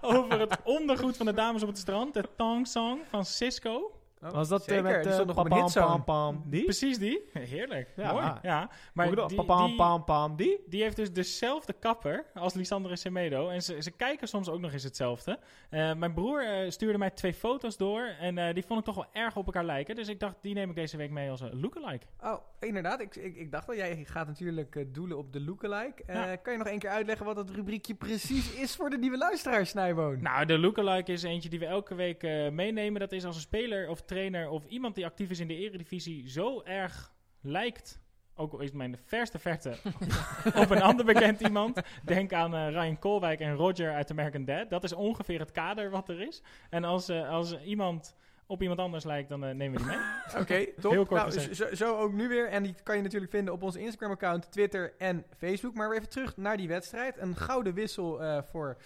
over 0.16 0.40
het 0.40 0.58
ondergoed 0.64 1.16
van 1.16 1.26
de 1.26 1.34
dames 1.34 1.62
op 1.62 1.68
het 1.68 1.78
strand. 1.78 2.14
De 2.14 2.28
Tong 2.36 2.66
Song 2.66 2.98
van 3.10 3.24
Cisco. 3.24 4.01
Was 4.30 4.48
dat 4.48 4.60
eh, 4.60 4.66
Zeker, 4.66 4.82
met 4.82 5.06
eh, 5.06 5.12
stond 5.12 5.26
nog 5.26 5.36
een 5.36 5.48
pam, 5.48 5.72
pam, 5.72 6.04
pam, 6.04 6.42
die? 6.46 6.64
Precies 6.64 6.98
die. 6.98 7.30
Heerlijk. 7.38 7.92
Ja. 7.96 8.12
Mooi. 8.12 8.32
Ja. 8.42 8.70
Maar 8.94 9.06
die, 9.06 9.44
pam, 9.44 9.66
die, 9.66 9.76
pam, 9.76 10.04
pam, 10.04 10.36
die? 10.36 10.60
die 10.66 10.82
heeft 10.82 10.96
dus 10.96 11.12
dezelfde 11.12 11.72
kapper 11.72 12.24
als 12.34 12.54
Lisandro 12.54 12.94
Semedo. 12.94 13.48
En 13.48 13.62
ze, 13.62 13.82
ze 13.82 13.90
kijken 13.90 14.28
soms 14.28 14.48
ook 14.48 14.60
nog 14.60 14.72
eens 14.72 14.82
hetzelfde. 14.82 15.38
Eh, 15.70 15.94
mijn 15.94 16.14
broer 16.14 16.46
eh, 16.46 16.70
stuurde 16.70 16.98
mij 16.98 17.10
twee 17.10 17.34
foto's 17.34 17.76
door. 17.76 18.02
En 18.20 18.38
eh, 18.38 18.54
die 18.54 18.64
vond 18.66 18.78
ik 18.78 18.84
toch 18.84 18.94
wel 18.94 19.06
erg 19.12 19.36
op 19.36 19.46
elkaar 19.46 19.64
lijken. 19.64 19.94
Dus 19.94 20.08
ik 20.08 20.20
dacht, 20.20 20.34
die 20.40 20.54
neem 20.54 20.68
ik 20.68 20.74
deze 20.76 20.96
week 20.96 21.10
mee 21.10 21.30
als 21.30 21.40
een 21.40 21.60
lookalike. 21.60 22.06
Oh, 22.20 22.38
inderdaad. 22.60 23.00
Ik, 23.00 23.16
ik, 23.16 23.36
ik 23.36 23.52
dacht 23.52 23.68
al, 23.68 23.74
jij 23.74 24.04
gaat 24.04 24.26
natuurlijk 24.26 24.76
eh, 24.76 24.84
doelen 24.88 25.18
op 25.18 25.32
de 25.32 25.40
lookalike. 25.40 26.02
Eh, 26.06 26.14
Ja. 26.14 26.36
Kan 26.36 26.52
je 26.52 26.58
nog 26.58 26.68
één 26.68 26.78
keer 26.78 26.90
uitleggen 26.90 27.26
wat 27.26 27.36
dat 27.36 27.50
rubriekje 27.50 27.94
precies 27.94 28.54
is 28.64 28.76
voor 28.76 28.90
de 28.90 28.98
nieuwe 28.98 29.18
luisteraars, 29.18 29.70
Snijboon? 29.70 30.22
Nou, 30.22 30.44
de 30.46 30.58
lookalike 30.58 31.12
is 31.12 31.22
eentje 31.22 31.48
die 31.48 31.58
we 31.58 31.66
elke 31.66 31.94
week 31.94 32.22
eh, 32.22 32.48
meenemen. 32.50 33.00
Dat 33.00 33.12
is 33.12 33.24
als 33.24 33.34
een 33.36 33.42
speler 33.42 33.88
of 33.88 34.02
trainer 34.12 34.48
of 34.48 34.64
iemand 34.66 34.94
die 34.94 35.04
actief 35.04 35.30
is 35.30 35.40
in 35.40 35.48
de 35.48 35.56
eredivisie 35.56 36.28
zo 36.28 36.62
erg 36.62 37.12
lijkt... 37.40 38.00
Ook 38.34 38.52
al 38.52 38.58
is 38.58 38.66
het 38.66 38.74
mijn 38.74 38.98
verste 39.04 39.38
verte 39.38 39.76
op 40.62 40.70
een 40.70 40.82
ander 40.82 41.04
bekend 41.04 41.40
iemand. 41.40 41.80
Denk 42.04 42.32
aan 42.32 42.54
eh, 42.54 42.68
Ryan 42.68 42.98
Koolwijk 42.98 43.40
en 43.40 43.54
Roger 43.54 43.92
uit 43.92 44.10
American 44.10 44.44
Dad. 44.44 44.70
Dat 44.70 44.84
is 44.84 44.92
ongeveer 44.92 45.38
het 45.38 45.50
kader 45.50 45.90
wat 45.90 46.08
er 46.08 46.20
is. 46.20 46.42
En 46.70 46.84
als, 46.84 47.08
eh, 47.08 47.28
als 47.28 47.62
iemand 47.62 48.14
op 48.46 48.62
iemand 48.62 48.80
anders 48.80 49.04
lijkt, 49.04 49.28
dan 49.28 49.44
eh, 49.44 49.54
nemen 49.54 49.78
we 49.78 49.88
die 49.88 49.96
mee. 49.96 50.06
Oké, 50.42 50.80
top. 50.80 50.92
Heel 50.92 51.06
kort 51.06 51.20
nou, 51.20 51.54
zo, 51.54 51.74
zo 51.74 51.96
ook 51.98 52.12
nu 52.12 52.28
weer. 52.28 52.48
En 52.48 52.62
die 52.62 52.74
kan 52.82 52.96
je 52.96 53.02
natuurlijk 53.02 53.30
vinden 53.30 53.54
op 53.54 53.62
onze 53.62 53.80
Instagram-account, 53.80 54.50
Twitter 54.52 54.94
en 54.98 55.24
Facebook. 55.36 55.74
Maar 55.74 55.88
weer 55.88 55.98
even 55.98 56.10
terug 56.10 56.36
naar 56.36 56.56
die 56.56 56.68
wedstrijd. 56.68 57.18
Een 57.18 57.36
gouden 57.36 57.74
wissel 57.74 58.42
voor 58.42 58.76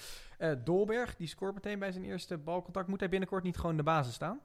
Dolberg. 0.65 1.17
Die 1.17 1.29
scoort 1.29 1.55
meteen 1.55 1.79
bij 1.79 1.93
zijn 1.93 2.05
eerste 2.05 2.39
balcontact. 2.39 2.89
Moet 2.89 3.01
hij 3.01 3.09
binnenkort 3.09 3.43
niet 3.43 3.57
gewoon 3.57 3.71
in 3.71 3.77
de 3.77 3.83
basis 3.83 4.15
staan? 4.15 4.41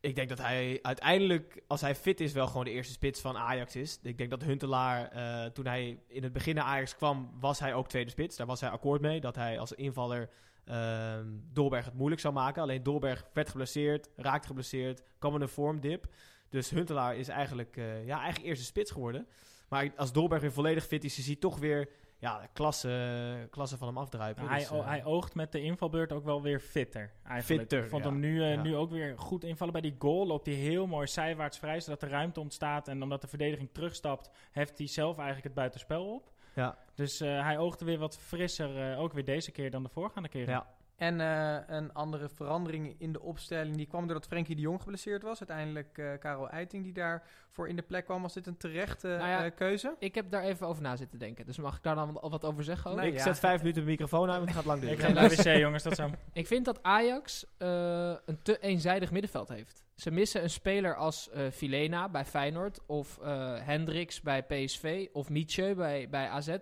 Ik 0.00 0.14
denk 0.14 0.28
dat 0.28 0.38
hij 0.38 0.78
uiteindelijk, 0.82 1.62
als 1.66 1.80
hij 1.80 1.94
fit 1.94 2.20
is, 2.20 2.32
wel 2.32 2.46
gewoon 2.46 2.64
de 2.64 2.70
eerste 2.70 2.92
spits 2.92 3.20
van 3.20 3.36
Ajax 3.36 3.76
is. 3.76 3.98
Ik 4.02 4.18
denk 4.18 4.30
dat 4.30 4.42
Huntelaar, 4.42 5.08
eh, 5.10 5.50
toen 5.50 5.66
hij 5.66 5.98
in 6.06 6.22
het 6.22 6.32
begin 6.32 6.54
naar 6.54 6.64
Ajax 6.64 6.96
kwam, 6.96 7.30
was 7.40 7.58
hij 7.58 7.74
ook 7.74 7.88
tweede 7.88 8.10
spits. 8.10 8.36
Daar 8.36 8.46
was 8.46 8.60
hij 8.60 8.70
akkoord 8.70 9.00
mee, 9.00 9.20
dat 9.20 9.36
hij 9.36 9.58
als 9.58 9.72
invaller 9.72 10.28
ehm 10.64 11.26
Dolberg 11.52 11.84
het 11.84 11.94
moeilijk 11.94 12.20
zou 12.20 12.34
maken. 12.34 12.62
Alleen 12.62 12.82
Dolberg 12.82 13.24
werd 13.32 13.48
geblesseerd, 13.48 14.08
raakte 14.16 14.46
geblesseerd, 14.46 15.02
kwam 15.18 15.34
in 15.34 15.40
een 15.40 15.48
vormdip. 15.48 16.06
Dus 16.48 16.70
Huntelaar 16.70 17.16
is 17.16 17.28
eigenlijk, 17.28 17.76
eh, 17.76 18.06
ja, 18.06 18.16
eigenlijk 18.18 18.48
eerste 18.48 18.64
spits 18.64 18.90
geworden. 18.90 19.26
Maar 19.68 19.92
als 19.96 20.12
Dolberg 20.12 20.40
weer 20.40 20.52
volledig 20.52 20.86
fit 20.86 21.04
is, 21.04 21.18
is 21.18 21.26
hij 21.26 21.36
toch 21.36 21.58
weer 21.58 21.88
ja, 22.18 22.40
de 22.40 22.48
klasse, 22.52 23.46
klasse 23.50 23.76
van 23.76 23.88
hem 23.88 23.98
afdruipen. 23.98 24.48
hij, 24.48 24.58
Dus, 24.58 24.70
eh, 24.70 24.86
hij 24.86 25.04
oogt 25.04 25.34
met 25.34 25.52
de 25.52 25.62
invalbeurt 25.62 26.12
ook 26.12 26.24
wel 26.24 26.42
weer 26.42 26.60
fitter. 26.60 27.12
Eigenlijk. 27.24 27.60
Fitter, 27.60 27.84
Ik 27.84 27.90
vond 27.90 28.04
ja. 28.04 28.10
hem 28.10 28.18
nu, 28.20 28.42
eh, 28.42 28.54
Ja. 28.54 28.62
nu 28.62 28.76
ook 28.76 28.90
weer 28.90 29.18
goed 29.18 29.44
invallen 29.44 29.72
bij 29.72 29.82
die 29.82 29.96
goal. 29.98 30.26
Loopt 30.26 30.46
hij 30.46 30.54
heel 30.54 30.86
mooi 30.86 31.06
zijwaarts 31.06 31.58
vrij, 31.58 31.80
zodat 31.80 32.02
er 32.02 32.08
ruimte 32.08 32.40
ontstaat. 32.40 32.88
En 32.88 33.02
omdat 33.02 33.20
de 33.20 33.28
verdediging 33.28 33.68
terugstapt, 33.72 34.30
heft 34.50 34.78
hij 34.78 34.86
zelf 34.86 35.14
eigenlijk 35.16 35.44
het 35.46 35.54
buitenspel 35.54 36.14
op. 36.14 36.30
Ja. 36.54 36.78
Dus 36.94 37.20
eh, 37.20 37.42
hij 37.42 37.58
oogde 37.58 37.84
weer 37.84 37.98
wat 37.98 38.18
frisser, 38.18 38.96
ook 38.96 39.12
weer 39.12 39.24
deze 39.24 39.50
keer 39.50 39.70
dan 39.70 39.82
de 39.82 39.88
voorgaande 39.88 40.28
keren. 40.28 40.54
Ja. 40.54 40.66
En 40.98 41.20
eh, 41.20 41.56
een 41.66 41.92
andere 41.92 42.28
verandering 42.28 42.94
in 42.98 43.12
de 43.12 43.20
opstelling, 43.20 43.76
die 43.76 43.86
kwam 43.86 44.06
doordat 44.06 44.26
Frenkie 44.26 44.54
de 44.54 44.60
Jong 44.60 44.80
geblesseerd 44.82 45.22
was. 45.22 45.38
Uiteindelijk 45.38 45.98
eh 45.98 46.18
Karel 46.18 46.48
Eiting 46.48 46.84
die 46.84 46.92
daarvoor 46.92 47.68
in 47.68 47.76
de 47.76 47.82
plek 47.82 48.04
kwam. 48.04 48.22
Was 48.22 48.34
dit 48.34 48.46
een 48.46 48.56
terechte 48.56 49.06
Nou 49.08 49.28
ja, 49.28 49.44
eh, 49.44 49.50
keuze? 49.54 49.96
Ik 49.98 50.14
heb 50.14 50.30
daar 50.30 50.42
even 50.42 50.66
over 50.66 50.82
na 50.82 50.96
zitten 50.96 51.18
denken. 51.18 51.46
Dus 51.46 51.58
mag 51.58 51.76
ik 51.76 51.82
daar 51.82 51.94
dan 51.94 52.20
al 52.20 52.30
wat 52.30 52.44
over 52.44 52.64
zeggen? 52.64 52.96
Nee, 52.96 53.08
ik 53.08 53.16
ja. 53.16 53.22
zet 53.22 53.38
vijf 53.38 53.58
minuten 53.60 53.82
de 53.82 53.90
microfoon 53.90 54.30
aan, 54.30 54.36
want 54.36 54.44
het 54.44 54.54
gaat 54.54 54.64
lang 54.64 54.82
Ik 54.82 54.88
duren. 54.88 55.04
ga 55.04 55.12
naar 55.12 55.28
de 55.28 55.36
wc, 55.36 55.58
jongens, 55.58 55.82
dat 55.82 55.94
zo. 55.94 56.10
Ik 56.32 56.46
vind 56.46 56.64
dat 56.64 56.82
Ajax 56.82 57.46
eh, 57.58 58.14
een 58.24 58.42
te 58.42 58.58
eenzijdig 58.58 59.10
middenveld 59.10 59.48
heeft. 59.48 59.84
Ze 59.94 60.10
missen 60.10 60.42
een 60.42 60.50
speler 60.50 60.96
als 60.96 61.30
eh 61.30 61.50
Filena 61.50 62.08
bij 62.08 62.24
Feyenoord, 62.24 62.86
of 62.86 63.18
eh 63.18 63.54
Hendricks 63.60 64.20
bij 64.20 64.42
PSV, 64.42 65.06
of 65.12 65.28
Mietje 65.30 65.74
bij, 65.74 66.08
bij 66.08 66.28
AZ. 66.28 66.56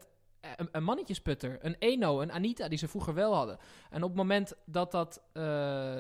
Eh, 0.47 0.53
Een, 0.57 0.69
een 0.73 0.85
mannetjesputter, 0.85 1.59
een 1.61 1.77
Eno, 1.79 2.21
een 2.21 2.33
Anita, 2.33 2.69
die 2.69 2.79
ze 2.79 2.89
vroeger 2.89 3.15
wel 3.15 3.35
hadden. 3.35 3.59
En 3.91 4.03
op 4.03 4.09
het 4.09 4.19
moment 4.19 4.53
dat 4.65 4.91
dat... 4.93 5.23
eh, 5.33 5.43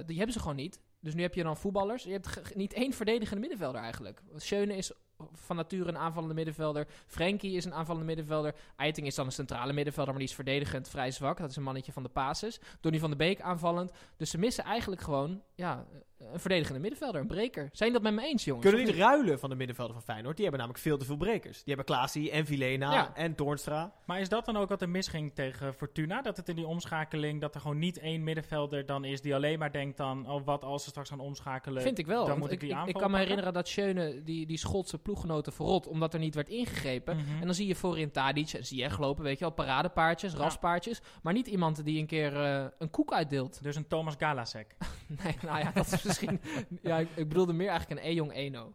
die 0.06 0.16
hebben 0.16 0.32
ze 0.32 0.40
gewoon 0.40 0.56
niet. 0.56 0.80
Dus 1.00 1.14
nu 1.14 1.22
heb 1.22 1.34
je 1.34 1.42
dan 1.42 1.56
voetballers. 1.56 2.02
Je 2.02 2.12
hebt 2.12 2.54
niet 2.54 2.72
één 2.72 2.92
verdedigende 2.92 3.40
middenvelder 3.40 3.80
eigenlijk. 3.80 4.22
Schöne 4.36 4.76
is 4.76 4.92
van 5.32 5.56
nature 5.56 5.88
een 5.88 5.98
aanvallende 5.98 6.34
middenvelder. 6.34 6.86
Frenkie 7.06 7.56
is 7.56 7.64
een 7.64 7.74
aanvallende 7.74 8.06
middenvelder. 8.06 8.54
Eiting 8.76 9.06
is 9.06 9.14
dan 9.14 9.26
een 9.26 9.32
centrale 9.32 9.72
middenvelder, 9.72 10.12
maar 10.12 10.22
die 10.22 10.30
is 10.30 10.36
verdedigend 10.36 10.88
vrij 10.88 11.10
zwak. 11.10 11.38
Dat 11.38 11.50
is 11.50 11.56
een 11.56 11.62
mannetje 11.62 11.92
van 11.92 12.02
de 12.02 12.10
basis. 12.12 12.60
Donny 12.80 12.98
van 12.98 13.10
de 13.10 13.16
Beek 13.16 13.40
aanvallend. 13.40 13.92
Dus 14.16 14.30
ze 14.30 14.38
missen 14.38 14.64
eigenlijk 14.64 15.02
gewoon 15.02 15.42
ja, 15.54 15.86
een 16.18 16.40
verdedigende 16.40 16.80
middenvelder, 16.80 17.20
een 17.20 17.26
breker. 17.26 17.68
Zijn 17.72 17.92
dat 17.92 18.02
met 18.02 18.14
me 18.14 18.22
eens, 18.22 18.44
jongens? 18.44 18.66
Kunnen 18.66 18.86
niet 18.86 18.94
ruilen 18.96 19.38
van 19.38 19.50
de 19.50 19.56
middenvelden 19.56 19.94
van 19.94 20.04
Feyenoord. 20.04 20.34
Die 20.36 20.44
hebben 20.44 20.60
namelijk 20.60 20.84
veel 20.84 20.98
te 20.98 21.04
veel 21.04 21.16
brekers. 21.16 21.56
Die 21.56 21.74
hebben 21.74 21.84
Klaasie 21.94 22.30
en 22.30 22.46
Vilena 22.46 22.92
Ja. 22.92 23.14
en 23.14 23.34
Toornstra. 23.34 23.92
Maar 24.04 24.20
is 24.20 24.28
dat 24.28 24.44
dan 24.44 24.56
ook 24.56 24.68
wat 24.68 24.82
er 24.82 24.88
misging 24.88 25.34
tegen 25.34 25.74
Fortuna? 25.74 26.22
Dat 26.22 26.36
het 26.36 26.48
in 26.48 26.56
die 26.56 26.66
omschakeling, 26.66 27.40
dat 27.40 27.54
er 27.54 27.60
gewoon 27.60 27.78
niet 27.78 27.98
één 27.98 28.24
middenvelder 28.24 28.86
dan 28.86 29.04
is 29.04 29.20
die 29.20 29.34
alleen 29.34 29.58
maar 29.58 29.72
denkt 29.72 29.96
dan, 29.96 30.30
oh 30.30 30.44
wat 30.44 30.64
als 30.64 30.82
ze 30.82 30.88
straks 30.88 31.08
gaan 31.08 31.20
omschakelen? 31.20 31.82
Vind 31.82 31.98
ik 31.98 32.06
wel. 32.06 32.26
Dan 32.26 32.38
moet 32.38 32.50
ik 32.50 32.60
die 32.60 32.70
ik, 32.70 32.86
ik 32.86 32.94
kan 32.94 33.10
me 33.10 33.18
herinneren 33.18 33.52
dat 33.52 33.68
Schöne 33.68 34.22
die, 34.22 34.46
die 34.46 34.58
Schotse 34.58 34.98
ploeggenoten 35.06 35.52
verrot, 35.52 35.86
omdat 35.86 36.14
er 36.14 36.20
niet 36.20 36.34
werd 36.34 36.48
ingegrepen. 36.48 37.16
Mhm. 37.16 37.40
En 37.40 37.44
dan 37.46 37.54
zie 37.54 37.66
je 37.66 37.74
voorin 37.74 38.10
Tadic 38.10 38.52
en 38.52 38.66
zie 38.66 38.76
je 38.78 38.84
echt 38.84 38.98
lopen, 38.98 39.24
weet 39.24 39.38
je 39.38 39.44
wel, 39.44 39.54
paradepaardjes, 39.54 40.32
Ja. 40.32 40.38
raspaardjes. 40.38 41.00
Maar 41.22 41.32
niet 41.32 41.46
iemand 41.46 41.84
die 41.84 42.00
een 42.00 42.06
keer 42.06 42.42
eh, 42.44 42.64
een 42.78 42.90
koek 42.90 43.12
uitdeelt. 43.12 43.62
Dus 43.66 43.76
een 43.76 43.86
Thomas 43.86 44.14
Galasek. 44.18 44.74
Nee, 45.24 45.36
nou 45.42 45.58
ja, 45.58 45.70
dat 45.74 45.92
is 45.92 46.02
misschien... 46.02 46.40
ja, 46.82 46.98
ik, 46.98 47.08
ik 47.14 47.28
bedoelde 47.28 47.52
meer 47.52 47.68
eigenlijk 47.68 48.00
een 48.00 48.06
E-jong 48.10 48.32
Eno. 48.32 48.74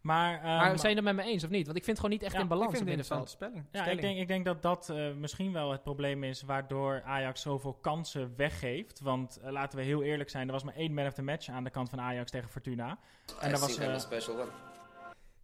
Maar, 0.00 0.34
ehm, 0.34 0.44
maar 0.44 0.78
zijn 0.78 0.90
je 0.90 0.96
het 1.02 1.04
met 1.14 1.24
me 1.24 1.32
eens 1.32 1.44
of 1.44 1.50
niet? 1.50 1.64
Want 1.66 1.76
ik 1.78 1.84
vind 1.84 1.96
het 1.96 2.06
gewoon 2.06 2.10
niet 2.10 2.22
echt 2.22 2.32
Ja, 2.32 2.38
in 2.38 2.44
Ik 2.44 2.50
balans 2.50 2.70
vind 2.70 2.82
op 2.82 2.88
het 2.88 2.98
een 3.10 3.16
middenveld. 3.16 3.42
interessante 3.42 3.66
spelling. 3.72 3.86
ja, 3.86 3.92
ik 3.92 4.00
denk, 4.00 4.18
ik 4.18 4.28
denk 4.28 4.44
dat 4.44 4.62
dat 4.62 4.88
eh, 4.90 5.12
misschien 5.20 5.52
wel 5.52 5.70
het 5.72 5.82
probleem 5.82 6.24
is 6.24 6.42
waardoor 6.42 7.02
Ajax 7.04 7.40
zoveel 7.40 7.72
kansen 7.74 8.32
weggeeft. 8.36 9.00
Want 9.00 9.36
eh, 9.42 9.50
laten 9.52 9.78
we 9.78 9.84
heel 9.84 10.02
eerlijk 10.02 10.30
zijn, 10.30 10.46
er 10.46 10.52
was 10.52 10.62
maar 10.64 10.74
één 10.74 10.94
man 10.94 11.06
of 11.06 11.12
the 11.12 11.22
match 11.22 11.48
aan 11.48 11.64
de 11.64 11.70
kant 11.70 11.88
van 11.88 12.00
Ajax 12.00 12.30
tegen 12.30 12.48
Fortuna. 12.48 12.98
En 13.40 13.50
dat 13.50 13.60
was... 13.60 13.78
eh, 13.78 14.73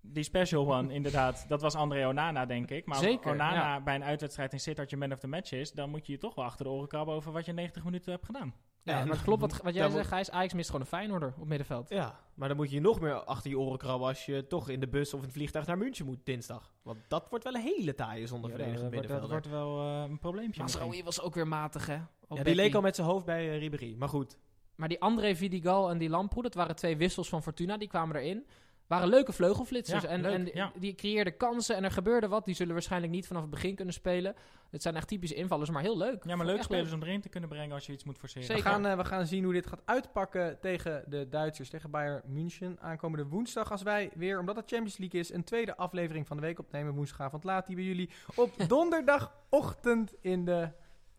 Die 0.03 0.23
special 0.23 0.73
one, 0.75 0.93
inderdaad. 0.93 1.45
Dat 1.49 1.61
was 1.61 1.75
André 1.75 2.07
Onana, 2.07 2.47
denk 2.47 2.71
ik. 2.71 2.87
Maar 2.87 2.99
Zeker, 2.99 3.25
als 3.25 3.35
Onana 3.35 3.55
ja. 3.75 3.81
bij 3.81 3.95
een 3.95 4.05
uitwedstrijd 4.05 4.53
in 4.53 4.61
Sittard 4.61 4.91
je 4.91 4.97
man 4.97 5.13
of 5.13 5.19
the 5.19 5.27
match 5.27 5.53
is... 5.53 5.73
dan 5.73 5.91
moet 5.91 6.07
je 6.07 6.13
je 6.13 6.19
toch 6.19 6.35
wel 6.35 6.45
achter 6.45 6.65
de 6.65 6.71
oren 6.71 6.89
krabben 6.89 7.15
over 7.15 7.33
wat 7.33 7.47
je 7.47 7.53
90 7.53 7.85
minuten 7.85 8.13
hebt 8.13 8.25
gedaan. 8.25 8.55
Ja, 8.83 8.99
Ja, 8.99 9.05
maar 9.05 9.15
het 9.15 9.25
klopt 9.25 9.41
wat, 9.41 9.63
wat 9.63 9.75
jij 9.75 9.91
zegt, 9.91 10.09
Gijs. 10.09 10.31
Ajax 10.31 10.55
mist 10.55 10.67
gewoon 10.67 10.81
een 10.81 10.87
Feyenoorder 10.87 11.35
op 11.39 11.47
middenveld. 11.47 11.89
Ja, 11.89 12.19
maar 12.35 12.49
dan 12.49 12.57
moet 12.57 12.71
je 12.71 12.81
nog 12.81 13.01
meer 13.01 13.15
achter 13.15 13.51
je 13.51 13.59
oren 13.59 13.79
krabben 13.79 14.09
als 14.09 14.27
je 14.27 14.47
toch 14.47 14.69
in 14.69 14.81
de 14.81 14.89
bus 14.89 15.15
of 15.15 15.19
in 15.21 15.25
het 15.25 15.35
vliegtuig 15.35 15.67
naar 15.67 15.79
München 15.79 16.07
moet 16.07 16.19
dinsdag. 16.25 16.73
Want 16.83 16.99
dat 17.09 17.29
wordt 17.29 17.45
wel 17.45 17.55
een 17.55 17.61
hele 17.61 17.95
taaie 17.95 18.27
zonder 18.27 18.51
Ja, 18.51 18.57
verdedigend 18.57 18.93
dat, 18.93 19.07
wordt, 19.07 19.21
dat 19.21 19.31
wordt 19.31 19.49
wel 19.49 19.81
eh, 19.81 20.11
een 20.11 20.19
probleempje. 20.19 20.61
Masraoui 20.61 21.03
was 21.05 21.21
ook 21.21 21.35
weer 21.35 21.49
matig, 21.49 21.87
hè? 21.87 21.95
op 21.95 22.01
Ja, 22.29 22.35
die 22.35 22.45
Becky. 22.45 22.57
leek 22.57 22.75
al 22.75 22.81
met 22.81 22.95
zijn 22.95 23.07
hoofd 23.07 23.25
bij 23.25 23.51
eh, 23.51 23.59
Ribéry. 23.59 23.95
Maar 23.99 24.09
goed, 24.09 24.39
Maar 24.75 24.89
die 24.89 25.01
André 25.01 25.37
Vidigal 25.37 25.91
en 25.91 25.99
die 25.99 26.09
Lamproe, 26.09 26.43
dat 26.43 26.55
waren 26.55 26.77
twee 26.77 26.97
wissels 26.97 27.29
van 27.29 27.43
Fortuna, 27.43 27.77
die 27.77 27.89
kwamen 27.89 28.17
erin. 28.17 28.47
Waren 28.91 29.09
leuke 29.09 29.33
vleugelflitsers. 29.33 30.03
Ja, 30.03 30.09
en 30.09 30.21
leuk, 30.21 30.33
en 30.33 30.45
die, 30.45 30.55
ja. 30.55 30.73
die 30.79 30.95
creëerden 30.95 31.37
kansen 31.37 31.77
en 31.77 31.85
er 31.85 31.91
gebeurde 31.91 32.29
wat. 32.29 32.45
Die 32.45 32.55
zullen 32.55 32.73
waarschijnlijk 32.73 33.13
niet 33.13 33.27
vanaf 33.27 33.43
het 33.43 33.51
begin 33.51 33.75
kunnen 33.75 33.95
spelen. 33.95 34.35
Het 34.71 34.83
zijn 34.83 34.97
echt 34.97 35.09
typische 35.09 35.35
invallers, 35.35 35.71
maar 35.71 35.83
heel 35.83 35.97
leuk. 35.97 36.25
Ja, 36.25 36.37
maar 36.37 36.47
leuk 36.47 36.63
spelers 36.63 36.93
om 36.93 37.03
erin 37.03 37.21
te 37.21 37.29
kunnen 37.29 37.49
brengen 37.49 37.75
als 37.75 37.87
je 37.87 37.93
iets 37.93 38.05
moet 38.05 38.19
forceren. 38.19 38.49
We 38.49 38.55
Zeker. 38.55 38.71
gaan, 38.71 38.87
eh, 38.87 38.97
we 38.97 39.05
gaan 39.05 39.27
zien 39.27 39.45
hoe 39.45 39.53
dit 39.53 39.67
gaat 39.67 39.83
uitpakken 39.85 40.61
tegen 40.61 41.05
de 41.07 41.29
Duitsers, 41.29 41.69
tegen 41.69 41.91
Bayern 41.91 42.23
München. 42.27 42.79
Aankomende 42.81 43.27
woensdag 43.27 43.71
als 43.71 43.83
wij 43.83 44.11
weer, 44.15 44.39
omdat 44.39 44.57
het 44.57 44.71
Champions 44.71 44.99
League 44.99 45.21
is, 45.21 45.33
een 45.33 45.45
tweede 45.45 45.77
aflevering 45.77 46.27
van 46.27 46.37
de 46.37 46.43
week 46.43 46.59
opnemen. 46.59 46.95
Woensdagavond 46.95 47.45
laat 47.45 47.67
die 47.67 47.77
bij 47.77 47.85
jullie 47.85 48.11
op 48.35 48.53
donderdagochtend 48.69 50.15
in 50.21 50.45
de, 50.45 50.69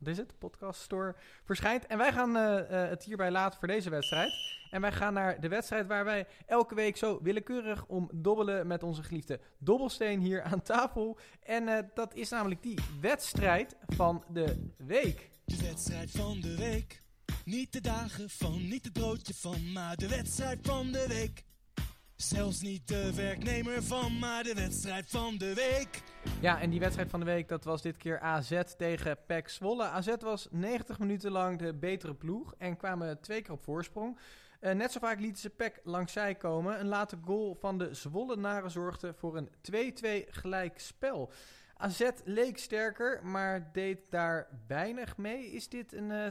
is 0.08 0.18
het, 0.18 0.38
podcast 0.38 0.82
store 0.82 1.16
verschijnt. 1.44 1.86
En 1.86 1.98
wij 1.98 2.12
gaan 2.12 2.38
eh, 2.38 2.84
eh, 2.84 2.90
het 2.90 3.04
hierbij 3.04 3.32
laten 3.32 3.60
voor 3.60 3.68
deze 3.68 3.90
wedstrijd. 3.90 4.34
En 4.70 4.82
wij 4.82 4.92
gaan 4.92 5.14
naar 5.14 5.40
de 5.40 5.48
wedstrijd 5.48 5.88
waar 5.88 6.06
wij 6.06 6.28
elke 6.46 6.76
week 6.76 6.98
zo 6.98 7.20
willekeurig 7.22 7.86
om 7.86 8.10
dobbelen 8.14 8.68
met 8.68 8.84
onze 8.84 9.04
geliefde 9.04 9.40
dobbelsteen 9.58 10.20
hier 10.20 10.42
aan 10.42 10.62
tafel. 10.62 11.18
En 11.44 11.68
eh, 11.68 11.84
dat 11.94 12.14
is 12.14 12.30
namelijk 12.30 12.64
die 12.64 12.80
wedstrijd 13.02 13.76
van 13.88 14.24
de 14.28 14.72
week. 14.78 15.30
De 15.46 15.58
wedstrijd 15.64 16.12
van 16.12 16.40
de 16.40 16.56
week. 16.56 17.02
Niet 17.46 17.74
de 17.74 17.82
dagen 17.82 18.30
van, 18.30 18.68
niet 18.68 18.84
het 18.84 18.94
broodje 18.94 19.34
van, 19.34 19.72
maar 19.72 19.96
de 19.96 20.08
wedstrijd 20.08 20.60
van 20.62 20.92
de 20.92 21.06
week. 21.08 21.44
Zelfs 22.22 22.62
niet 22.62 22.88
de 22.88 23.16
werknemer 23.16 23.84
van, 23.84 24.20
maar 24.20 24.44
de 24.44 24.54
wedstrijd 24.54 25.10
van 25.10 25.38
de 25.38 25.54
week. 25.54 26.02
Ja, 26.42 26.62
en 26.62 26.70
die 26.70 26.80
wedstrijd 26.80 27.10
van 27.10 27.20
de 27.20 27.26
week, 27.26 27.48
dat 27.48 27.64
was 27.64 27.82
dit 27.82 27.98
keer 27.98 28.20
AZ 28.20 28.62
tegen 28.78 29.18
PEC 29.26 29.50
Zwolle. 29.50 29.84
AZ 29.84 30.16
was 30.20 30.48
90 30.52 31.00
minuten 31.00 31.32
lang 31.32 31.60
de 31.60 31.74
betere 31.74 32.14
ploeg 32.14 32.56
en 32.58 32.78
kwamen 32.78 33.22
twee 33.22 33.42
keer 33.42 33.52
op 33.52 33.64
voorsprong. 33.64 34.18
Eh, 34.60 34.74
net 34.74 34.92
zo 34.92 35.00
vaak 35.00 35.20
lieten 35.20 35.42
ze 35.42 35.50
PEC 35.50 35.80
langs 35.84 36.14
zij 36.14 36.36
komen. 36.36 36.80
Een 36.80 36.88
late 36.88 37.18
goal 37.26 37.56
van 37.56 37.78
de 37.78 37.94
Zwollenaren 37.94 38.72
zorgde 38.72 39.14
voor 39.14 39.38
een 39.38 39.50
2-2 39.62 40.28
gelijk 40.30 40.80
spel. 40.80 41.32
AZ 41.78 42.10
leek 42.24 42.58
sterker, 42.58 43.26
maar 43.26 43.70
deed 43.74 44.00
daar 44.10 44.48
weinig 44.68 45.18
mee. 45.18 45.52
Is 45.52 45.70
dit 45.70 45.94
een 45.94 46.12
eh, 46.12 46.28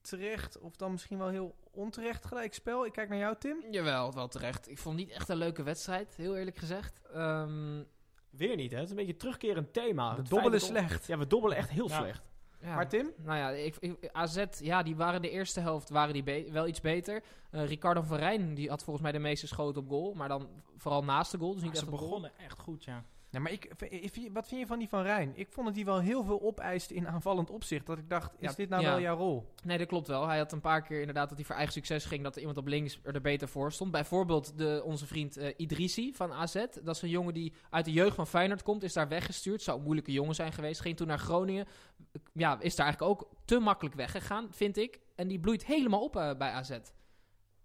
terecht 0.00 0.58
of 0.58 0.76
dan 0.76 0.90
misschien 0.90 1.18
wel 1.18 1.28
heel 1.28 1.54
onterecht 1.70 2.24
gelijk 2.24 2.54
spel? 2.54 2.86
Ik 2.86 2.92
kijk 2.92 3.08
naar 3.08 3.18
jou, 3.18 3.36
Tim. 3.38 3.64
Jawel, 3.70 4.12
wel 4.14 4.28
terecht. 4.28 4.68
Ik 4.70 4.78
vond 4.78 4.98
het 4.98 5.06
niet 5.06 5.16
echt 5.16 5.28
een 5.28 5.36
leuke 5.36 5.62
wedstrijd, 5.62 6.14
heel 6.16 6.36
eerlijk 6.36 6.56
gezegd. 6.56 7.00
Ehm, 7.12 7.82
weer 8.30 8.56
niet 8.56 8.70
hè. 8.70 8.76
Het 8.76 8.84
is 8.84 8.90
een 8.90 8.96
beetje 8.96 9.12
een 9.12 9.18
terugkerend 9.18 9.72
thema. 9.72 10.16
Het 10.16 10.28
dobbelen 10.28 10.60
slecht. 10.60 11.06
Ja, 11.06 11.18
we 11.18 11.26
dobbelen 11.26 11.56
echt 11.56 11.70
heel 11.70 11.88
Ja. 11.88 11.96
slecht. 11.96 12.22
ja. 12.60 12.74
Maar 12.74 12.88
Tim? 12.88 13.12
Nou 13.16 13.38
ja, 13.38 13.50
ik, 13.50 13.76
ik- 13.78 14.08
AZ, 14.12 14.44
ja, 14.58 14.82
die 14.82 14.96
waren 14.96 15.22
de 15.22 15.30
eerste 15.30 15.60
helft 15.60 15.88
waren 15.90 16.12
die 16.24 16.50
wel 16.52 16.66
iets 16.66 16.80
beter. 16.80 17.22
Eh, 17.50 17.66
Ricardo 17.66 18.02
van 18.02 18.18
Rijn, 18.18 18.54
die 18.54 18.68
had 18.68 18.82
volgens 18.84 19.02
mij 19.04 19.12
de 19.12 19.18
meeste 19.18 19.46
schoten 19.46 19.82
op 19.82 19.88
goal. 19.88 20.14
Maar 20.14 20.28
dan 20.28 20.48
vooral 20.76 21.04
naast 21.04 21.30
de 21.32 21.38
goal, 21.38 21.52
dus 21.54 21.62
niet 21.62 21.72
Ja, 21.72 21.76
echt 21.80 21.88
ze 21.88 21.96
goal. 21.96 22.06
begonnen 22.08 22.32
echt 22.38 22.58
goed, 22.58 22.84
ja. 22.84 23.04
Ja, 23.30 23.40
maar 23.40 23.52
ik, 23.52 23.64
ik- 23.88 24.30
wat 24.32 24.48
vind 24.48 24.60
je 24.60 24.66
van 24.66 24.78
die 24.78 24.88
Van 24.88 25.02
Rijn? 25.02 25.32
Ik 25.34 25.48
vond 25.50 25.66
dat 25.66 25.76
hij 25.76 25.84
wel 25.84 25.98
heel 26.00 26.24
veel 26.24 26.42
opeiste 26.42 26.94
in 26.94 27.08
aanvallend 27.08 27.50
opzicht. 27.50 27.86
Dat 27.86 27.98
ik 27.98 28.08
dacht, 28.08 28.32
is 28.38 28.48
Ja, 28.50 28.54
dit 28.56 28.68
nou 28.68 28.82
ja. 28.82 28.88
wel 28.90 29.00
jouw 29.00 29.16
rol? 29.16 29.52
Nee, 29.64 29.78
dat 29.78 29.86
klopt 29.86 30.06
wel. 30.08 30.26
Hij 30.26 30.38
had 30.38 30.52
een 30.52 30.60
paar 30.60 30.82
keer 30.82 30.98
inderdaad 31.00 31.28
dat 31.28 31.38
hij 31.38 31.46
voor 31.46 31.54
eigen 31.54 31.72
succes 31.74 32.04
ging. 32.04 32.22
Dat 32.22 32.34
er 32.34 32.38
iemand 32.40 32.58
op 32.58 32.66
links 32.66 32.98
er 33.02 33.20
beter 33.20 33.48
voor 33.48 33.72
stond. 33.72 33.90
Bijvoorbeeld 33.90 34.58
de, 34.58 34.82
onze 34.84 35.06
vriend 35.06 35.36
eh, 35.36 35.54
Idrissi 35.56 36.12
van 36.14 36.32
AZ. 36.32 36.54
Dat 36.82 36.96
is 36.96 37.02
een 37.02 37.08
jongen 37.08 37.34
die 37.34 37.52
uit 37.70 37.84
de 37.84 37.92
jeugd 37.92 38.14
van 38.14 38.26
Feyenoord 38.26 38.62
komt. 38.62 38.82
Is 38.82 38.92
daar 38.92 39.08
weggestuurd. 39.08 39.62
Zou 39.62 39.76
een 39.78 39.84
moeilijke 39.84 40.12
jongen 40.12 40.34
zijn 40.34 40.52
geweest. 40.52 40.80
Ging 40.80 40.96
toen 40.96 41.06
naar 41.06 41.18
Groningen. 41.18 41.66
Ja, 42.32 42.60
is 42.60 42.76
daar 42.76 42.86
eigenlijk 42.86 43.12
ook 43.20 43.28
te 43.44 43.58
makkelijk 43.58 43.94
weggegaan, 43.94 44.48
vind 44.50 44.76
ik. 44.76 45.00
En 45.14 45.28
die 45.28 45.40
bloeit 45.40 45.64
helemaal 45.66 46.02
op 46.02 46.16
eh, 46.16 46.34
bij 46.36 46.50
AZ. 46.50 46.78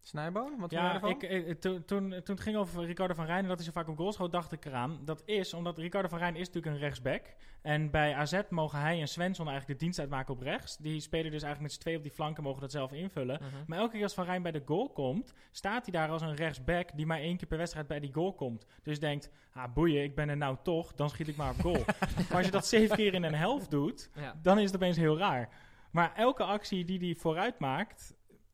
Snijboon, 0.06 0.50
wat 0.60 0.70
vind 0.70 0.72
jij 0.72 0.82
Ja, 0.82 0.94
ervan? 0.94 1.10
ik, 1.10 1.24
eh, 1.24 1.56
toen, 1.56 1.86
toen, 1.86 2.10
toen 2.10 2.22
het 2.36 2.39
ging 2.42 2.58
over 2.58 2.86
Ricardo 2.86 3.13
van 3.13 3.26
Rijn 3.26 3.42
en 3.42 3.48
dat 3.48 3.58
hij 3.58 3.66
zo 3.66 3.72
vaak 3.72 3.88
op 3.88 3.98
goal 3.98 4.12
schoot, 4.12 4.32
dacht 4.32 4.52
ik 4.52 4.66
eraan. 4.66 5.00
Dat 5.06 5.22
is 5.26 5.54
omdat 5.54 5.78
Ricardo 5.78 6.08
van 6.08 6.18
Rijn 6.20 6.36
is 6.36 6.48
natuurlijk 6.48 6.76
een 6.76 6.82
rechtsback. 6.82 7.22
En 7.62 7.92
bij 7.92 8.16
AZ 8.16 8.42
mogen 8.50 8.80
hij 8.80 9.00
en 9.00 9.08
Svensson 9.08 9.48
eigenlijk 9.48 9.80
de 9.80 9.86
dienst 9.86 10.00
uitmaken 10.00 10.34
op 10.34 10.42
rechts. 10.42 10.78
Die 10.78 11.00
spelen 11.00 11.32
dus 11.32 11.44
eigenlijk 11.44 11.62
met 11.62 11.72
z'n 11.72 11.80
twee 11.80 11.98
op 11.98 12.04
die 12.04 12.12
flanken, 12.12 12.44
mogen 12.44 12.62
dat 12.62 12.72
zelf 12.72 12.92
invullen. 12.92 13.42
Maar 13.68 13.78
elke 13.80 13.92
keer 13.94 14.04
als 14.04 14.13
Van 14.13 14.26
Rijn 14.26 14.42
bij 14.42 14.52
de 14.52 14.62
goal 14.66 14.89
komt, 14.89 15.34
staat 15.52 15.84
hij 15.86 15.92
daar 16.00 16.10
als 16.10 16.22
een 16.22 16.36
rechtsback 16.36 16.89
die 16.96 17.06
maar 17.06 17.20
één 17.20 17.38
keer 17.38 17.48
per 17.48 17.58
wedstrijd 17.58 17.88
bij 17.88 18.00
die 18.00 18.13
goal 18.13 18.34
komt. 18.34 18.66
Dus 18.84 19.00
denkt, 19.00 19.30
ah 19.54 19.74
boeien, 19.74 20.04
ik 20.04 20.16
ben 20.16 20.30
er 20.30 20.38
nou 20.38 20.58
toch, 20.63 20.94
dan 20.94 21.10
schiet 21.10 21.28
ik 21.28 21.36
maar 21.36 21.52
op 21.52 21.60
goal. 21.62 21.84
maar 22.28 22.38
als 22.38 22.46
je 22.46 22.52
dat 22.52 22.68
zeven 22.68 22.96
keer 22.96 23.13
in 23.13 23.24
een 23.24 23.36
helft 23.36 23.72
doet, 23.72 24.10
Ja. 24.16 24.36
dan 24.42 24.60
is 24.60 24.66
het 24.66 24.76
opeens 24.76 24.98
heel 24.98 25.18
raar. 25.18 25.50
Maar 25.92 26.13
elke 26.16 26.44
actie 26.44 26.86
die 26.86 27.00
hij 27.00 27.16
vooruit 27.16 27.60
maakt, 27.60 28.13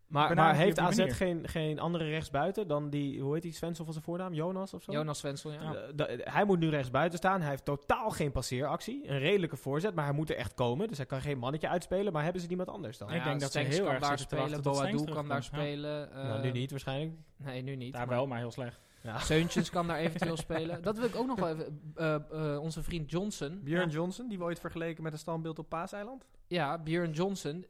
Maar, 0.09 0.35
maar 0.35 0.55
heeft 0.55 0.79
AZ 0.79 0.97
manier. 0.97 1.15
geen, 1.15 1.47
geen 1.47 1.79
andere 1.79 2.09
rechtsbuiten 2.09 2.67
dan 2.67 2.89
die, 2.89 3.21
hoe 3.21 3.33
heet 3.33 3.41
die 3.41 3.53
Svensson 3.53 3.83
van 3.85 3.93
zijn 3.93 4.05
voornaam? 4.05 4.33
Jonas 4.33 4.73
of 4.73 4.83
zo? 4.83 4.91
Jonas 4.91 5.17
Svensson, 5.17 5.53
ja. 5.53 5.73
Ja. 5.95 6.05
Eh, 6.05 6.33
hij 6.33 6.45
moet 6.45 6.59
nu 6.59 6.69
rechtsbuiten 6.69 7.17
staan. 7.17 7.41
Hij 7.41 7.49
heeft 7.49 7.65
totaal 7.65 8.09
geen 8.09 8.31
passeeractie. 8.31 9.09
Een 9.09 9.19
redelijke 9.19 9.57
voorzet, 9.57 9.95
maar 9.95 10.05
hij 10.05 10.13
moet 10.13 10.29
er 10.29 10.35
echt 10.35 10.53
komen. 10.53 10.87
Dus 10.87 10.97
hij 10.97 11.05
kan 11.05 11.21
geen 11.21 11.37
mannetje 11.37 11.67
uitspelen. 11.69 12.13
Maar 12.13 12.23
hebben 12.23 12.41
ze 12.41 12.47
niemand 12.47 12.69
anders 12.69 12.97
dan? 12.97 13.11
Ik 13.13 13.23
denk 13.23 13.39
dat 13.39 13.51
ze 13.51 13.59
heel 13.59 13.83
kan 13.83 13.93
erg 13.93 14.01
daar 14.03 14.19
spelen. 14.19 14.61
Boadu 14.61 15.03
kan 15.03 15.27
daar 15.27 15.43
spelen. 15.43 16.11
eh, 16.13 16.23
nou, 16.23 16.41
nu 16.41 16.51
niet 16.51 16.71
waarschijnlijk. 16.71 17.13
Nee, 17.37 17.61
nu 17.61 17.75
niet. 17.75 17.93
daar 17.93 18.07
maar- 18.07 18.15
wel, 18.15 18.27
maar 18.27 18.37
heel 18.37 18.51
slecht. 18.51 18.79
Ja. 19.03 19.17
Seuntjens 19.33 19.69
kan 19.69 19.87
daar 19.87 19.97
eventueel 19.97 20.37
spelen. 20.37 20.81
Dat 20.81 20.97
wil 20.97 21.05
ik 21.07 21.15
ook 21.15 21.27
nog 21.27 21.39
wel 21.39 21.49
even. 21.49 21.81
eh, 21.95 22.15
eh, 22.15 22.61
onze 22.61 22.83
vriend 22.83 23.11
Johnson. 23.11 23.61
Björn 23.63 23.89
Johnson, 23.89 24.27
die 24.27 24.37
we 24.37 24.43
ooit 24.43 24.59
vergeleken 24.59 25.03
met 25.03 25.11
een 25.13 25.19
standbeeld 25.19 25.59
op 25.59 25.69
Paaseiland. 25.69 26.25
Ja, 26.47 26.77
Björn 26.77 27.11
Johnson. 27.11 27.65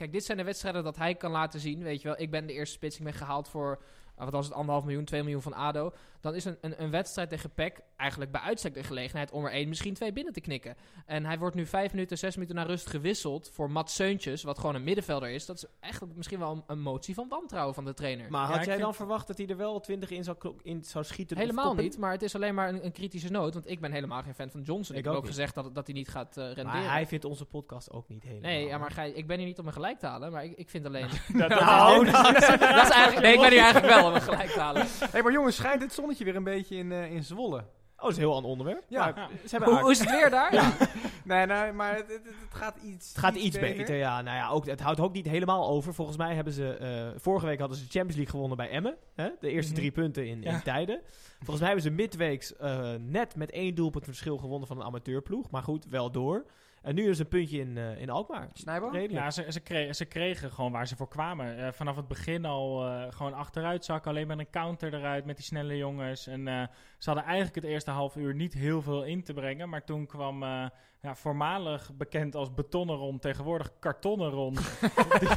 Kijk, 0.00 0.12
dit 0.12 0.24
zijn 0.24 0.38
de 0.38 0.44
wedstrijden 0.44 0.84
dat 0.84 0.96
hij 0.96 1.14
kan 1.14 1.30
laten 1.30 1.60
zien. 1.60 1.82
Weet 1.82 2.02
je 2.02 2.08
wel, 2.08 2.20
ik 2.20 2.30
ben 2.30 2.46
de 2.46 2.52
eerste 2.52 2.74
spits. 2.74 2.98
Ik 2.98 3.04
ben 3.04 3.12
gehaald 3.12 3.48
voor, 3.48 3.82
ah, 4.14 4.24
wat 4.24 4.32
was 4.32 4.44
het, 4.44 4.54
anderhalf 4.54 4.84
miljoen, 4.84 5.04
2 5.04 5.22
miljoen 5.22 5.42
van 5.42 5.52
ADO. 5.52 5.92
Dan 6.20 6.34
is 6.34 6.44
een, 6.44 6.56
een, 6.60 6.82
een 6.82 6.90
wedstrijd 6.90 7.28
tegen 7.28 7.50
PEC 7.50 7.80
eigenlijk 8.00 8.32
bij 8.32 8.40
uitstek 8.40 8.74
de 8.74 8.82
gelegenheid 8.82 9.30
om 9.30 9.44
er 9.44 9.52
één, 9.52 9.68
misschien 9.68 9.94
twee 9.94 10.12
binnen 10.12 10.32
te 10.32 10.40
knikken. 10.40 10.76
En 11.06 11.24
hij 11.24 11.38
wordt 11.38 11.56
nu 11.56 11.66
vijf 11.66 11.92
minuten, 11.92 12.18
zes 12.18 12.34
minuten 12.34 12.56
naar 12.56 12.66
rust 12.66 12.86
gewisseld 12.86 13.50
voor 13.52 13.70
Mats 13.70 13.94
Seuntjes, 13.94 14.42
wat 14.42 14.58
gewoon 14.58 14.74
een 14.74 14.84
middenvelder 14.84 15.30
is. 15.30 15.46
Dat 15.46 15.56
is 15.56 15.64
eigenlijk 15.80 16.16
misschien 16.16 16.38
wel 16.38 16.50
een, 16.50 16.62
een 16.66 16.80
motie 16.80 17.14
van 17.14 17.28
wantrouwen 17.28 17.74
van 17.74 17.84
de 17.84 17.94
trainer. 17.94 18.30
Maar 18.30 18.46
had 18.46 18.64
jij 18.64 18.78
dan 18.78 18.94
verwacht 18.94 19.26
dat 19.26 19.38
hij 19.38 19.46
er 19.46 19.56
wel 19.56 19.80
20 19.80 20.10
in 20.10 20.24
zou, 20.24 20.36
in 20.62 20.84
zou 20.84 21.04
schieten? 21.04 21.36
Helemaal 21.36 21.74
niet, 21.74 21.98
maar 21.98 22.12
het 22.12 22.22
is 22.22 22.34
alleen 22.34 22.54
maar 22.54 22.68
een, 22.68 22.84
een 22.84 22.92
kritische 22.92 23.30
noot. 23.30 23.54
Want 23.54 23.70
ik 23.70 23.80
ben 23.80 23.92
helemaal 23.92 24.22
geen 24.22 24.34
fan 24.34 24.50
van 24.50 24.62
Johnson. 24.62 24.96
Ik, 24.96 25.00
Ik 25.00 25.06
heb 25.06 25.18
ook 25.18 25.26
gezegd 25.26 25.54
dat, 25.54 25.74
dat 25.74 25.86
hij 25.86 25.94
niet 25.94 26.08
gaat 26.08 26.36
eh 26.36 26.44
renderen. 26.44 26.66
Maar 26.66 26.90
hij 26.90 27.06
vindt 27.06 27.24
onze 27.24 27.44
podcast 27.44 27.90
ook 27.90 28.08
niet 28.08 28.22
helemaal. 28.22 28.50
Nee, 28.50 28.66
ja, 28.66 28.78
maar 28.78 28.90
Gij, 28.90 29.10
ik 29.10 29.26
ben 29.26 29.38
hier 29.38 29.46
niet 29.46 29.58
om 29.58 29.66
een 29.66 29.72
gelijk 29.72 29.98
te 29.98 30.06
halen, 30.06 30.32
maar 30.32 30.44
ik, 30.44 30.52
ik 30.56 30.70
vind 30.70 30.86
alleen... 30.86 31.08
Dat, 31.38 31.48
Nou, 31.48 32.04
dat 32.76 32.84
is 32.84 32.90
eigenlijk, 32.90 33.20
nee, 33.20 33.34
ik 33.34 33.40
ben 33.40 33.50
hier 33.50 33.62
eigenlijk 33.62 33.94
wel 33.94 34.06
om 34.06 34.14
een 34.14 34.22
gelijk 34.22 34.50
te 34.50 34.60
halen. 34.60 34.82
Hé, 34.82 35.06
hey, 35.10 35.22
maar 35.22 35.32
jongens, 35.32 35.56
schijnt 35.56 35.80
dit 35.80 35.92
zonnetje 35.92 36.24
weer 36.24 36.36
een 36.36 36.44
beetje 36.44 36.76
in, 36.76 36.92
eh, 36.92 37.12
in 37.12 37.24
Zwolle? 37.24 37.64
Oh, 38.00 38.06
dat 38.06 38.10
is 38.10 38.16
een 38.16 38.22
heel 38.28 38.34
ander 38.34 38.50
onderwerp. 38.50 38.84
Ja. 38.88 39.04
Maar 39.04 39.16
Ja. 39.16 39.28
ze 39.48 39.56
hebben 39.56 39.78
Hoe, 39.80 39.90
is 39.90 39.98
het 39.98 40.10
weer 40.10 40.30
daar? 40.30 40.52
Nee, 41.24 41.46
nee, 41.46 41.72
maar 41.72 41.94
het, 41.96 42.08
het, 42.08 42.24
het 42.24 42.34
gaat 42.54 42.76
iets 42.84 43.08
Het 43.08 43.18
gaat 43.18 43.34
iets 43.34 43.58
beter. 43.58 43.96
ja. 43.96 44.22
Nou 44.22 44.36
ja, 44.36 44.48
ook, 44.48 44.66
het 44.66 44.80
houdt 44.80 45.00
ook 45.00 45.12
niet 45.12 45.26
helemaal 45.26 45.68
over. 45.68 45.94
Volgens 45.94 46.16
mij 46.16 46.34
hebben 46.34 46.52
ze... 46.52 46.74
eh, 46.76 47.20
vorige 47.20 47.46
week 47.46 47.58
hadden 47.58 47.76
ze 47.76 47.82
de 47.84 47.90
Champions 47.90 48.14
League 48.16 48.32
gewonnen 48.32 48.56
bij 48.56 48.68
Emmen. 48.70 48.96
Hè? 49.14 49.28
De 49.40 49.50
eerste 49.50 49.70
Mhm. 49.72 49.80
drie 49.80 49.90
punten 49.92 50.26
in, 50.26 50.42
in 50.44 50.62
tijden. 50.62 51.00
Volgens 51.36 51.58
mij 51.58 51.66
hebben 51.66 51.84
ze 51.84 51.90
midweeks 51.90 52.56
eh, 52.56 52.90
net 52.98 53.36
met 53.36 53.50
één 53.50 53.74
doelpunt 53.74 54.04
verschil 54.04 54.38
gewonnen 54.38 54.68
van 54.68 54.76
een 54.80 54.86
amateurploeg. 54.86 55.50
Maar 55.50 55.62
goed, 55.62 55.86
wel 55.88 56.10
door. 56.10 56.44
En 56.82 56.94
nu 56.94 57.08
is 57.08 57.18
een 57.18 57.28
puntje 57.28 57.58
in, 57.58 57.78
eh, 57.78 58.00
in 58.00 58.10
Alkmaar. 58.10 58.48
Snijboom? 58.52 58.92
Redelijk. 58.92 59.24
Ja, 59.24 59.30
ze, 59.30 59.46
ze, 59.52 59.60
kregen, 59.60 59.94
ze 59.94 60.04
kregen 60.04 60.52
gewoon 60.52 60.72
waar 60.72 60.86
ze 60.86 60.96
voor 60.96 61.08
kwamen. 61.08 61.58
Eh, 61.58 61.72
vanaf 61.72 61.96
het 61.96 62.08
begin 62.08 62.44
al 62.44 62.86
eh, 62.86 63.02
gewoon 63.10 63.34
achteruit 63.34 63.84
zakken. 63.84 64.10
Alleen 64.10 64.26
met 64.26 64.38
een 64.38 64.50
counter 64.50 64.94
eruit 64.94 65.24
met 65.24 65.36
die 65.36 65.44
snelle 65.44 65.76
jongens. 65.76 66.26
En 66.26 66.48
eh, 66.48 66.62
ze 66.98 67.10
hadden 67.10 67.24
eigenlijk 67.24 67.54
het 67.54 67.64
eerste 67.64 67.90
half 67.90 68.16
uur 68.16 68.34
niet 68.34 68.54
heel 68.54 68.82
veel 68.82 69.02
in 69.04 69.22
te 69.22 69.32
brengen. 69.32 69.68
Maar 69.68 69.84
toen 69.84 70.06
kwam 70.06 70.42
eh, 70.42 70.64
ja, 71.00 71.14
voormalig 71.14 71.90
bekend 71.94 72.34
als 72.34 72.54
betonnen 72.54 72.96
rond, 72.96 73.22
tegenwoordig 73.22 73.70
kartonnen 73.78 74.30
rond. 74.30 74.60
die, 75.20 75.28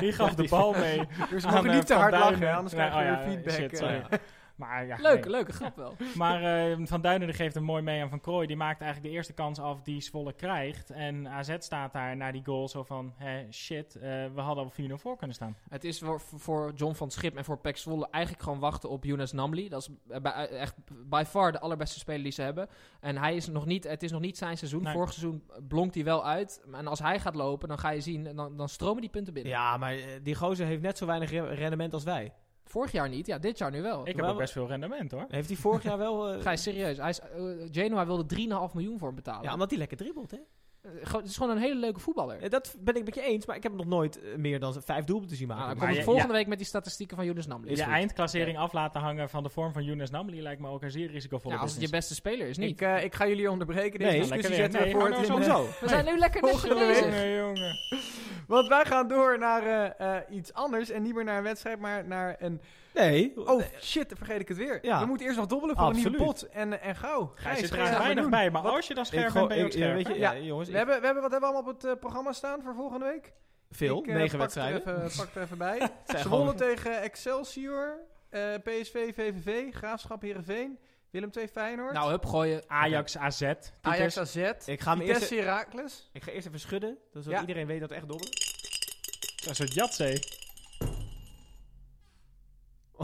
die 0.00 0.12
gaf 0.12 0.34
de 0.34 0.48
bal 0.48 0.72
mee. 0.72 1.06
Dus 1.30 1.44
we 1.44 1.50
mogen 1.50 1.70
niet 1.70 1.86
te 1.86 1.94
hard 1.94 2.10
Duinen. 2.12 2.40
lachen, 2.40 2.56
anders 2.56 2.74
Nee, 2.74 2.88
krijgen 2.90 3.12
we 3.12 3.18
oh 3.18 3.24
weer 3.24 3.34
feedback. 3.34 3.54
shit, 3.54 3.76
sorry. 3.78 4.02
Maar, 4.68 4.86
ja, 4.86 4.96
Leuke, 5.00 5.20
nee. 5.20 5.30
leuke 5.30 5.52
grap 5.52 5.76
wel. 5.76 5.94
Maar 6.14 6.42
eh, 6.70 6.76
Van 6.82 7.00
Duinen 7.00 7.34
geeft 7.34 7.56
een 7.56 7.64
mooi 7.64 7.82
mee 7.82 8.02
aan 8.02 8.08
Van 8.08 8.20
Krooi. 8.20 8.46
Die 8.46 8.56
maakt 8.56 8.80
eigenlijk 8.80 9.10
de 9.10 9.16
eerste 9.16 9.32
kans 9.32 9.58
af 9.60 9.82
die 9.82 10.00
Zwolle 10.00 10.32
krijgt. 10.32 10.90
En 10.90 11.28
AZ 11.28 11.54
staat 11.58 11.92
daar 11.92 12.16
na 12.16 12.32
die 12.32 12.44
goal 12.44 12.68
zo 12.68 12.82
van... 12.82 13.12
Hè, 13.16 13.52
shit, 13.52 13.94
eh, 13.96 14.02
we 14.34 14.40
hadden 14.40 14.64
al 14.64 14.72
4-0 14.90 14.94
voor 14.94 15.16
kunnen 15.16 15.36
staan. 15.36 15.56
Het 15.68 15.84
is 15.84 15.98
voor, 15.98 16.20
voor 16.20 16.72
John 16.74 16.94
van 16.94 17.10
Schip 17.10 17.36
en 17.36 17.44
voor 17.44 17.58
Pek 17.58 17.76
Zwolle 17.76 18.08
eigenlijk 18.10 18.44
gewoon 18.44 18.58
wachten 18.58 18.88
op 18.90 19.04
Younes 19.04 19.32
Namli. 19.32 19.68
Dat 19.68 19.80
is 19.80 19.88
eh, 20.14 20.20
bij- 20.20 20.48
echt 20.48 20.74
by 21.06 21.22
far 21.26 21.52
de 21.52 21.60
allerbeste 21.60 21.98
speler 21.98 22.22
die 22.22 22.32
ze 22.32 22.42
hebben. 22.42 22.68
En 23.00 23.18
hij 23.18 23.36
is 23.36 23.48
nog 23.48 23.66
niet, 23.66 23.84
het 23.84 24.02
is 24.02 24.10
nog 24.10 24.20
niet 24.20 24.38
zijn 24.38 24.56
seizoen. 24.58 24.82
Nee. 24.82 24.92
Vorig 24.92 25.12
seizoen 25.12 25.42
blonkt 25.68 25.94
hij 25.94 26.04
wel 26.04 26.26
uit. 26.26 26.62
En 26.72 26.86
als 26.86 26.98
hij 26.98 27.20
gaat 27.20 27.34
lopen, 27.34 27.68
dan 27.68 27.78
ga 27.78 27.90
je 27.90 28.00
zien, 28.00 28.26
en 28.26 28.36
dan, 28.36 28.56
dan 28.56 28.68
stromen 28.68 29.00
die 29.00 29.10
punten 29.10 29.32
binnen. 29.34 29.52
Ja, 29.52 29.76
maar 29.76 29.94
die 30.22 30.34
gozer 30.34 30.66
heeft 30.66 30.82
net 30.82 30.98
zo 30.98 31.06
weinig 31.06 31.30
re- 31.30 31.54
rendement 31.54 31.92
als 31.94 32.04
wij. 32.04 32.32
Vorig 32.72 32.92
jaar 32.92 33.08
niet, 33.08 33.26
ja, 33.26 33.38
dit 33.38 33.58
jaar 33.58 33.70
nu 33.70 33.82
wel. 33.82 34.06
Ik 34.08 34.16
heb 34.16 34.24
ook 34.24 34.38
best 34.38 34.52
veel 34.52 34.66
rendement 34.66 35.10
hoor. 35.10 35.24
Heeft 35.28 35.48
hij 35.48 35.56
vorig 35.56 35.82
jaar 35.82 35.98
wel... 35.98 36.28
eh, 36.32 36.40
Ga 36.42 36.50
je 36.50 36.56
serieus? 36.56 36.96
Hij 36.96 37.08
is, 37.08 37.20
eh, 37.20 37.28
Genoa 37.72 38.06
wilde 38.06 38.26
3,5 38.68 38.72
miljoen 38.74 38.98
voor 38.98 39.06
hem 39.06 39.16
betalen. 39.16 39.42
ja, 39.42 39.52
omdat 39.52 39.70
hij 39.70 39.78
lekker 39.78 39.96
dribbelt, 39.96 40.30
hè? 40.30 40.38
Eh, 40.82 41.12
het 41.12 41.24
is 41.26 41.36
gewoon 41.36 41.56
een 41.56 41.62
hele 41.62 41.74
leuke 41.80 42.00
voetballer. 42.00 42.50
Dat 42.50 42.74
ben 42.78 42.94
ik 42.94 43.04
met 43.04 43.14
je 43.14 43.22
eens, 43.22 43.46
maar 43.46 43.56
ik 43.56 43.62
heb 43.62 43.72
hem 43.72 43.80
nog 43.80 43.90
nooit 43.90 44.20
eh, 44.22 44.36
meer 44.36 44.60
dan 44.60 44.82
vijf 44.84 45.04
doelpunten 45.04 45.36
zien 45.36 45.48
Nou, 45.48 45.60
maken. 45.60 45.74
dan 45.74 45.78
kom 45.78 45.88
Maar 45.88 45.96
ik 45.98 46.04
je- 46.04 46.10
volgende 46.12 46.34
week 46.34 46.46
met 46.46 46.58
die 46.58 46.66
statistieken 46.66 47.16
van 47.16 47.24
Younes 47.24 47.46
Namli. 47.46 47.68
Goed. 47.76 47.78
eindklassering 47.92 48.58
af 48.58 48.72
laten 48.72 49.00
hangen 49.00 49.28
van 49.28 49.42
de 49.42 49.48
vorm 49.48 49.72
van 49.72 49.84
Younes 49.84 50.10
Namli 50.10 50.42
lijkt 50.42 50.60
me 50.60 50.68
ook 50.68 50.82
een 50.82 50.90
zeer 50.90 51.10
risicovolle 51.10 51.54
Ja, 51.54 51.60
als 51.60 51.72
het 51.72 51.80
je 51.82 51.88
beste 51.90 52.14
speler 52.14 52.48
is, 52.48 52.58
niet. 52.58 52.70
Ik, 52.70 52.80
eh, 52.80 53.04
ik 53.04 53.14
ga 53.14 53.26
jullie 53.26 53.50
onderbreken. 53.50 53.98
Deze 53.98 54.10
Nee, 54.10 54.20
discussie 54.20 54.54
zetten 54.54 54.80
we 54.80 54.84
Nee, 54.86 54.94
nou 54.94 55.38
de- 55.38 55.44
zo. 55.44 55.66
We 55.80 55.88
zijn 55.88 56.04
nu 56.04 56.18
lekker 56.18 56.40
Volgende 56.48 56.74
bezig. 56.74 57.04
Jongen, 57.04 57.36
jongen. 57.36 57.78
Want 58.46 58.68
wij 58.68 58.84
gaan 58.84 59.08
door 59.08 59.38
naar 59.38 59.62
eh, 59.96 60.16
eh, 60.16 60.22
iets 60.30 60.52
anders. 60.52 60.90
En 60.90 61.02
niet 61.02 61.14
meer 61.14 61.24
naar 61.24 61.36
een 61.36 61.42
wedstrijd, 61.42 61.78
maar 61.78 62.06
naar 62.06 62.36
een... 62.38 62.60
Nee. 62.94 63.32
Oh, 63.48 63.62
shit, 63.80 64.08
dan 64.08 64.18
vergeet 64.18 64.40
ik 64.40 64.48
het 64.48 64.56
weer. 64.56 64.78
Ja. 64.82 65.00
We 65.00 65.06
moeten 65.06 65.26
eerst 65.26 65.38
nog 65.38 65.46
dobbelen 65.48 65.76
voor 65.76 65.86
een 65.88 65.94
nieuwe 65.96 66.16
pot. 66.16 66.42
En, 66.48 66.80
en 66.80 66.96
gauw. 66.96 67.32
Gijs, 67.34 67.58
zit 67.58 67.70
ga 67.70 67.76
er 67.76 67.92
je 67.92 67.98
weinig 67.98 68.22
doen. 68.22 68.30
bij, 68.30 68.50
maar 68.50 68.62
Wat- 68.62 68.72
als 68.74 68.86
je 68.86 68.94
dan 68.94 69.06
scherp 69.06 69.32
bent, 69.32 69.48
ben 69.48 69.58
je 69.58 69.64
ook 69.64 69.72
scherp. 69.72 69.94
weet 69.94 70.06
je, 70.06 70.14
Ja. 70.18 70.32
ja, 70.32 70.40
jongens, 70.40 70.68
We 70.68 70.72
ik- 70.72 70.78
hebben, 70.78 71.00
we 71.00 71.04
hebben, 71.06 71.22
wat 71.22 71.32
hebben 71.32 71.50
we 71.50 71.54
allemaal 71.56 71.72
op 71.74 71.80
het 71.80 71.90
eh, 71.90 71.98
programma 72.00 72.32
staan 72.32 72.62
voor 72.62 72.74
volgende 72.74 73.04
week? 73.06 73.32
veel, 73.70 73.98
Ik, 73.98 74.06
eh, 74.06 74.14
negen 74.14 74.30
pak 74.30 74.40
wedstrijden. 74.40 74.82
Pak 75.16 75.28
er 75.34 75.42
even 75.42 75.58
bij. 75.58 75.78
Zwolle 76.04 76.22
gewoon- 76.22 76.56
tegen 76.56 77.00
Excelsior. 77.00 77.98
eh, 78.30 78.40
PSV, 78.64 79.14
VVV. 79.14 79.74
Graafschap, 79.74 80.22
Heerenveen. 80.22 80.78
Willem 81.10 81.30
II, 81.38 81.48
Feyenoord. 81.48 81.92
Nou, 81.92 82.10
hup, 82.10 82.24
gooien. 82.26 82.62
Ajax, 82.66 83.18
AZ. 83.18 83.42
Ajax. 83.80 84.18
AZ. 84.18 84.36
Ik 84.66 84.80
ga 84.80 84.90
hem 84.96 85.00
eerst, 85.00 85.30
Heracles. 85.30 86.10
ik 86.12 86.22
ga 86.22 86.30
eerst 86.32 86.46
even 86.46 86.60
schudden, 86.60 86.98
zodat 87.12 87.30
Ja. 87.32 87.40
iedereen 87.40 87.66
weet 87.66 87.80
dat 87.80 87.88
het 87.88 87.98
echt 87.98 88.08
dobbelen. 88.08 88.32
Dat 88.32 89.40
is 89.40 89.46
een 89.46 89.54
soort 89.54 89.72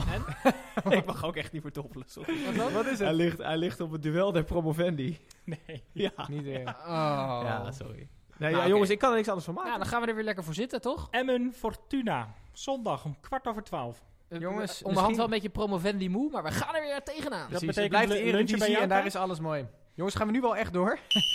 jatzee. 0.05 0.96
ik 0.99 1.05
mag 1.07 1.24
ook 1.24 1.36
echt 1.36 1.53
niet 1.53 1.62
meer 1.62 1.72
sorry. 2.07 2.44
Wat, 2.44 2.55
dan? 2.55 2.72
Wat 2.72 2.86
is 2.86 2.99
Hij 2.99 3.09
het? 3.09 3.16
ligt, 3.16 3.38
hij 3.38 3.57
ligt 3.57 3.80
op 3.80 3.90
het 3.90 4.03
duel 4.03 4.32
der 4.32 4.44
promovendi. 4.44 5.18
Nee. 5.44 5.82
Ja, 5.92 6.11
Niet 6.28 6.42
weer. 6.42 6.59
Oh. 6.68 7.40
ja 7.44 7.70
sorry. 7.72 8.09
Nee, 8.36 8.51
Nou, 8.53 8.62
ja, 8.62 8.68
jongens, 8.68 8.90
ik 8.90 8.99
kan 8.99 9.11
er 9.11 9.16
niks 9.16 9.28
anders 9.28 9.46
van 9.46 9.55
maken. 9.55 9.70
Ja, 9.72 9.78
dan 9.78 9.86
gaan 9.86 10.01
we 10.01 10.07
er 10.07 10.14
weer 10.14 10.24
lekker 10.24 10.44
voor 10.44 10.55
zitten, 10.55 10.80
toch? 10.80 11.09
Emmen 11.11 11.53
Fortuna. 11.57 12.34
Zondag 12.53 13.05
om 13.05 13.20
kwart 13.20 13.46
over 13.46 13.62
twaalf. 13.62 14.03
Eh, 14.28 14.40
Jongens, 14.40 14.82
onderhand 14.82 14.82
misschien- 14.94 15.16
wel 15.16 15.24
een 15.24 15.30
beetje 15.30 15.49
promovendi 15.49 16.09
moe, 16.09 16.30
maar 16.30 16.42
we 16.42 16.51
gaan 16.51 16.74
er 16.74 16.80
weer 16.82 17.03
tegenaan. 17.03 17.38
Dat 17.38 17.49
Precies, 17.49 17.66
betekent 17.66 17.99
het 17.99 18.07
blijft 18.09 18.49
de 18.51 18.57
bij 18.59 18.70
jou, 18.70 18.82
en 18.82 18.88
daar 18.88 19.07
is 19.07 19.16
alles 19.16 19.40
mooi. 19.40 19.66
Jongens, 19.94 20.14
gaan 20.16 20.26
we 20.26 20.32
nu 20.32 20.40
wel 20.40 20.57
echt 20.57 20.72
door. 20.72 20.99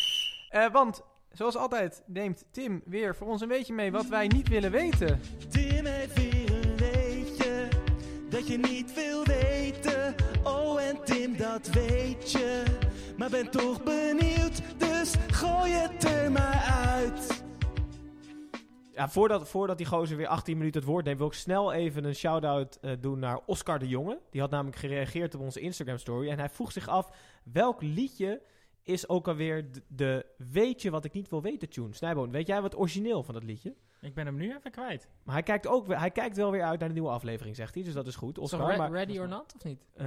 Eh, 0.49 0.71
want, 0.71 1.01
zoals 1.31 1.55
altijd, 1.55 2.03
neemt 2.05 2.45
Tim 2.51 2.81
weer 2.85 3.15
voor 3.15 3.27
ons 3.27 3.41
een 3.41 3.47
beetje 3.47 3.73
mee 3.73 3.91
wat 3.91 4.05
wij 4.05 4.27
niet 4.27 4.47
willen 4.47 4.71
weten. 4.71 5.21
Tim 5.49 5.85
heeft 5.85 6.15
dat 8.33 8.47
je 8.47 8.57
niet 8.57 8.93
wil 8.93 9.25
weten. 9.25 10.15
Oh, 10.43 10.81
en 10.81 11.03
Tim, 11.03 11.37
dat 11.37 11.67
weet 11.67 12.31
je. 12.31 12.63
Maar 13.17 13.29
ben 13.29 13.51
toch 13.51 13.83
benieuwd, 13.83 14.61
dus 14.77 15.15
gooi 15.31 15.71
het 15.71 16.03
er 16.03 16.31
maar 16.31 16.63
uit. 16.95 17.43
Ja, 18.93 19.09
voordat, 19.09 19.49
voordat 19.49 19.77
die 19.77 19.85
gozer 19.85 20.17
weer 20.17 20.27
18 20.27 20.57
minuten 20.57 20.81
het 20.81 20.89
woord 20.89 21.05
neemt, 21.05 21.17
wil 21.17 21.27
ik 21.27 21.33
snel 21.33 21.73
even 21.73 22.03
een 22.03 22.15
shout-out 22.15 22.77
eh, 22.81 22.91
doen 22.99 23.19
naar 23.19 23.39
Oscar 23.45 23.79
de 23.79 23.87
Jonge. 23.87 24.19
Die 24.29 24.41
had 24.41 24.49
namelijk 24.49 24.77
gereageerd 24.77 25.35
op 25.35 25.41
onze 25.41 25.59
Instagram-story. 25.59 26.29
En 26.29 26.39
hij 26.39 26.49
vroeg 26.49 26.71
zich 26.71 26.87
af, 26.87 27.09
welk 27.43 27.81
liedje 27.81 28.41
is 28.83 29.09
ook 29.09 29.27
alweer 29.27 29.71
de, 29.71 29.83
de 29.87 30.25
Weet 30.37 30.81
je 30.81 30.91
wat 30.91 31.05
ik 31.05 31.13
niet 31.13 31.29
wil 31.29 31.41
weten 31.41 31.69
tune? 31.69 31.93
Snijboon, 31.93 32.31
weet 32.31 32.47
jij 32.47 32.61
wat 32.61 32.77
origineel 32.77 33.23
van 33.23 33.33
dat 33.33 33.43
liedje? 33.43 33.75
Ik 34.03 34.13
ben 34.13 34.25
hem 34.25 34.35
nu 34.35 34.55
even 34.57 34.71
kwijt. 34.71 35.07
Maar 35.23 35.33
hij 35.33 35.43
kijkt, 35.43 35.67
ook, 35.67 35.87
hij 35.87 36.11
kijkt 36.11 36.35
wel 36.37 36.51
weer 36.51 36.63
uit 36.63 36.79
naar 36.79 36.87
de 36.87 36.93
nieuwe 36.93 37.09
aflevering, 37.09 37.55
zegt 37.55 37.73
hij. 37.73 37.83
Dus 37.83 37.93
dat 37.93 38.07
is 38.07 38.15
goed. 38.15 38.37
Oscar, 38.37 38.69
re- 38.71 38.77
maar... 38.77 38.91
ready 38.91 39.19
or 39.19 39.27
not, 39.27 39.53
of 39.55 39.63
niet? 39.63 39.81
Eh, 39.95 40.05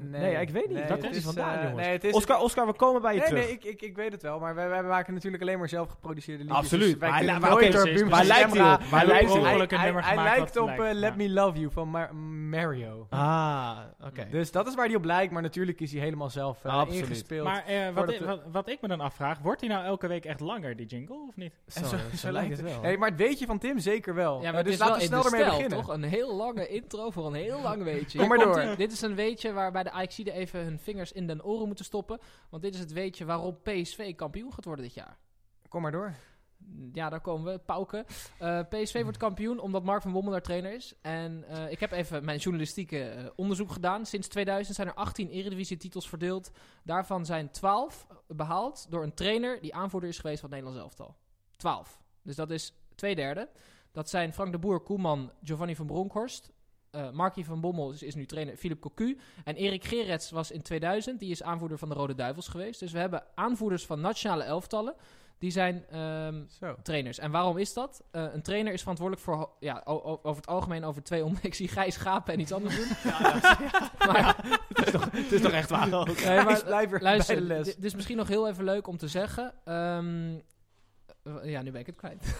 nee, 0.00 0.34
ik 0.40 0.50
weet 0.50 0.66
niet. 0.66 0.74
Nee, 0.74 0.82
het 0.82 0.92
komt 1.00 1.04
is, 1.04 1.24
hij 1.24 1.34
vandaan, 1.34 1.54
eh, 1.56 1.62
jongens? 1.62 1.80
nee, 1.82 1.92
het 1.92 2.04
is- 2.04 2.14
Oscar, 2.14 2.40
Oscar, 2.40 2.66
we 2.66 2.72
komen 2.72 3.02
bij 3.02 3.12
je 3.14 3.18
Nee, 3.18 3.28
terug. 3.28 3.44
nee, 3.44 3.52
ik, 3.52 3.64
ik, 3.64 3.82
ik 3.82 3.96
weet 3.96 4.12
het 4.12 4.22
wel. 4.22 4.38
Maar 4.38 4.54
wij, 4.54 4.68
wij 4.68 4.82
maken 4.82 5.14
natuurlijk 5.14 5.42
alleen 5.42 5.58
maar 5.58 5.68
zelf 5.68 5.88
geproduceerde 5.88 6.42
liedjes. 6.44 6.58
Absoluut. 6.62 6.88
Dus 6.88 6.98
wij 6.98 7.10
Maar 7.10 7.56
precies, 7.56 8.02
Waar 8.02 8.24
lijkt 8.24 8.52
hij 8.52 8.72
op? 8.74 8.80
Waar 8.82 9.00
Hij 9.00 9.06
lijkt 9.08 9.30
hij 9.30 9.38
op? 9.38 10.00
Hij, 10.02 10.16
lijkt 10.16 10.56
op 10.56 10.68
eh, 10.68 10.90
Let. 10.92 11.16
Me 11.16 11.30
Love 11.30 11.58
You 11.58 11.72
van 11.72 11.88
Mar- 11.88 12.14
Mario. 12.14 13.06
Ah, 13.10 13.78
oké. 14.06 14.26
Dus 14.30 14.50
dat 14.52 14.66
is 14.66 14.74
waar 14.74 14.86
hij 14.86 14.94
op 14.94 15.04
lijkt. 15.04 15.32
Maar 15.32 15.42
natuurlijk 15.42 15.80
is 15.80 15.92
hij 15.92 16.00
helemaal 16.00 16.30
zelf 16.30 16.64
eh, 16.64 16.72
Absoluut. 16.78 17.02
ingespeeld. 17.02 17.46
Maar 17.46 17.64
eh, 17.66 17.88
wat, 17.94 18.10
ik, 18.10 18.18
we- 18.18 18.24
wat, 18.26 18.40
wat 18.52 18.68
ik 18.68 18.80
me 18.80 18.88
dan 18.88 19.00
afvraag, 19.00 19.38
wordt 19.38 19.60
hij 19.60 19.70
nou 19.70 19.84
elke 19.84 20.06
week 20.06 20.24
echt 20.24 20.40
langer, 20.40 20.76
die 20.76 20.86
jingle, 20.86 21.26
of 21.28 21.36
niet? 21.36 21.52
Zo 22.16 22.30
lijkt 22.32 22.50
het 22.50 22.60
wel. 22.60 22.84
Nee, 22.90 22.98
maar 22.98 23.08
het 23.08 23.18
weetje 23.18 23.46
van 23.46 23.58
Tim 23.58 23.78
zeker 23.78 24.14
wel. 24.14 24.42
Ja, 24.42 24.50
maar 24.52 24.60
Eh, 24.60 24.66
dus 24.66 24.78
laten 24.78 24.98
we 24.98 25.04
snel 25.04 25.24
ermee 25.24 25.44
beginnen. 25.44 25.78
toch? 25.78 25.88
Een 25.88 26.02
heel 26.02 26.34
lange 26.36 26.68
intro 26.68 27.10
voor 27.10 27.26
een 27.26 27.34
heel 27.34 27.60
lang 27.60 27.82
weetje. 27.82 28.18
Kom 28.18 28.28
maar 28.28 28.38
door. 28.38 28.74
Dit 28.76 28.92
is 28.92 29.00
een 29.00 29.14
weetje 29.14 29.52
waarbij 29.52 29.82
de 29.82 29.90
Ajaxiden 29.90 30.34
even 30.34 30.60
hun 30.64 30.78
vingers 30.78 31.12
in 31.12 31.26
den 31.26 31.44
oren 31.44 31.66
moeten 31.66 31.84
stoppen. 31.84 32.18
Want 32.50 32.62
dit 32.62 32.74
is 32.74 32.80
het 32.80 32.92
weetje 32.92 33.24
waarom 33.24 33.58
PSV 33.62 34.14
kampioen 34.14 34.52
gaat 34.52 34.64
worden 34.64 34.84
dit 34.84 34.94
jaar. 34.94 35.18
Kom 35.68 35.82
maar 35.82 35.92
door. 35.92 36.14
Ja, 36.92 37.08
daar 37.08 37.20
komen 37.20 37.52
we. 37.52 37.58
Pauken. 37.58 38.04
Eh, 38.38 38.60
PSV 38.68 39.02
wordt 39.02 39.16
kampioen 39.16 39.58
omdat 39.60 39.82
Mark 39.84 40.02
van 40.02 40.12
Bommel 40.12 40.32
daar 40.32 40.42
trainer 40.42 40.72
is. 40.74 40.94
En 41.00 41.44
eh, 41.48 41.70
ik 41.70 41.80
heb 41.80 41.92
even 41.92 42.24
mijn 42.24 42.38
journalistieke 42.38 43.32
onderzoek 43.36 43.70
gedaan. 43.72 44.06
Sinds 44.06 44.28
2000 44.28 44.76
zijn 44.76 44.88
er 44.88 44.94
18 44.94 45.28
Eredivisie-titels 45.30 46.08
verdeeld. 46.08 46.50
Daarvan 46.84 47.24
zijn 47.26 47.50
12 47.50 48.06
behaald 48.26 48.86
door 48.90 49.02
een 49.02 49.14
trainer 49.14 49.60
die 49.60 49.74
aanvoerder 49.74 50.08
is 50.08 50.18
geweest 50.18 50.40
van 50.40 50.50
het 50.50 50.58
Nederlands 50.58 50.84
elftal. 50.98 51.16
12. 51.56 52.00
Dus 52.22 52.36
dat 52.36 52.50
is 52.50 52.74
twee 53.00 53.14
derde. 53.14 53.48
Dat 53.92 54.10
zijn 54.10 54.32
Frank 54.32 54.52
de 54.52 54.58
Boer, 54.58 54.80
Koeman, 54.80 55.32
Giovanni 55.42 55.76
van 55.76 55.86
Bronckhorst. 55.86 56.50
eh 56.90 57.10
Markie 57.10 57.44
van 57.44 57.60
Bommel 57.60 57.92
is, 57.92 58.02
is 58.02 58.14
nu 58.14 58.26
trainer, 58.26 58.56
Philip 58.56 58.80
Cocu. 58.80 59.18
En 59.44 59.56
Erik 59.56 59.84
Gerets 59.84 60.30
was 60.30 60.50
in 60.50 60.62
2000, 60.62 61.20
die 61.20 61.30
is 61.30 61.42
aanvoerder 61.42 61.78
van 61.78 61.88
de 61.88 61.94
Rode 61.94 62.14
Duivels 62.14 62.48
geweest. 62.48 62.80
Dus 62.80 62.92
we 62.92 62.98
hebben 62.98 63.22
aanvoerders 63.34 63.86
van 63.86 64.00
nationale 64.00 64.42
elftallen. 64.42 64.94
Die 65.38 65.50
zijn 65.50 65.84
ehm, 65.90 66.42
trainers. 66.82 67.18
En 67.18 67.30
waarom 67.30 67.58
is 67.58 67.72
dat? 67.72 68.02
Eh, 68.10 68.24
een 68.32 68.42
trainer 68.42 68.72
is 68.72 68.80
verantwoordelijk 68.80 69.26
voor, 69.26 69.50
ja, 69.60 69.82
over 69.84 70.36
het 70.36 70.46
algemeen 70.46 70.84
over 70.84 71.02
twee 71.02 71.24
om. 71.24 71.36
Ik 71.50 71.54
zie 71.54 71.68
Gijs 71.68 71.96
gapen 71.96 72.34
en 72.34 72.40
iets 72.40 72.52
anders 72.52 72.76
doen. 72.76 72.88
maar, 74.08 74.36
het, 74.68 74.86
is 74.86 74.92
toch, 74.92 75.10
het 75.10 75.32
is 75.32 75.40
toch 75.40 75.52
echt 75.52 75.70
waar 75.70 75.92
ook? 75.94 76.06
nee, 76.06 76.36
maar, 76.36 76.46
Gijs, 76.46 76.62
blijf 76.62 77.00
luister, 77.00 77.34
bij 77.34 77.44
de 77.44 77.54
les. 77.54 77.64
dit 77.64 77.74
dit 77.74 77.84
is 77.84 77.94
misschien 77.94 78.16
nog 78.16 78.28
heel 78.28 78.48
even 78.48 78.64
leuk 78.64 78.86
om 78.86 78.96
te 78.96 79.08
zeggen. 79.08 79.52
Ehm, 79.64 80.38
eh, 81.22 81.50
ja, 81.50 81.62
nu 81.62 81.70
ben 81.70 81.80
ik 81.80 81.86
het 81.86 81.96
kwijt. 81.96 82.36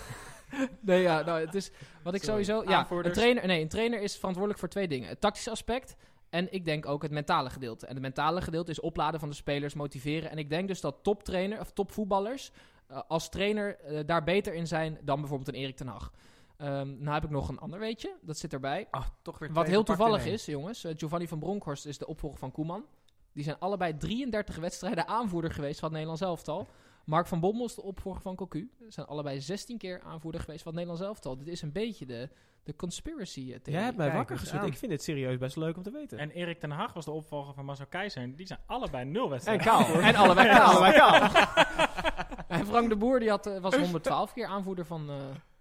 nee, 0.80 1.03
ja, 1.03 1.22
nou, 1.22 1.40
het 1.40 1.55
is 1.55 1.70
wat 2.03 2.14
ik 2.14 2.22
Sorry. 2.22 2.44
sowieso. 2.44 2.70
Ja, 2.70 2.86
een 2.90 3.12
trainer, 3.12 3.46
nee, 3.46 3.61
een 3.62 3.68
trainer 3.68 4.01
is 4.01 4.14
verantwoordelijk 4.14 4.59
voor 4.61 4.68
twee 4.68 4.88
dingen: 4.88 5.09
het 5.09 5.20
tactische 5.20 5.51
aspect. 5.51 5.96
En 6.30 6.53
ik 6.53 6.64
denk 6.64 6.86
ook 6.86 7.03
het 7.03 7.11
mentale 7.11 7.51
gedeelte. 7.51 7.86
En 7.86 7.92
het 7.92 8.03
mentale 8.03 8.40
gedeelte 8.40 8.70
is 8.70 8.80
opladen 8.80 9.20
van 9.20 9.28
de 9.28 9.34
spelers, 9.34 9.74
motiveren. 9.74 10.30
En 10.30 10.38
ik 10.38 10.51
denk 10.51 10.68
dus 10.68 10.80
dat 10.80 10.96
toptrainer 11.03 11.61
of 11.61 11.72
topvoetballers 11.72 12.51
eh, 12.86 13.01
als 13.09 13.28
trainer 13.28 13.78
eh, 13.78 14.07
daar 14.07 14.24
beter 14.24 14.55
in 14.55 14.66
zijn 14.66 14.98
dan 15.03 15.20
bijvoorbeeld 15.20 15.48
een 15.48 15.62
Erik 15.62 15.76
ten 15.76 15.86
Hag. 15.86 16.12
Ehm 16.57 16.88
nou 16.98 17.14
heb 17.14 17.24
ik 17.24 17.30
nog 17.30 17.48
een 17.48 17.59
ander 17.59 17.78
weetje, 17.78 18.16
dat 18.20 18.38
zit 18.38 18.53
erbij. 18.53 18.88
Ah, 18.90 19.07
toch 19.22 19.38
weer 19.38 19.53
Wat 19.53 19.66
heel 19.66 19.82
toevallig 19.82 20.26
is, 20.26 20.46
jongens. 20.46 20.84
eh, 20.84 20.92
Giovanni 20.96 21.28
van 21.28 21.38
Bronckhorst 21.38 21.86
is 21.86 21.98
de 21.98 22.07
opvolger 22.07 22.38
van 22.38 22.53
Koeman. 22.53 22.84
Die 23.32 23.44
zijn 23.44 23.59
allebei 23.59 23.96
33 23.96 24.57
wedstrijden 24.57 25.07
aanvoerder 25.09 25.51
geweest 25.51 25.80
van 25.80 25.88
het 25.88 25.92
Nederlands 25.92 26.22
elftal. 26.22 26.68
Mark 27.11 27.26
van 27.26 27.40
Bommel 27.40 27.64
is 27.66 27.74
de 27.74 27.82
opvolger 27.82 28.20
van 28.22 28.36
Cocu. 28.36 28.70
Ze 28.78 28.86
zijn 28.88 29.06
allebei 29.06 29.40
16 29.40 29.78
keer 29.78 30.00
aanvoerder 30.00 30.40
geweest 30.40 30.62
van 30.62 30.72
het 30.72 30.80
Nederlands 30.80 31.08
elftal. 31.08 31.36
Dit 31.36 31.48
is 31.48 31.62
een 31.62 31.72
beetje 31.72 32.06
de, 32.06 32.28
de 32.62 32.76
conspiracy 32.76 33.40
eh, 33.40 33.46
theorie. 33.46 33.72
Jij 33.72 33.82
hebt 33.82 33.96
mij 33.96 34.06
Kijk 34.06 34.18
wakker 34.18 34.38
geschud. 34.38 34.62
Ik 34.62 34.76
vind 34.76 34.90
dit 34.90 35.02
serieus 35.02 35.38
best 35.38 35.56
leuk 35.56 35.76
om 35.76 35.82
te 35.82 35.90
weten. 35.90 36.18
En 36.18 36.30
Erik 36.30 36.61
ten 36.61 36.70
Hag 36.70 36.92
was 36.92 37.04
de 37.04 37.11
opvolger 37.11 37.54
van 37.54 37.64
Marcel 37.64 37.86
Keizer. 37.86 38.36
Die 38.36 38.46
zijn 38.46 38.58
allebei 38.66 39.04
nul 39.04 39.24
En 39.24 39.30
wedstrijden. 39.30 39.66
kaal. 39.66 40.00
En 40.00 40.14
allebei 40.14 40.48
En 40.48 40.56
kaal. 40.56 40.70
allebei 40.70 40.92
kaal. 40.92 41.30
En 42.58 42.66
Frank 42.66 42.88
de 42.88 42.96
Boer 42.96 43.20
die 43.20 43.28
had, 43.30 43.46
eh, 43.46 43.61
was 43.61 43.76
112 43.76 44.32
keer 44.32 44.46
aanvoerder 44.46 44.84
van, 44.84 45.11
eh, 45.11 45.16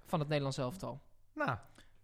van 0.06 0.20
het 0.20 0.28
Nederlands 0.28 0.58
elftal. 0.58 1.00
Nou, 1.34 1.58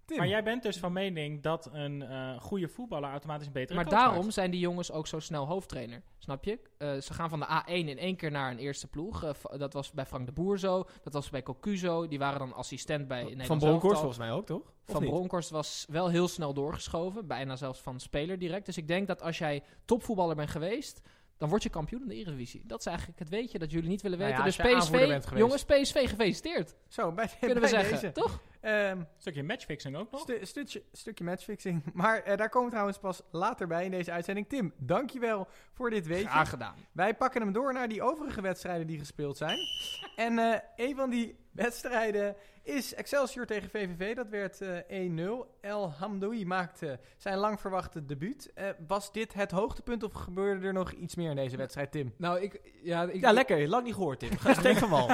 Tim. 0.06 0.18
Maar 0.18 0.28
jij 0.28 0.44
bent 0.44 0.64
dus 0.64 0.78
van 0.78 0.94
mening 0.94 1.42
dat 1.42 1.70
een 1.74 2.02
eh, 2.02 2.42
goede 2.42 2.68
voetballer 2.68 3.10
automatisch 3.10 3.48
een 3.48 3.54
betere 3.54 3.76
Maar 3.76 3.84
coach 3.86 4.00
daarom 4.00 4.20
maakt. 4.22 4.34
zijn 4.34 4.52
die 4.52 4.60
jongens 4.60 4.92
ook 4.92 5.08
zo 5.08 5.20
snel 5.20 5.48
hoofdtrainer. 5.48 6.02
Snap 6.18 6.44
je? 6.44 6.60
Eh, 6.78 6.98
ze 6.98 7.14
gaan 7.14 7.30
van 7.30 7.40
de 7.40 7.46
A1 7.64 7.72
in 7.72 7.98
één 7.98 8.16
keer 8.16 8.32
naar 8.32 8.52
een 8.52 8.58
eerste 8.58 8.88
ploeg. 8.88 9.24
Eh, 9.24 9.32
dat 9.58 9.74
was 9.74 9.92
bij 9.92 10.06
Frank 10.06 10.26
de 10.26 10.32
Boer 10.32 10.60
zo. 10.60 10.84
Dat 11.04 11.14
was 11.14 11.30
bij 11.30 11.44
Cocu 11.44 11.78
zo. 11.78 12.08
Die 12.08 12.20
waren 12.20 12.40
dan 12.40 12.54
assistent 12.54 13.08
bij 13.08 13.36
Van 13.38 13.60
Bronckhorst 13.60 13.98
volgens 13.98 14.20
mij 14.20 14.32
ook, 14.32 14.46
toch? 14.46 14.62
Of 14.62 14.74
Van 14.94 15.02
niet? 15.02 15.12
Bronckhorst 15.12 15.50
was 15.50 15.86
wel 15.90 16.08
heel 16.10 16.28
snel 16.28 16.54
doorgeschoven. 16.54 17.28
Bijna 17.28 17.56
zelfs 17.56 17.80
van 17.82 18.00
speler 18.00 18.40
direct. 18.40 18.66
Dus 18.66 18.78
ik 18.78 18.88
denk 18.88 19.08
dat 19.08 19.22
als 19.22 19.38
jij 19.38 19.64
topvoetballer 19.86 20.36
bent 20.36 20.50
geweest... 20.50 21.02
dan 21.38 21.50
word 21.50 21.64
je 21.64 21.70
kampioen 21.70 22.02
in 22.02 22.08
de 22.08 22.16
Eredivisie. 22.16 22.62
Dat 22.66 22.80
is 22.80 22.86
eigenlijk 22.86 23.20
het 23.20 23.30
weetje 23.30 23.60
dat 23.60 23.72
jullie 23.72 23.90
niet 23.90 24.02
willen 24.02 24.18
Nou 24.18 24.30
weten. 24.32 24.46
ja, 24.46 24.50
dus 24.58 24.66
bent 24.66 24.78
PSV, 24.84 24.90
geweest. 25.24 25.30
jongens, 25.38 25.64
PSV 25.66 26.10
gefeliciteerd. 26.10 26.76
Zo, 26.88 27.12
bij, 27.12 27.30
Kunnen 27.40 27.62
we 27.62 27.68
zeggen, 27.68 27.92
deze. 27.94 28.12
toch? 28.12 28.40
Ehm, 28.66 28.98
Een 29.00 29.08
stukje 29.18 29.44
matchfixing 29.44 29.96
ook 29.96 30.12
nog. 30.12 30.22
stu- 30.22 30.46
stukje, 30.46 30.84
stukje 30.92 31.24
matchfixing. 31.24 31.84
Maar 31.94 32.22
eh, 32.24 32.38
daar 32.38 32.50
komen 32.50 32.66
we 32.66 32.72
trouwens 32.72 32.98
pas 33.00 33.22
later 33.32 33.68
bij 33.68 33.86
in 33.86 33.92
deze 33.92 34.12
uitzending. 34.12 34.50
Tim, 34.50 34.74
dankjewel 34.78 35.48
voor 35.74 35.90
dit 35.90 36.08
weetje. 36.08 36.28
Graag 36.28 36.50
gedaan. 36.50 36.76
Wij 36.92 37.16
pakken 37.16 37.42
hem 37.42 37.52
door 37.54 37.74
naar 37.74 37.88
die 37.88 38.02
overige 38.02 38.42
wedstrijden 38.42 38.88
die 38.88 39.00
gespeeld 39.00 39.38
zijn. 39.38 39.58
en 40.16 40.40
eh, 40.40 40.60
een 40.76 40.96
van 40.96 41.10
die 41.10 41.36
wedstrijden 41.56 42.36
is 42.64 42.94
Excelsior 42.94 43.46
tegen 43.46 43.70
VVV. 43.70 44.16
Dat 44.16 44.30
werd 44.30 44.62
eh 44.62 45.10
1-0. 45.10 45.22
El 45.62 45.92
Hamdoui 45.92 46.46
maakte 46.46 47.00
zijn 47.18 47.38
lang 47.38 47.60
verwachte 47.60 48.06
debuut. 48.06 48.52
Eh, 48.54 48.70
was 48.88 49.12
dit 49.12 49.34
het 49.34 49.52
hoogtepunt 49.52 50.04
of 50.04 50.14
gebeurde 50.14 50.68
er 50.68 50.74
nog 50.74 50.92
iets 50.92 51.16
meer 51.16 51.30
in 51.30 51.36
deze 51.36 51.58
wedstrijd, 51.58 51.92
Tim? 51.92 52.14
Nou, 52.18 52.42
ik... 52.42 52.62
Ja, 52.84 53.04
ik, 53.04 53.22
Ja, 53.22 53.32
lekker. 53.32 53.68
Lang 53.68 53.84
niet 53.84 53.94
gehoord, 53.94 54.20
Tim. 54.20 54.38
Ga 54.38 54.54
steek 54.54 54.78
van 54.78 54.90
wal. 54.90 55.08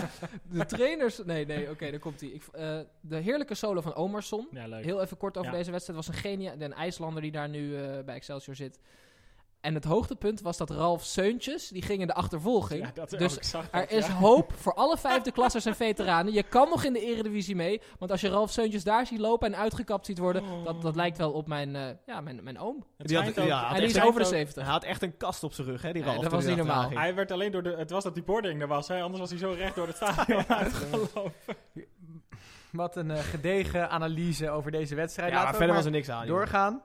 De 0.51 0.65
trainers... 0.65 1.23
Nee, 1.23 1.45
nee, 1.45 1.69
oké, 1.69 1.89
daar 1.91 1.99
komt 1.99 2.21
hij. 2.21 2.41
de 3.01 3.15
heerlijke 3.15 3.55
solo 3.55 3.81
van. 3.81 3.93
Ja, 4.51 4.67
leuk. 4.67 4.83
Heel 4.83 5.01
even 5.01 5.17
kort 5.17 5.37
over 5.37 5.51
Ja. 5.51 5.57
deze 5.57 5.71
wedstrijd. 5.71 5.97
Het 5.97 6.07
was 6.07 6.15
een 6.15 6.21
genia, 6.31 6.53
een 6.59 6.73
IJslander 6.73 7.21
die 7.21 7.31
daar 7.31 7.49
nu 7.49 7.75
eh, 7.77 8.03
bij 8.03 8.15
Excelsior 8.15 8.55
zit. 8.55 8.79
En 9.61 9.73
het 9.73 9.83
hoogtepunt 9.83 10.41
was 10.41 10.57
dat 10.57 10.69
Ralf 10.69 11.03
Seuntjes, 11.03 11.67
die 11.67 11.81
ging 11.81 12.01
in 12.01 12.07
de 12.07 12.13
achtervolging. 12.13 12.81
Ja, 12.85 12.91
dat 12.93 13.09
dus 13.09 13.53
er 13.53 13.65
dat, 13.71 13.89
is 13.91 14.07
ja. 14.07 14.13
hoop 14.13 14.53
voor 14.55 14.73
alle 14.73 14.97
vijfde 14.97 15.31
klassers 15.31 15.65
en 15.65 15.75
veteranen. 15.75 16.33
Je 16.33 16.43
kan 16.43 16.69
nog 16.69 16.83
in 16.83 16.93
de 16.93 16.99
eredivisie 17.05 17.55
mee. 17.55 17.81
Want 17.99 18.11
als 18.11 18.21
je 18.21 18.29
Ralf 18.29 18.51
Seuntjes 18.51 18.83
daar 18.83 19.05
ziet 19.07 19.19
lopen 19.19 19.53
en 19.53 19.59
uitgekapt 19.59 20.05
ziet 20.05 20.17
worden... 20.17 20.43
Oh. 20.43 20.65
Dat, 20.65 20.81
dat 20.81 20.95
lijkt 20.95 21.17
wel 21.17 21.31
op 21.31 21.47
mijn, 21.47 21.75
eh, 21.75 21.81
ja, 22.05 22.21
mijn, 22.21 22.43
mijn 22.43 22.59
oom. 22.59 22.85
Die 22.97 23.17
had- 23.17 23.39
ook- 23.39 23.45
ja, 23.45 23.59
had 23.63 23.75
en 23.75 23.79
die 23.81 23.89
is 23.89 24.01
over 24.01 24.19
de 24.19 24.25
ook- 24.25 24.33
70. 24.33 24.63
Hij 24.63 24.71
had 24.71 24.83
echt 24.83 25.01
een 25.01 25.17
kast 25.17 25.43
op 25.43 25.53
zijn 25.53 25.67
rug, 25.67 25.81
hè, 25.81 25.91
die 25.93 26.01
Nee, 26.01 26.11
Ralf. 26.11 26.23
dat 26.23 26.31
was 26.31 26.45
niet 26.45 26.57
normaal. 26.57 26.87
ging. 26.87 26.99
Hij 26.99 27.15
werd 27.15 27.31
alleen 27.31 27.51
door 27.51 27.63
de... 27.63 27.75
Het 27.77 27.89
was 27.89 28.03
dat 28.03 28.13
die 28.13 28.23
boarding 28.23 28.61
er 28.61 28.67
was, 28.67 28.87
hè? 28.87 29.01
Anders 29.01 29.19
was 29.19 29.29
hij 29.29 29.39
zo 29.39 29.53
recht 29.57 29.75
door 29.75 29.87
het 29.87 29.95
stadion 30.01 30.47
uitgelopen. 30.47 31.33
Wat 32.71 32.95
een 32.95 33.11
eh, 33.11 33.19
gedegen 33.23 33.89
analyse 33.89 34.49
over 34.49 34.71
deze 34.71 34.95
wedstrijd. 34.95 35.29
Ja, 35.31 35.35
Laten 35.35 35.51
maar 35.51 35.59
we 35.59 35.65
verder 35.67 35.75
maar 35.75 35.83
was 35.93 36.07
er 36.07 36.15
niks 36.15 36.21
aan. 36.21 36.27
doorgaan. 36.27 36.81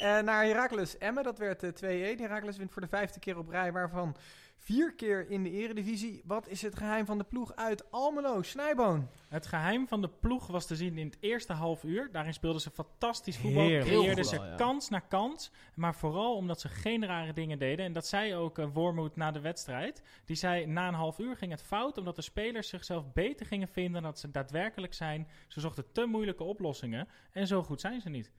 Eh, 0.00 0.18
naar 0.18 0.44
Heracles 0.44 0.98
Emmen, 0.98 1.24
dat 1.24 1.38
werd 1.38 1.62
eh, 1.62 2.16
2-1. 2.16 2.20
Heracles 2.20 2.56
wint 2.56 2.72
voor 2.72 2.82
de 2.82 2.88
vijfde 2.88 3.20
keer 3.20 3.38
op 3.38 3.48
rij, 3.48 3.72
waarvan 3.72 4.16
vier 4.56 4.94
keer 4.94 5.30
in 5.30 5.42
de 5.42 5.50
eredivisie. 5.50 6.22
Wat 6.24 6.48
is 6.48 6.62
het 6.62 6.76
geheim 6.76 7.06
van 7.06 7.18
de 7.18 7.24
ploeg 7.24 7.56
uit 7.56 7.90
Almelo? 7.90 8.42
Snijboon. 8.42 9.08
Het 9.28 9.46
geheim 9.46 9.88
van 9.88 10.00
de 10.00 10.08
ploeg 10.08 10.46
was 10.46 10.66
te 10.66 10.76
zien 10.76 10.98
in 10.98 11.06
het 11.06 11.16
eerste 11.20 11.52
half 11.52 11.84
uur. 11.84 12.08
Daarin 12.12 12.34
speelden 12.34 12.60
ze 12.60 12.70
fantastisch 12.70 13.36
voetbal. 13.36 13.62
Heerlijk 13.62 13.90
Creëerden 13.90 14.24
ze 14.24 14.34
ja. 14.34 14.54
kans 14.54 14.88
na 14.88 14.98
kans. 14.98 15.50
Maar 15.74 15.94
vooral 15.94 16.34
omdat 16.34 16.60
ze 16.60 16.68
geen 16.68 17.06
rare 17.06 17.32
dingen 17.32 17.58
deden. 17.58 17.84
En 17.84 17.92
dat 17.92 18.06
zei 18.06 18.34
ook 18.34 18.58
uh, 18.58 18.66
Wormoed 18.72 19.16
na 19.16 19.30
de 19.30 19.40
wedstrijd. 19.40 20.02
Die 20.24 20.36
zei 20.36 20.66
na 20.66 20.88
een 20.88 20.94
half 20.94 21.18
uur 21.18 21.36
ging 21.36 21.50
het 21.50 21.62
fout. 21.62 21.98
Omdat 21.98 22.16
de 22.16 22.22
spelers 22.22 22.68
zichzelf 22.68 23.12
beter 23.12 23.46
gingen 23.46 23.68
vinden 23.68 23.92
dan 23.92 24.10
dat 24.10 24.18
ze 24.18 24.30
daadwerkelijk 24.30 24.94
zijn. 24.94 25.28
Ze 25.48 25.60
zochten 25.60 25.92
te 25.92 26.06
moeilijke 26.06 26.44
oplossingen. 26.44 27.08
En 27.32 27.46
zo 27.46 27.62
goed 27.62 27.80
zijn 27.80 28.00
ze 28.00 28.08
niet. 28.08 28.30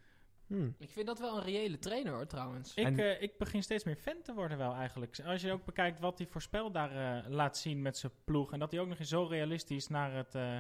Hmm. 0.52 0.76
Ik 0.80 0.90
vind 0.92 1.08
dat 1.08 1.20
wel 1.20 1.38
een 1.38 1.44
reële 1.44 1.80
trainer 1.80 2.14
hoor, 2.14 2.28
trouwens. 2.28 2.74
Ik, 2.74 2.86
En- 2.86 3.00
eh, 3.00 3.22
ik 3.22 3.38
begin 3.38 3.64
steeds 3.64 3.84
meer 3.84 3.96
fan 3.96 4.22
te 4.24 4.34
worden 4.34 4.58
wel 4.58 4.74
eigenlijk. 4.74 5.20
Als 5.26 5.42
je 5.42 5.52
ook 5.52 5.66
bekijkt 5.66 6.00
wat 6.00 6.18
hij 6.18 6.28
voor 6.28 6.42
spel 6.42 6.72
daar 6.72 6.92
eh, 7.24 7.30
laat 7.30 7.58
zien 7.58 7.82
met 7.82 7.98
zijn 7.98 8.12
ploeg. 8.24 8.52
En 8.54 8.60
dat 8.60 8.72
hij 8.72 8.80
ook 8.80 8.88
nog 8.88 9.00
eens 9.00 9.10
zo 9.10 9.24
realistisch 9.24 9.88
naar 9.88 10.14
het 10.14 10.36
eh, 10.36 10.58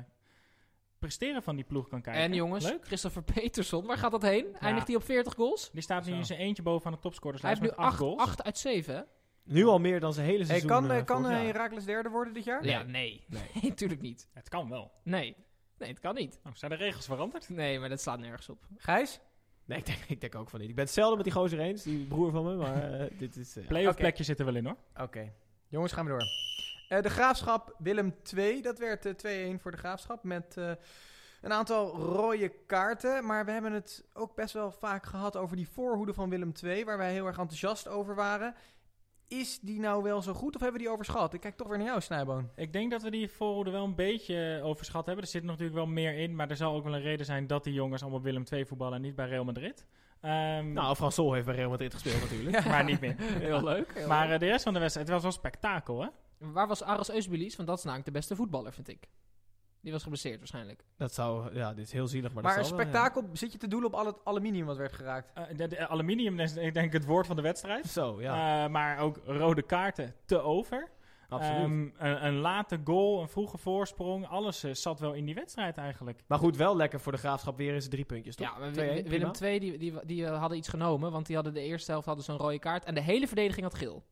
presteren 1.00 1.44
van 1.44 1.56
die 1.56 1.66
ploeg 1.66 1.88
kan 1.88 2.02
kijken. 2.02 2.22
En 2.22 2.34
jongens, 2.34 2.66
Leuk. 2.66 2.86
Christopher 2.86 3.24
Peterson, 3.24 3.86
waar 3.86 3.98
gaat 3.98 4.12
dat 4.12 4.22
heen? 4.22 4.56
Eindigt 4.60 4.88
hij 4.88 4.96
op 4.96 5.04
40 5.04 5.34
goals? 5.34 5.70
Die 5.72 5.82
staat 5.82 6.06
nu 6.06 6.12
Zo. 6.12 6.18
in 6.18 6.26
zijn 6.26 6.39
eentje 6.39 6.64
bovenaan 6.64 6.92
de 6.92 7.00
Hij 7.02 7.10
topscorerslijst 7.10 7.60
heeft 7.62 7.72
nu 7.72 7.78
met 7.78 7.86
8 7.88 7.94
8, 7.94 8.02
goals. 8.02 8.20
8 8.22 8.44
uit 8.44 8.58
7, 8.58 8.96
hè? 8.96 9.02
Nu 9.44 9.66
al 9.66 9.80
meer 9.80 10.00
dan 10.00 10.14
zijn 10.14 10.26
hele 10.26 10.38
Hey, 10.38 10.46
seizoen. 10.48 10.70
kan 10.70 10.92
eh, 10.92 10.98
eh, 10.98 11.06
kan 11.06 11.22
vorig 11.22 11.38
eh, 11.38 11.44
jaar. 11.44 11.54
Heracles 11.54 11.86
derde 11.86 12.10
worden 12.10 12.34
dit 12.34 12.44
jaar? 12.44 12.66
Ja, 12.66 12.84
nee. 12.84 13.26
Nee, 13.28 13.50
natuurlijk 13.70 14.02
niet. 14.02 14.28
Het 14.34 14.50
kan 14.50 14.70
wel. 14.70 14.92
Nee. 15.04 15.36
Nee, 15.78 15.89
het 15.89 16.00
kan 16.00 16.16
niet. 16.16 16.39
Nou, 16.44 16.56
zijn 16.56 16.72
de 16.72 16.78
regels 16.78 17.06
veranderd? 17.06 17.50
Nee, 17.50 17.80
maar 17.80 17.89
dat 17.89 18.02
slaat 18.02 18.20
nergens 18.20 18.50
op. 18.50 18.68
Gijs? 18.78 19.20
Nee, 19.72 19.80
ik 19.80 19.86
denk, 19.86 19.99
ik 20.15 20.22
denk 20.22 20.36
ook 20.36 20.49
van 20.49 20.59
niet. 20.59 20.69
Ik 20.69 20.76
ben 20.76 20.84
hetzelfde 20.86 21.15
met 21.15 21.24
die 21.24 21.34
gozer 21.34 21.59
eens, 21.59 21.84
die 21.84 22.05
broer 22.05 22.32
van 22.32 22.43
me, 22.43 22.55
maar 22.55 22.99
eh, 22.99 23.09
dit 23.19 23.36
is... 23.36 23.57
eh, 23.57 23.67
Playoff 23.67 23.91
Oké. 23.93 24.01
plekje 24.01 24.24
zit 24.24 24.39
er 24.39 24.45
wel 24.45 24.55
in 24.55 24.65
hoor. 24.65 24.76
Oké. 25.01 25.32
Jongens, 25.67 25.91
gaan 25.93 26.05
we 26.05 26.11
door. 26.11 26.24
Eh, 26.89 27.01
de 27.03 27.09
Graafschap 27.09 27.76
Willem 27.78 28.15
2, 28.22 28.61
dat 28.61 28.80
werd 28.80 29.05
eh, 29.26 29.53
2-1 29.57 29.61
voor 29.61 29.72
de 29.72 29.78
Graafschap 29.78 30.24
met 30.24 30.55
een 31.41 31.51
aantal 31.53 31.95
rode 31.95 32.49
kaarten. 32.65 33.26
Maar 33.26 33.45
we 33.45 33.51
hebben 33.51 33.72
het 33.72 34.03
ook 34.13 34.36
best 34.36 34.53
wel 34.53 34.72
vaak 34.72 35.05
gehad 35.05 35.38
over 35.38 35.55
die 35.55 35.69
voorhoede 35.69 36.13
van 36.13 36.30
Willem 36.30 36.53
2, 36.53 36.86
waar 36.86 36.97
wij 36.97 37.11
heel 37.11 37.26
erg 37.26 37.38
enthousiast 37.38 37.88
over 37.88 38.15
waren. 38.15 38.55
Is 39.40 39.60
die 39.60 39.80
nou 39.80 40.04
wel 40.04 40.22
zo 40.22 40.34
goed 40.34 40.56
of 40.56 40.62
hebben 40.62 40.80
we 40.80 40.86
die 40.86 40.94
overschat? 40.94 41.34
Ik 41.34 41.40
kijk 41.40 41.58
toch 41.58 41.68
weer 41.68 41.78
naar 41.78 41.88
jou, 41.88 42.02
Snijboon. 42.02 42.50
Ik 42.56 42.74
denk 42.74 42.92
dat 42.92 43.02
we 43.02 43.12
die 43.12 43.30
voorhoede 43.30 43.72
wel 43.72 43.84
een 43.84 43.96
beetje 43.96 44.60
overschat 44.64 45.06
hebben. 45.06 45.24
Er 45.24 45.30
zit 45.30 45.44
natuurlijk 45.44 45.74
wel 45.76 45.86
meer 45.86 46.14
in, 46.18 46.36
maar 46.36 46.50
er 46.50 46.56
zal 46.56 46.76
ook 46.76 46.84
wel 46.84 46.96
een 46.96 47.02
reden 47.02 47.26
zijn 47.26 47.48
dat 47.48 47.64
die 47.64 47.74
jongens 47.74 48.02
allemaal 48.02 48.22
Willem 48.22 48.44
II 48.52 48.66
voetballen 48.66 48.96
en 48.96 49.02
niet 49.02 49.16
bij 49.16 49.28
Real 49.28 49.44
Madrid. 49.44 49.86
Ehm, 50.22 50.74
Nou, 50.74 50.96
Frans 50.96 51.16
Sol 51.16 51.34
heeft 51.34 51.46
bij 51.46 51.56
Real 51.56 51.70
Madrid 51.70 51.94
gespeeld 51.94 52.22
natuurlijk. 52.32 52.66
maar 52.66 52.84
niet 52.84 53.00
meer. 53.00 53.16
Heel 53.20 53.64
leuk. 53.64 53.94
heel 53.94 54.08
Maar 54.08 54.26
leuk. 54.26 54.34
eh, 54.34 54.40
de 54.40 54.46
rest 54.46 54.64
van 54.64 54.74
de 54.74 54.80
wedstrijd, 54.80 55.08
het 55.08 55.16
was 55.16 55.26
wel 55.26 55.34
spektakel 55.40 56.02
hè? 56.02 56.08
Waar 56.38 56.68
was 56.68 56.84
Aras 56.84 57.12
Eusbilis? 57.12 57.56
Want 57.56 57.68
dat 57.68 57.78
is 57.78 57.84
namelijk 57.84 58.08
de 58.08 58.14
beste 58.14 58.36
voetballer, 58.36 58.74
vind 58.74 58.88
ik. 58.88 59.08
Die 59.82 59.92
was 59.92 60.02
geblesseerd 60.04 60.38
waarschijnlijk. 60.38 60.84
Dat 60.98 61.14
zou... 61.14 61.56
Ja, 61.56 61.74
dit 61.74 61.86
is 61.86 61.92
heel 61.92 62.08
zielig, 62.08 62.34
maar, 62.34 62.44
Maar, 62.44 62.52
dat 62.56 62.62
een 62.62 62.68
zal 62.68 62.78
wel, 62.78 62.86
ja. 62.86 62.92
spektakel, 62.92 63.30
zit 63.34 63.52
je 63.52 63.58
te 63.58 63.68
doelen 63.68 63.90
op 63.94 63.96
al 64.00 64.06
het 64.06 64.16
aluminium 64.24 64.66
wat 64.66 64.78
werd 64.78 64.94
geraakt? 64.94 65.32
Eh, 65.34 65.44
de, 65.58 65.68
de 65.68 65.88
aluminium 65.88 66.40
is 66.40 66.56
ik 66.56 66.74
denk 66.74 66.94
het 66.94 67.06
woord 67.06 67.28
van 67.28 67.36
de 67.36 67.42
wedstrijd. 67.42 67.86
Zo, 67.88 68.22
ja. 68.22 68.64
Eh, 68.66 68.72
maar 68.72 69.00
ook 69.00 69.18
rode 69.26 69.62
kaarten 69.62 70.16
te 70.26 70.40
over. 70.40 70.90
absoluut. 71.30 71.58
Ehm, 71.62 71.82
een, 71.98 72.26
een 72.26 72.36
late 72.36 72.80
goal, 72.84 73.22
een 73.22 73.28
vroege 73.30 73.58
voorsprong. 73.58 74.28
Alles 74.28 74.64
eh, 74.64 74.74
zat 74.74 75.00
wel 75.00 75.14
in 75.14 75.26
die 75.26 75.36
wedstrijd 75.36 75.78
eigenlijk. 75.78 76.20
maar 76.28 76.38
goed, 76.40 76.58
wel 76.58 76.76
lekker 76.76 77.00
voor 77.00 77.12
de 77.12 77.18
Graafschap 77.18 77.58
weer 77.58 77.74
eens 77.74 77.88
drie 77.88 78.06
puntjes, 78.06 78.36
toch? 78.36 78.48
Ja, 78.48 78.58
maar 78.60 78.70
2-1, 78.70 78.74
Wi- 78.74 78.82
Wi- 78.82 79.04
prima. 79.04 79.10
Willem 79.10 79.32
II 79.42 79.60
die, 79.60 79.78
die, 79.78 79.94
die 80.06 80.26
eh, 80.26 80.40
hadden 80.40 80.58
iets 80.58 80.68
genomen, 80.70 81.12
want 81.12 81.26
die 81.26 81.36
hadden 81.36 81.54
de 81.54 81.62
eerste 81.62 81.92
helft 81.92 82.06
hadden 82.06 82.26
ze 82.26 82.32
een 82.32 82.38
rode 82.38 82.60
kaart 82.60 82.86
en 82.86 82.94
de 82.94 83.02
hele 83.02 83.28
verdediging 83.28 83.64
had 83.66 83.76
geel. 83.76 84.04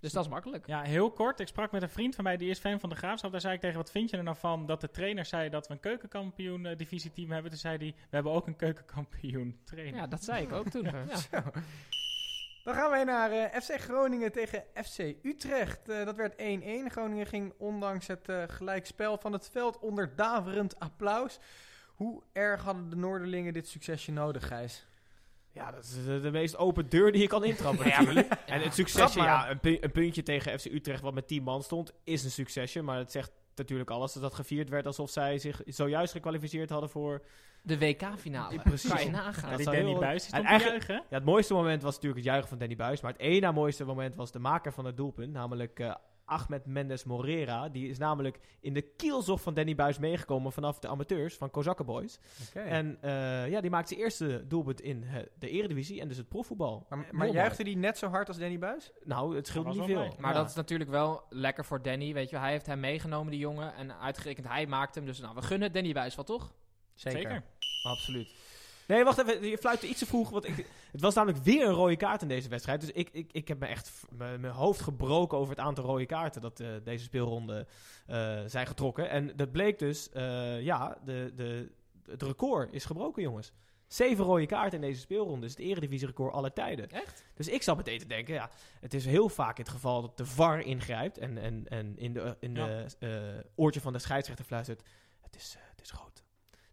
Dus 0.00 0.12
dat 0.12 0.24
is 0.24 0.30
makkelijk. 0.30 0.66
Ja, 0.66 0.82
heel 0.82 1.10
kort. 1.10 1.40
Ik 1.40 1.46
sprak 1.46 1.72
met 1.72 1.82
een 1.82 1.88
vriend 1.88 2.14
van 2.14 2.24
mij, 2.24 2.36
die 2.36 2.50
is 2.50 2.58
fan 2.58 2.80
van 2.80 2.88
de 2.88 2.96
Graafschap. 2.96 3.32
Daar 3.32 3.40
zei 3.40 3.54
ik 3.54 3.60
tegen, 3.60 3.76
wat 3.76 3.90
vind 3.90 4.10
je 4.10 4.16
er 4.16 4.22
nou 4.22 4.36
van 4.36 4.66
dat 4.66 4.80
de 4.80 4.90
trainer 4.90 5.24
zei 5.24 5.48
dat 5.48 5.66
we 5.66 5.74
een 5.74 5.80
keukenkampioen 5.80 6.66
eh, 6.66 6.76
divisieteam 6.76 7.30
hebben? 7.30 7.50
Toen 7.50 7.60
zei 7.60 7.76
hij, 7.76 7.94
we 7.96 8.14
hebben 8.14 8.32
ook 8.32 8.46
een 8.46 8.56
keukenkampioen 8.56 9.58
trainer. 9.64 10.00
Ja, 10.00 10.06
dat 10.06 10.24
zei 10.24 10.42
ik 10.44 10.52
ook 10.52 10.68
toen. 10.68 10.84
ja. 11.30 11.42
Dan 12.66 12.74
gaan 12.74 12.90
wij 12.90 13.04
naar 13.04 13.30
eh, 13.30 13.60
FC 13.60 13.80
Groningen 13.80 14.32
tegen 14.32 14.64
FC 14.74 14.98
Utrecht. 15.22 15.88
Eh, 15.88 16.04
dat 16.04 16.16
werd 16.16 16.32
1-1. 16.32 16.36
Groningen 16.86 17.26
ging 17.26 17.54
ondanks 17.58 18.06
het 18.06 18.28
eh, 18.28 18.42
gelijkspel 18.46 19.18
van 19.18 19.32
het 19.32 19.48
veld 19.52 19.78
onder 19.78 20.16
daverend 20.16 20.78
applaus. 20.78 21.38
Hoe 21.94 22.22
erg 22.32 22.62
hadden 22.62 22.90
de 22.90 22.96
Noorderlingen 22.96 23.52
dit 23.52 23.68
succesje 23.68 24.12
nodig, 24.12 24.46
Gijs? 24.46 24.86
Ja, 25.56 25.70
dat 25.70 25.84
is 25.84 26.04
de, 26.04 26.20
de 26.20 26.30
meest 26.30 26.56
open 26.56 26.88
deur 26.88 27.12
die 27.12 27.20
je 27.20 27.26
kan 27.26 27.44
intrappen 27.44 27.88
natuurlijk. 27.88 28.28
En 28.46 28.60
het 28.60 28.74
succesje, 28.74 29.20
ja, 29.20 29.50
een, 29.50 29.60
pu- 29.60 29.78
een 29.80 29.92
puntje 29.92 30.22
tegen 30.22 30.58
FC 30.58 30.64
Utrecht 30.64 31.02
wat 31.02 31.14
met 31.14 31.28
10 31.28 31.42
man 31.42 31.62
stond, 31.62 31.92
is 32.04 32.24
een 32.24 32.30
succesje. 32.30 32.82
Maar 32.82 32.98
het 32.98 33.10
zegt 33.12 33.32
natuurlijk 33.54 33.90
alles 33.90 34.12
dat 34.12 34.22
dat 34.22 34.34
gevierd 34.34 34.68
werd 34.68 34.86
alsof 34.86 35.10
zij 35.10 35.38
zich 35.38 35.62
zojuist 35.66 36.12
gekwalificeerd 36.12 36.70
hadden 36.70 36.90
voor... 36.90 37.22
De 37.62 37.78
WK-finale. 37.78 38.58
Precies. 38.60 38.90
Kan 38.92 39.04
je 39.04 39.10
nagaan. 39.10 39.50
Ja, 39.50 39.56
dat 39.56 39.64
Danny 39.66 39.80
heel- 39.90 39.98
Buis, 40.00 40.24
stond 40.26 40.42
juichen. 40.48 40.94
Ja, 40.94 41.16
het 41.16 41.24
mooiste 41.24 41.54
moment 41.54 41.82
was 41.82 41.94
natuurlijk 41.94 42.20
het 42.20 42.28
juichen 42.28 42.48
van 42.48 42.58
Danny 42.58 42.76
Buis. 42.76 43.00
Maar 43.00 43.12
het 43.12 43.20
één 43.20 43.40
na 43.40 43.52
mooiste 43.52 43.84
moment 43.84 44.14
was 44.14 44.30
de 44.32 44.38
maker 44.38 44.72
van 44.72 44.84
het 44.84 44.96
doelpunt. 44.96 45.32
Namelijk 45.32 45.78
eh, 45.80 45.94
Ahmed 46.26 46.66
Mendes 46.66 47.04
Morera. 47.04 47.68
Die 47.68 47.88
is 47.88 47.98
namelijk 47.98 48.38
in 48.60 48.74
de 48.74 48.80
kielzog 48.82 49.40
van 49.40 49.54
Danny 49.54 49.74
Buis 49.74 49.98
meegekomen 49.98 50.52
vanaf 50.52 50.78
de 50.78 50.88
amateurs 50.88 51.34
van 51.34 51.50
Kozakken 51.50 51.86
Boys. 51.86 52.18
En 52.54 52.98
eh, 53.00 53.48
ja, 53.48 53.60
die 53.60 53.70
maakte 53.70 53.88
zijn 53.88 54.00
eerste 54.00 54.44
doelpunt 54.46 54.80
in 54.80 55.04
eh, 55.04 55.22
de 55.38 55.48
eredivisie 55.50 56.00
en 56.00 56.08
dus 56.08 56.16
het 56.16 56.28
profvoetbal. 56.28 56.86
Maar, 56.88 57.06
maar 57.10 57.28
juichte 57.28 57.64
die 57.64 57.76
net 57.76 57.98
zo 57.98 58.08
hard 58.08 58.28
als 58.28 58.38
Danny 58.38 58.58
Buis? 58.58 58.92
Nou, 59.04 59.36
het 59.36 59.46
scheelt 59.46 59.66
niet 59.66 59.84
veel. 59.84 60.14
Maar 60.18 60.32
Ja. 60.32 60.38
dat 60.38 60.48
is 60.48 60.54
natuurlijk 60.54 60.90
wel 60.90 61.22
lekker 61.28 61.64
voor 61.64 61.82
Danny. 61.82 62.12
Weet 62.12 62.30
je, 62.30 62.38
hij 62.38 62.50
heeft 62.50 62.66
hem 62.66 62.80
meegenomen, 62.80 63.30
die 63.30 63.40
jongen. 63.40 63.74
En 63.74 63.98
uitgerekend 64.00 64.48
hij 64.48 64.66
maakt 64.66 64.94
hem. 64.94 65.04
Dus 65.06 65.20
nou, 65.20 65.34
we 65.34 65.42
gunnen 65.42 65.72
Danny 65.72 65.92
Buis 65.92 66.14
wel, 66.14 66.24
toch? 66.24 66.52
Zeker. 66.94 67.42
Absoluut. 67.82 68.34
Nee, 68.86 69.04
wacht 69.04 69.18
even. 69.18 69.46
Je 69.46 69.58
fluitte 69.58 69.88
iets 69.88 69.98
te 69.98 70.06
vroeg. 70.06 70.30
Want 70.30 70.44
ik, 70.44 70.66
het 70.92 71.00
was 71.00 71.14
namelijk 71.14 71.44
weer 71.44 71.66
een 71.66 71.72
rode 71.72 71.96
kaart 71.96 72.22
in 72.22 72.28
deze 72.28 72.48
wedstrijd. 72.48 72.80
Dus 72.80 72.90
ik, 72.90 73.08
ik, 73.12 73.32
ik 73.32 73.48
heb 73.48 73.58
me 73.58 73.66
echt 73.66 74.02
mijn 74.16 74.44
hoofd 74.44 74.80
gebroken 74.80 75.38
over 75.38 75.56
het 75.56 75.64
aantal 75.64 75.84
rode 75.84 76.06
kaarten 76.06 76.40
dat 76.40 76.60
eh, 76.60 76.68
deze 76.84 77.04
speelronde 77.04 77.66
eh, 78.06 78.40
zijn 78.46 78.66
getrokken. 78.66 79.10
En 79.10 79.36
dat 79.36 79.52
bleek 79.52 79.78
dus, 79.78 80.10
eh, 80.10 80.62
ja, 80.62 80.98
de, 81.04 81.32
de 81.36 81.72
het 82.06 82.22
record 82.22 82.72
is 82.72 82.84
gebroken, 82.84 83.22
jongens. 83.22 83.52
Zeven 83.86 84.24
rode 84.24 84.46
kaarten 84.46 84.82
in 84.82 84.88
deze 84.88 85.00
speelronde 85.00 85.46
is 85.46 85.52
het 85.52 85.60
eredivisie-record 85.60 86.32
aller 86.32 86.52
tijden. 86.52 86.88
Echt? 86.88 87.24
Dus 87.34 87.48
ik 87.48 87.62
zat 87.62 87.76
meteen 87.76 87.98
te 87.98 88.06
denken, 88.06 88.34
ja, 88.34 88.50
het 88.80 88.94
is 88.94 89.04
heel 89.04 89.28
vaak 89.28 89.58
het 89.58 89.68
geval 89.68 90.00
dat 90.00 90.16
de 90.16 90.26
VAR 90.26 90.60
ingrijpt 90.60 91.18
en, 91.18 91.38
en, 91.38 91.68
en 91.68 91.98
in 91.98 92.12
de, 92.12 92.36
in 92.40 92.54
de 92.54 92.86
oortje 93.54 93.80
van 93.80 93.92
de 93.92 93.98
scheidsrechter 93.98 94.44
fluistert, 94.44 94.82
het 95.20 95.36
is, 95.36 95.56
het 95.58 95.80
is 95.80 95.92
rood. 95.92 96.15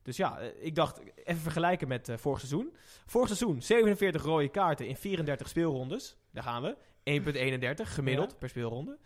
Dus 0.04 0.18
ja, 0.18 0.40
eh, 0.40 0.66
ik 0.66 0.76
dacht, 0.76 1.02
even 1.16 1.42
vergelijken 1.42 1.88
met 1.88 2.10
eh, 2.10 2.18
vorig 2.18 2.40
seizoen. 2.40 2.74
Vorig 3.06 3.28
seizoen 3.28 3.62
47 3.62 4.24
rode 4.24 4.50
kaarten 4.50 4.88
in 4.88 4.96
34 4.96 5.50
speelrondes. 5.50 6.18
Daar 6.32 6.44
gaan 6.44 6.62
we. 6.62 6.78
1,31 7.04 7.94
gemiddeld 7.94 8.38
per 8.38 8.50
speelronde. 8.50 8.98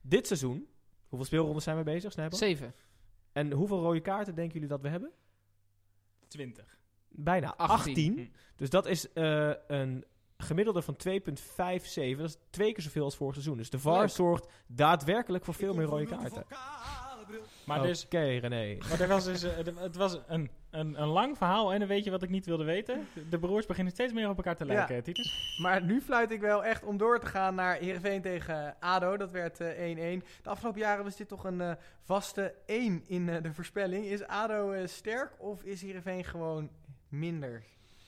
Dit 0.00 0.26
seizoen, 0.26 0.68
hoeveel 1.08 1.26
speelrondes 1.26 1.64
zijn 1.64 1.76
we 1.76 1.82
bezig, 1.82 2.12
Snijboom? 2.12 2.38
Zeven. 2.38 2.74
En 3.32 3.52
hoeveel 3.52 3.80
rode 3.80 4.00
kaarten 4.00 4.34
denken 4.34 4.54
jullie 4.54 4.68
dat 4.68 4.80
we 4.80 4.88
hebben? 4.88 5.10
20. 6.28 6.78
Bijna 7.08 7.54
18. 7.56 7.78
18. 7.78 8.32
Dus 8.56 8.70
dat 8.70 8.86
is 8.86 9.12
eh, 9.12 9.52
een 9.66 10.04
gemiddelde 10.36 10.82
van 10.82 10.96
2,57. 11.08 12.16
Dat 12.16 12.28
is 12.28 12.36
twee 12.50 12.72
keer 12.72 12.82
zoveel 12.82 13.04
als 13.04 13.16
vorig 13.16 13.34
seizoen. 13.34 13.56
Dus 13.56 13.70
de 13.70 13.78
VAR 13.78 14.00
Leuk. 14.00 14.08
zorgt 14.08 14.46
daadwerkelijk 14.66 15.44
voor 15.44 15.54
veel 15.54 15.74
meer 15.74 15.86
rode 15.86 16.06
kaarten. 16.06 16.44
Maar, 17.66 17.78
Oké, 17.78 17.86
dus, 17.86 18.06
René. 18.10 18.76
maar 18.88 19.00
er 19.00 19.08
was 19.08 19.24
dus, 19.24 19.42
eh, 19.42 19.50
het 19.76 19.96
was 19.96 20.18
een, 20.26 20.50
een, 20.70 21.00
een 21.02 21.08
lang 21.08 21.36
verhaal 21.36 21.72
en 21.72 21.78
dan 21.78 21.88
weet 21.88 22.04
je 22.04 22.10
wat 22.10 22.22
ik 22.22 22.28
niet 22.30 22.46
wilde 22.46 22.64
weten. 22.64 23.06
De 23.30 23.38
broers 23.38 23.66
beginnen 23.66 23.92
steeds 23.92 24.12
meer 24.12 24.28
op 24.28 24.36
elkaar 24.36 24.56
te 24.56 24.64
lijken, 24.64 24.94
Ja. 24.96 25.02
Titus. 25.02 25.56
Maar 25.60 25.82
nu 25.82 26.00
fluit 26.00 26.30
ik 26.30 26.40
wel 26.40 26.64
echt 26.64 26.84
om 26.84 26.96
door 26.96 27.20
te 27.20 27.26
gaan 27.26 27.54
naar 27.54 27.76
Heerenveen 27.76 28.22
tegen 28.22 28.76
ADO. 28.80 29.16
Dat 29.16 29.30
werd 29.30 29.60
eh, 29.60 30.18
1-1. 30.20 30.24
De 30.42 30.48
afgelopen 30.50 30.80
jaren 30.80 31.04
was 31.04 31.16
dit 31.16 31.28
toch 31.28 31.44
een 31.44 31.60
eh, 31.60 31.72
vaste 32.02 32.54
1 32.66 33.02
in 33.06 33.28
eh, 33.28 33.42
de 33.42 33.52
voorspelling. 33.52 34.04
Is 34.04 34.22
ADO 34.26 34.70
eh, 34.72 34.86
sterk 34.86 35.32
of 35.38 35.62
is 35.62 35.82
Heerenveen 35.82 36.24
gewoon 36.24 36.70
minder? 37.08 37.62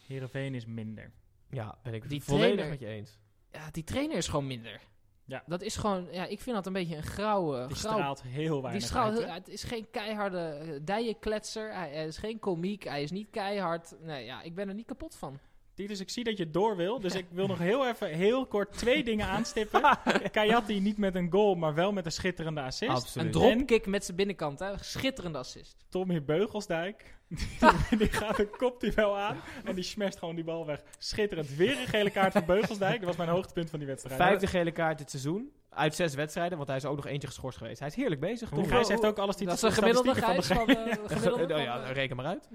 Heerenveen 0.06 0.54
is 0.54 0.66
minder. 0.66 1.10
Ja, 1.50 1.78
ben 1.82 1.94
ik 1.94 2.08
Die 2.08 2.22
volledig 2.22 2.46
trainer- 2.48 2.68
met 2.70 2.80
je 2.80 2.86
eens. 2.86 3.18
Ja, 3.52 3.70
die 3.70 3.84
trainer 3.84 4.16
is 4.16 4.28
gewoon 4.28 4.46
minder. 4.46 4.80
Ja. 5.26 5.42
Dat 5.46 5.62
is 5.62 5.76
gewoon, 5.76 6.08
ja, 6.10 6.26
ik 6.26 6.40
vind 6.40 6.56
dat 6.56 6.66
een 6.66 6.72
beetje 6.72 6.96
een 6.96 7.02
grauwe... 7.02 7.66
Die 7.66 7.76
straalt 7.76 8.22
heel 8.22 8.62
weinig 8.62 8.82
die 8.82 8.90
straalt, 8.90 9.22
uit, 9.22 9.46
het 9.46 9.48
is 9.48 9.64
geen 9.64 9.90
keiharde 9.90 10.60
uh, 10.62 10.80
dijenkletser. 10.82 11.74
Hij, 11.74 11.90
hij 11.90 12.06
is 12.06 12.18
geen 12.18 12.38
komiek. 12.38 12.84
Hij 12.84 13.02
is 13.02 13.10
niet 13.10 13.30
keihard. 13.30 13.94
Nee, 14.00 14.24
ja, 14.24 14.42
ik 14.42 14.54
ben 14.54 14.68
er 14.68 14.74
niet 14.74 14.86
kapot 14.86 15.16
van. 15.16 15.38
Titus, 15.76 16.00
ik 16.00 16.10
zie 16.10 16.24
dat 16.24 16.36
je 16.36 16.50
door 16.50 16.76
wil, 16.76 17.00
dus 17.00 17.14
ik 17.14 17.26
wil 17.30 17.46
nog 17.46 17.58
heel 17.58 17.86
even 17.86 18.08
heel 18.08 18.46
kort 18.46 18.72
twee 18.72 19.04
dingen 19.04 19.26
aanstippen. 19.26 19.98
Kayati 20.30 20.80
niet 20.80 20.98
met 20.98 21.14
een 21.14 21.32
goal, 21.32 21.54
maar 21.54 21.74
wel 21.74 21.92
met 21.92 22.06
een 22.06 22.12
schitterende 22.12 22.60
assist. 22.60 22.90
Absoluut. 22.90 23.34
Een 23.34 23.40
dropkick 23.40 23.86
met 23.86 24.04
zijn 24.04 24.16
binnenkant. 24.16 24.58
Hè. 24.58 24.78
Schitterende 24.78 25.38
assist. 25.38 25.84
Tommy 25.88 26.24
Beugelsdijk, 26.24 27.15
die, 27.98 28.08
gaat 28.08 28.38
een 28.38 28.50
kop 28.50 28.80
die 28.80 28.92
wel 28.92 29.18
aan 29.18 29.36
en 29.64 29.74
die 29.74 29.84
smasht 29.84 30.18
gewoon 30.18 30.34
die 30.34 30.44
bal 30.44 30.66
weg. 30.66 30.82
Schitterend. 30.98 31.54
Weer 31.54 31.80
een 31.80 31.86
gele 31.86 32.10
kaart 32.10 32.32
voor 32.32 32.44
Beugelsdijk. 32.44 32.96
Dat 32.96 33.06
was 33.06 33.16
mijn 33.16 33.28
hoogtepunt 33.28 33.70
van 33.70 33.78
die 33.78 33.88
wedstrijd. 33.88 34.16
Vijfde 34.16 34.46
gele 34.46 34.70
kaart 34.70 34.98
dit 34.98 35.10
seizoen. 35.10 35.50
Uit 35.70 35.94
zes 35.94 36.14
wedstrijden, 36.14 36.56
want 36.56 36.68
hij 36.68 36.76
is 36.76 36.84
ook 36.84 36.96
nog 36.96 37.06
eentje 37.06 37.28
geschorst 37.28 37.58
geweest. 37.58 37.78
Hij 37.78 37.88
is 37.88 37.94
heerlijk 37.94 38.20
bezig. 38.20 38.50
Hoe 38.50 38.58
Tom. 38.58 38.68
Gijs 38.68 38.88
heeft 38.88 39.04
ook 39.04 39.18
alles 39.18 39.36
die 39.36 39.46
Dat 39.46 39.56
is 39.56 39.62
een 39.62 39.72
gemiddelde 39.72 40.14
Gijs 40.14 40.46
van, 40.46 40.66
de 40.66 40.72
eh, 40.72 40.96
gemiddelde 41.16 41.46
Nou 41.46 41.48
van, 41.48 41.62
ja, 41.62 41.82
eh, 41.82 41.92
reken 41.92 42.16
maar 42.16 42.26
uit. 42.26 42.48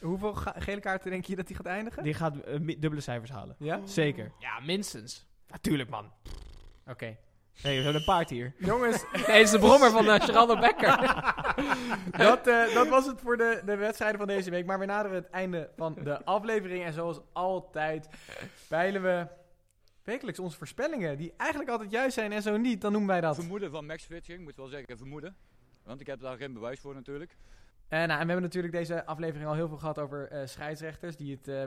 Hoeveel 0.00 0.34
gele 0.34 0.80
kaarten 0.80 1.10
denk 1.10 1.24
je 1.24 1.36
dat 1.36 1.48
hij 1.48 1.56
gaat 1.56 1.66
eindigen? 1.66 2.02
Die 2.02 2.14
gaat 2.14 2.36
eh, 2.36 2.58
dubbele 2.78 3.00
cijfers 3.00 3.30
halen. 3.30 3.56
Ja? 3.58 3.80
Zeker. 3.84 4.32
Ja, 4.38 4.60
minstens. 4.60 5.26
Natuurlijk, 5.48 5.90
man. 5.90 6.12
Oké. 6.86 7.16
Nee, 7.62 7.76
we 7.76 7.82
hebben 7.82 7.94
een 7.94 8.04
paard 8.04 8.30
hier. 8.30 8.54
Jongens, 8.58 9.04
Nee, 9.12 9.22
het 9.22 9.36
is 9.36 9.50
de 9.50 9.58
brommer 9.58 9.90
van 9.90 10.04
uh, 10.04 10.14
Geraldo 10.14 10.58
Becker. 10.58 10.96
dat, 12.26 12.46
eh, 12.46 12.74
dat 12.74 12.88
was 12.88 13.06
het 13.06 13.20
voor 13.20 13.36
de, 13.36 13.62
de 13.64 13.76
wedstrijden 13.76 14.18
van 14.18 14.28
deze 14.28 14.50
week. 14.50 14.66
Maar 14.66 14.78
we 14.78 14.84
naderen 14.84 15.16
het 15.16 15.30
einde 15.30 15.70
van 15.76 15.96
de 16.04 16.24
aflevering. 16.24 16.84
En 16.84 16.92
zoals 16.92 17.20
altijd 17.32 18.08
peilen 18.68 19.02
we 19.02 19.26
wekelijks 20.04 20.38
onze 20.38 20.56
voorspellingen. 20.56 21.16
Die 21.16 21.32
eigenlijk 21.36 21.70
altijd 21.70 21.90
juist 21.90 22.14
zijn 22.14 22.32
en 22.32 22.42
zo 22.42 22.56
niet. 22.56 22.80
Dan 22.80 22.92
noemen 22.92 23.10
wij 23.10 23.20
dat. 23.20 23.34
Vermoeden 23.34 23.70
van 23.70 23.86
Max 23.86 24.02
Switching, 24.02 24.42
moet 24.42 24.56
wel 24.56 24.66
zeggen 24.66 24.96
vermoeden. 24.96 25.36
Want 25.84 26.00
ik 26.00 26.06
heb 26.06 26.20
daar 26.20 26.36
geen 26.36 26.52
bewijs 26.52 26.80
voor 26.80 26.94
natuurlijk. 26.94 27.36
Eh, 27.88 27.98
nou, 27.98 28.10
en 28.10 28.18
we 28.18 28.32
hebben 28.32 28.42
natuurlijk 28.42 28.72
deze 28.72 29.06
aflevering 29.06 29.48
al 29.48 29.54
heel 29.54 29.68
veel 29.68 29.76
gehad 29.76 29.98
over 29.98 30.28
eh, 30.28 30.46
scheidsrechters 30.46 31.16
die 31.16 31.34
het 31.34 31.48
eh, 31.48 31.64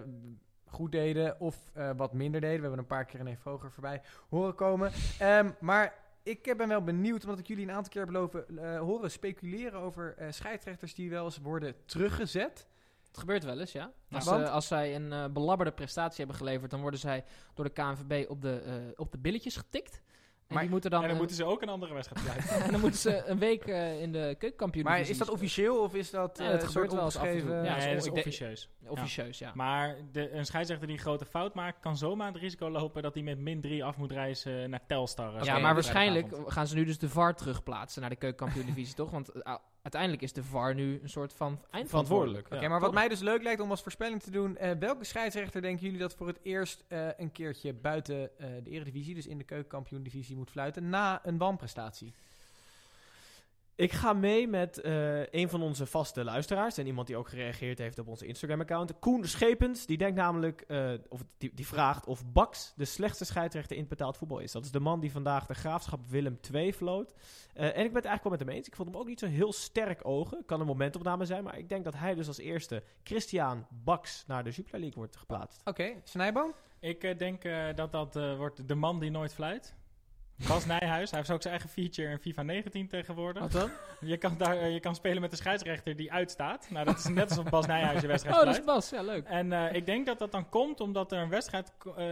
goed 0.70 0.92
deden 0.92 1.40
of 1.40 1.58
eh, 1.74 1.90
wat 1.96 2.14
minder 2.14 2.42
deden. 2.42 2.56
We 2.56 2.62
hebben 2.62 2.80
een 2.80 2.86
paar 2.86 3.06
keer 3.06 3.24
René 3.24 3.38
Vroger 3.38 3.72
voorbij 3.72 4.02
horen 4.30 4.56
komen. 4.56 4.92
Ehm, 5.20 5.52
maar 5.60 5.94
ik 6.24 6.54
ben 6.58 6.68
wel 6.68 6.84
benieuwd, 6.84 7.24
omdat 7.24 7.40
ik 7.40 7.48
jullie 7.48 7.68
een 7.68 7.74
aantal 7.74 7.92
keer 7.92 8.06
beloven 8.06 8.58
eh, 8.58 8.80
horen 8.80 9.12
speculeren 9.12 9.80
over 9.80 10.16
eh, 10.18 10.28
scheidsrechters 10.32 10.94
die 10.94 11.10
wel 11.10 11.26
eens 11.26 11.38
worden 11.38 11.76
teruggezet. 11.86 12.68
Het 13.08 13.18
gebeurt 13.18 13.44
wel 13.44 13.60
eens, 13.60 13.72
ja. 13.72 13.92
Als, 14.12 14.28
als 14.28 14.68
zij 14.68 14.96
een 14.96 15.34
belabberde 15.34 15.72
prestatie 15.72 16.18
hebben 16.18 16.36
geleverd, 16.36 16.72
dan 16.72 16.82
worden 16.82 17.00
zij 17.00 17.24
door 17.54 17.66
de 17.66 17.72
KNVB 17.72 18.30
op 18.30 18.42
de, 18.42 18.94
op 18.96 19.12
de 19.12 19.18
billetjes 19.18 19.56
getikt. 19.56 20.02
En 20.50 20.56
Maar- 20.56 20.64
die 20.64 20.74
moeten 20.74 20.92
dan, 20.92 21.02
En 21.02 21.08
dan 21.08 21.18
moeten 21.18 21.36
ze 21.36 21.44
ook 21.46 21.62
een 21.62 21.70
andere 21.70 21.94
wedstrijd 21.94 22.24
blijven. 22.26 22.64
en 22.66 22.72
dan 22.72 22.80
moeten 22.82 23.00
ze 23.00 23.24
een 23.26 23.40
week 23.40 23.66
eh, 23.66 24.02
in 24.02 24.12
de 24.12 24.36
keukenkampioen. 24.40 24.84
Maar 24.84 25.00
is 25.00 25.18
dat 25.18 25.30
officieel 25.30 25.78
of 25.84 25.94
is 25.96 26.10
dat 26.10 26.38
Ja, 26.38 26.44
eh, 26.44 26.50
gebeurt 26.52 26.72
soort 26.72 26.94
wel 26.94 27.04
eens 27.04 27.18
af 27.18 27.24
en 27.24 27.30
toe. 27.40 27.40
opgeschreven- 27.42 27.66
Ja, 27.88 27.94
dat 27.96 28.06
is 28.06 28.10
officieus. 28.12 28.70
Officieus, 28.88 29.40
ja. 29.40 29.52
Maar 29.56 29.96
de, 30.12 30.32
een 30.32 30.46
scheidsrechter 30.46 30.88
die 30.88 30.96
een 30.98 31.02
grote 31.02 31.26
fout 31.26 31.54
maakt, 31.54 31.80
kan 31.80 31.98
zomaar 31.98 32.28
het 32.28 32.38
risico 32.42 32.70
lopen 32.70 33.02
dat 33.04 33.14
hij 33.14 33.24
met 33.24 33.40
min 33.40 33.62
3 33.62 33.84
af 33.84 33.98
moet 33.98 34.12
reizen 34.12 34.70
naar 34.70 34.86
Telstar. 34.88 35.36
eh, 35.36 35.44
ja, 35.44 35.58
maar 35.60 35.74
waarschijnlijk 35.74 36.28
gaan 36.46 36.68
ze 36.68 36.76
nu 36.76 36.86
dus 36.86 36.98
de 36.98 37.10
VAR 37.10 37.36
terugplaatsen 37.36 38.02
naar 38.02 38.10
de 38.10 38.16
keukenkampioen-divisie, 38.16 38.96
toch? 38.96 39.12
Want 39.12 39.30
uiteindelijk 39.94 40.22
is 40.22 40.34
de 40.34 40.44
VAR 40.44 40.76
nu 40.76 41.00
een 41.04 41.10
soort 41.10 41.34
van 41.34 41.48
eindverantwoordelijk. 41.48 41.90
Verantwoordelijk. 41.90 42.48
Oké, 42.48 42.62
Ja. 42.62 42.70
maar 42.70 42.80
wat 42.80 42.94
mij 42.94 43.08
dus 43.08 43.20
leuk 43.20 43.44
lijkt 43.44 43.62
om 43.62 43.70
als 43.70 43.82
voorspelling 43.82 44.22
te 44.22 44.32
doen. 44.32 44.58
eh, 44.58 44.72
welke 44.80 45.04
scheidsrechter 45.04 45.62
denken 45.62 45.86
jullie 45.86 46.00
dat 46.00 46.16
voor 46.16 46.28
het 46.28 46.40
eerst 46.44 46.84
eh, 46.88 47.08
een 47.18 47.32
keertje 47.32 47.74
buiten 47.74 48.40
eh, 48.40 48.48
de 48.64 48.70
Eredivisie, 48.70 49.16
dus 49.16 49.28
in 49.28 49.38
de 49.38 49.44
keukenkampioen-divisie, 49.44 50.36
moet 50.36 50.50
fluiten 50.50 50.90
na 50.90 51.20
een 51.26 51.38
wanprestatie? 51.38 52.14
Ik 53.80 53.92
ga 53.92 54.14
mee 54.14 54.48
met 54.48 54.82
eh, 54.82 55.26
een 55.26 55.50
van 55.50 55.62
onze 55.62 55.86
vaste 55.86 56.24
luisteraars. 56.24 56.78
En 56.78 56.86
iemand 56.86 57.08
die 57.08 57.18
ook 57.18 57.30
gereageerd 57.30 57.78
heeft 57.78 58.00
op 58.00 58.08
onze 58.08 58.26
Instagram-account. 58.26 59.00
Koen 59.00 59.26
Schepens. 59.26 59.86
Die 59.86 59.98
denkt 59.98 60.16
namelijk, 60.16 60.62
eh, 60.62 60.94
of 61.10 61.24
die, 61.38 61.52
die 61.54 61.68
vraagt 61.68 62.06
of 62.06 62.26
Bax 62.32 62.74
de 62.76 62.86
slechtste 62.86 63.26
scheidsrechter 63.26 63.76
in 63.76 63.82
het 63.82 63.90
betaald 63.90 64.18
voetbal 64.18 64.40
is. 64.40 64.52
Dat 64.52 64.66
is 64.66 64.72
de 64.72 64.80
man 64.80 65.00
die 65.00 65.12
vandaag 65.12 65.46
de 65.46 65.54
graafschap 65.54 66.00
Willem 66.10 66.40
II 66.54 66.74
floot. 66.74 67.14
Eh, 67.54 67.64
en 67.64 67.68
ik 67.68 67.74
ben 67.74 67.84
het 67.84 67.94
eigenlijk 68.06 68.24
wel 68.24 68.32
met 68.32 68.40
hem 68.40 68.50
eens. 68.50 68.68
Ik 68.68 68.76
vond 68.76 68.90
hem 68.90 68.98
ook 68.98 69.08
niet 69.08 69.20
zo 69.20 69.28
heel 69.28 69.54
sterk 69.54 70.08
ogen. 70.08 70.46
Kan 70.46 70.60
een 70.60 70.66
momentopname 70.66 71.26
zijn. 71.26 71.44
Maar 71.44 71.58
ik 71.58 71.70
denk 71.70 71.84
dat 71.84 71.96
hij 71.96 72.16
dus 72.16 72.28
als 72.28 72.40
eerste 72.40 72.84
Christian 73.04 73.66
Bax 73.70 74.24
naar 74.28 74.44
de 74.44 74.50
Jupiler 74.50 74.80
League 74.80 74.98
wordt 74.98 75.16
geplaatst. 75.16 75.62
Oké, 75.66 75.94
Snijboom? 76.04 76.54
Ik 76.80 77.20
denk 77.20 77.44
eh, 77.44 77.66
dat 77.76 77.92
dat 77.92 78.16
eh, 78.16 78.38
wordt 78.38 78.68
de 78.68 78.76
man 78.76 79.00
die 79.00 79.12
nooit 79.12 79.34
fluit. 79.34 79.76
Bas 80.48 80.66
Nijhuis. 80.66 81.10
Hij 81.10 81.20
heeft 81.20 81.32
ook 81.32 81.42
zijn 81.42 81.54
eigen 81.54 81.70
feature 81.74 82.10
in 82.10 82.20
FIFA 82.20 82.42
19 82.42 82.88
tegenwoordig. 82.88 83.42
Wat 83.42 83.52
dan? 83.52 83.70
Je 84.00 84.18
kan, 84.18 84.38
daar, 84.38 84.58
eh, 84.58 84.74
je 84.74 84.80
kan 84.80 84.96
spelen 84.96 85.22
met 85.22 85.32
de 85.32 85.38
scheidsrechter 85.38 85.96
die 85.96 86.12
uitstaat. 86.12 86.68
Nou, 86.70 86.86
dat 86.86 86.98
is 86.98 87.08
net 87.08 87.30
alsof 87.30 87.50
Bas 87.50 87.66
Nijhuis 87.66 88.02
je 88.02 88.08
wedstrijd 88.08 88.38
Oh, 88.38 88.46
dat 88.46 88.58
is. 88.58 88.64
Bas. 88.64 88.90
Ja, 88.90 89.02
leuk. 89.02 89.26
En 89.26 89.54
eh, 89.54 89.76
ik 89.76 89.86
denk 89.86 90.06
dat 90.06 90.20
dat 90.20 90.32
dan 90.32 90.50
komt 90.50 90.80
omdat 90.80 91.12
er 91.12 91.20
een 91.20 91.30
wedstrijd 91.30 91.74
eh, 91.98 92.06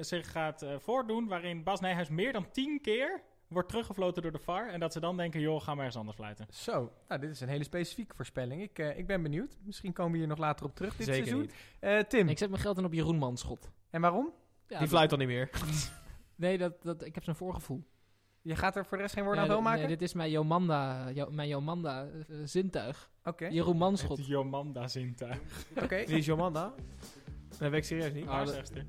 zich 0.00 0.30
gaat 0.32 0.62
eh, 0.62 0.74
voordoen 0.78 1.28
waarin 1.28 1.62
Bas 1.62 1.80
Nijhuis 1.80 2.08
meer 2.08 2.32
dan 2.32 2.50
tien 2.50 2.80
keer 2.80 3.22
wordt 3.48 3.68
teruggefloten 3.68 4.22
door 4.22 4.32
de 4.32 4.38
VAR. 4.38 4.68
En 4.68 4.80
dat 4.80 4.92
ze 4.92 5.00
dan 5.00 5.16
denken, 5.16 5.40
joh, 5.40 5.62
ga 5.62 5.74
maar 5.74 5.84
eens 5.84 5.96
anders 5.96 6.16
fluiten. 6.16 6.46
Zo, 6.50 6.92
nou, 7.08 7.20
dit 7.20 7.30
is 7.30 7.40
een 7.40 7.48
hele 7.48 7.64
specifieke 7.64 8.14
voorspelling. 8.16 8.62
Ik, 8.62 8.78
eh, 8.78 8.98
ik 8.98 9.06
ben 9.06 9.22
benieuwd. 9.22 9.56
Misschien 9.64 9.92
komen 9.92 10.12
we 10.12 10.18
hier 10.18 10.26
nog 10.26 10.38
later 10.38 10.66
op 10.66 10.74
terug 10.76 10.96
dit 10.96 11.06
Zeker 11.06 11.22
seizoen. 11.26 11.40
niet. 11.40 11.54
Eh, 11.80 11.98
Tim, 11.98 12.28
Ik 12.28 12.38
zet 12.38 12.50
mijn 12.50 12.62
geld 12.62 12.78
in 12.78 12.84
op 12.84 12.92
Jeroen 12.92 13.18
Manschot. 13.18 13.70
en 13.90 14.00
waarom? 14.00 14.32
Ja, 14.68 14.78
die 14.78 14.88
fluit 14.88 15.10
dan 15.10 15.18
niet 15.18 15.28
meer. 15.28 15.50
Nee, 16.36 16.58
dat, 16.58 16.82
dat, 16.82 17.04
ik 17.04 17.14
heb 17.14 17.24
zo'n 17.24 17.34
voorgevoel. 17.34 17.84
Je 18.42 18.56
gaat 18.56 18.76
er 18.76 18.84
voor 18.86 18.96
de 18.96 19.02
rest 19.02 19.14
geen 19.14 19.24
woord 19.24 19.38
aan 19.38 19.48
Nee, 19.48 19.60
maken? 19.60 19.78
nee, 19.80 19.88
dit 19.88 20.02
is 20.02 20.14
mijn 20.14 20.30
Jomanda, 20.30 21.08
Jo- 21.14 21.30
mijn 21.30 21.48
Jomanda 21.48 22.04
eh, 22.28 22.36
zintuig. 22.44 23.10
Oké, 23.24 23.46
Jeroen 23.46 23.76
Manschot. 23.76 24.16
Het 24.16 24.26
Jomanda 24.26 24.88
zintuig. 24.88 25.38
oké. 25.82 26.04
Wie 26.06 26.18
is 26.18 26.26
Jomanda? 26.26 26.72
Dat 27.48 27.58
weet 27.70 27.72
ik 27.80 27.84
serieus 27.84 28.12
niet. 28.12 28.24
Oh, 28.24 28.30
Waarzegster. 28.30 28.86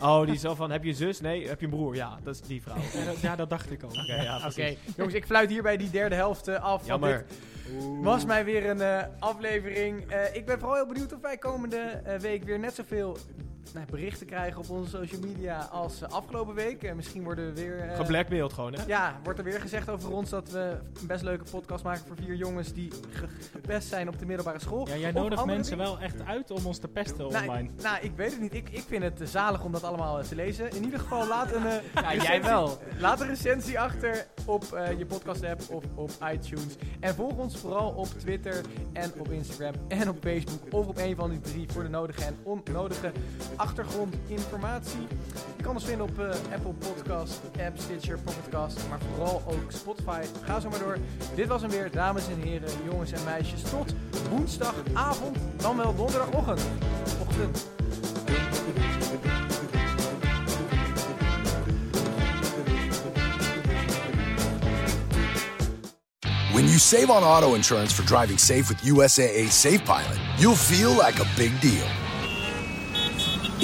Oh, 0.00 0.24
die 0.24 0.34
is 0.34 0.40
zo 0.40 0.54
van, 0.54 0.70
heb 0.70 0.82
je 0.82 0.88
een 0.88 0.94
zus? 0.96 1.20
Nee, 1.20 1.48
heb 1.48 1.58
je 1.60 1.64
een 1.66 1.72
broer? 1.72 1.94
Ja, 1.94 2.18
dat 2.22 2.34
is 2.34 2.40
die 2.40 2.62
vrouw. 2.62 2.76
Ja, 2.92 3.04
dat- 3.04 3.20
Ja, 3.20 3.36
dat 3.36 3.50
dacht 3.50 3.70
ik 3.70 3.82
al. 3.82 3.92
ja, 3.92 4.36
Oké, 4.36 4.52
precies. 4.52 4.78
jongens, 4.96 5.14
ik 5.14 5.24
fluit 5.26 5.50
hierbij 5.50 5.76
die 5.76 5.90
derde 5.90 6.14
helft 6.14 6.48
eh, 6.48 6.62
af. 6.62 6.86
Jammer. 6.86 7.24
dit 7.26 8.02
was 8.02 8.24
mij 8.24 8.44
weer 8.44 8.70
een 8.70 8.80
eh, 8.80 9.04
aflevering. 9.18 10.10
Eh, 10.10 10.34
ik 10.34 10.46
ben 10.46 10.58
vooral 10.58 10.76
heel 10.76 10.86
benieuwd 10.86 11.12
of 11.14 11.20
wij 11.20 11.38
komende 11.38 11.76
eh, 11.76 12.18
week 12.18 12.44
weer 12.44 12.58
net 12.58 12.74
zoveel 12.74 13.16
berichten 13.90 14.26
krijgen 14.26 14.60
op 14.60 14.70
onze 14.70 14.90
social 14.90 15.20
media 15.20 15.58
als 15.58 16.02
eh, 16.02 16.08
afgelopen 16.08 16.54
week. 16.54 16.82
En 16.82 16.96
misschien 16.96 17.22
worden 17.24 17.46
we 17.54 17.60
weer... 17.60 17.78
eh, 17.80 17.96
Geblackmailed 17.96 18.52
gewoon, 18.52 18.72
hè? 18.74 18.82
ja, 18.86 19.18
wordt 19.22 19.38
er 19.38 19.44
weer 19.44 19.60
gezegd 19.60 19.88
over 19.90 20.12
ons 20.12 20.30
dat 20.30 20.50
we 20.50 20.76
een 21.00 21.06
best 21.06 21.22
leuke 21.22 21.44
podcast 21.50 21.84
maken 21.84 22.06
voor 22.06 22.16
vier 22.16 22.34
jongens 22.34 22.72
die 22.72 22.90
ge- 23.10 23.26
gepest 23.52 23.88
zijn 23.88 24.08
op 24.08 24.18
de 24.18 24.26
middelbare 24.26 24.58
school. 24.60 24.88
Ja, 24.88 24.96
jij 24.96 25.08
Of 25.08 25.14
nodigt 25.14 25.44
mensen 25.44 25.76
dingen. 25.78 25.92
wel 25.92 26.00
echt 26.02 26.22
uit 26.26 26.50
om 26.50 26.66
ons 26.66 26.78
te 26.78 26.88
pesten 26.88 27.16
Nou, 27.28 27.42
online. 27.42 27.68
Nou, 27.82 27.98
ik 28.00 28.12
weet 28.16 28.30
het 28.30 28.40
niet. 28.40 28.54
Ik, 28.54 28.68
ik 28.70 28.84
vind 28.86 29.02
het 29.02 29.20
eh, 29.20 29.26
zalig 29.26 29.64
om 29.64 29.72
dat 29.72 29.82
allemaal 29.84 30.22
te 30.22 30.34
lezen. 30.34 30.70
In 30.70 30.84
ieder 30.84 30.98
geval, 31.00 31.26
laat 31.26 31.52
een, 31.52 31.66
eh, 31.66 31.74
Ja, 31.94 32.14
jij 32.22 32.42
wel. 32.42 32.78
Laat 32.98 33.20
een 33.20 33.26
recensie 33.28 33.80
achter 33.80 34.26
op 34.46 34.72
eh, 34.72 34.98
je 34.98 35.06
podcast-app 35.06 35.60
of 35.70 35.84
op 35.94 36.10
iTunes. 36.32 36.76
En 37.00 37.14
volg 37.14 37.36
ons 37.36 37.56
vooral 37.56 37.90
op 37.90 38.06
Twitter 38.06 38.60
en 38.92 39.12
op 39.18 39.30
Instagram 39.30 39.74
en 39.88 40.08
op 40.08 40.16
Facebook 40.20 40.60
of 40.72 40.86
op 40.86 40.96
een 40.98 41.16
van 41.16 41.30
die 41.30 41.40
drie 41.40 41.68
voor 41.68 41.82
de 41.82 41.88
nodige 41.88 42.24
en 42.24 42.36
onnodige 42.42 43.12
achtergrondinformatie. 43.56 45.06
Je 45.56 45.62
kan 45.62 45.74
ons 45.74 45.84
vinden 45.84 46.06
op 46.06 46.18
eh, 46.18 46.28
Apple 46.54 46.72
Podcast, 46.72 47.40
App, 47.66 47.78
Stitcher, 47.78 48.18
Pocketcast, 48.18 48.78
maar 48.88 48.98
vooral 49.14 49.42
ook 49.46 49.72
Spotify. 49.72 50.20
Ga 50.42 50.60
zo 50.60 50.68
maar 50.68 50.78
door. 50.78 50.98
Dit 51.34 51.48
was 51.48 51.60
hem 51.60 51.70
weer, 51.70 51.90
dames 51.90 52.28
en 52.28 52.40
heren, 52.40 52.70
jongens 52.84 53.12
en 53.12 53.24
meisjes. 53.24 53.62
Tot 53.62 53.94
woensdagavond, 54.30 55.36
dan 55.56 55.76
wel 55.76 55.94
donderdagochtend. 55.96 56.62
Ochtend. 57.20 57.72
When 66.54 66.66
you 66.66 66.78
save 66.78 67.10
on 67.10 67.24
auto 67.24 67.54
insurance 67.54 67.92
for 67.92 68.06
driving 68.06 68.38
safe 68.38 68.68
with 68.68 68.78
USAA 68.82 69.50
Safe 69.50 69.84
Pilot, 69.84 70.18
you'll 70.38 70.54
feel 70.54 70.92
like 70.92 71.18
a 71.18 71.26
big 71.36 71.50
deal, 71.60 71.84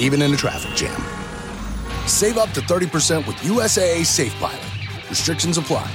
even 0.01 0.21
in 0.21 0.33
a 0.33 0.35
traffic 0.35 0.73
jam. 0.75 1.01
Save 2.07 2.37
up 2.37 2.49
to 2.53 2.61
30% 2.61 3.25
with 3.27 3.35
USAA 3.43 4.03
Safe 4.05 4.33
Pilot. 4.39 5.09
Restrictions 5.09 5.57
apply. 5.57 5.87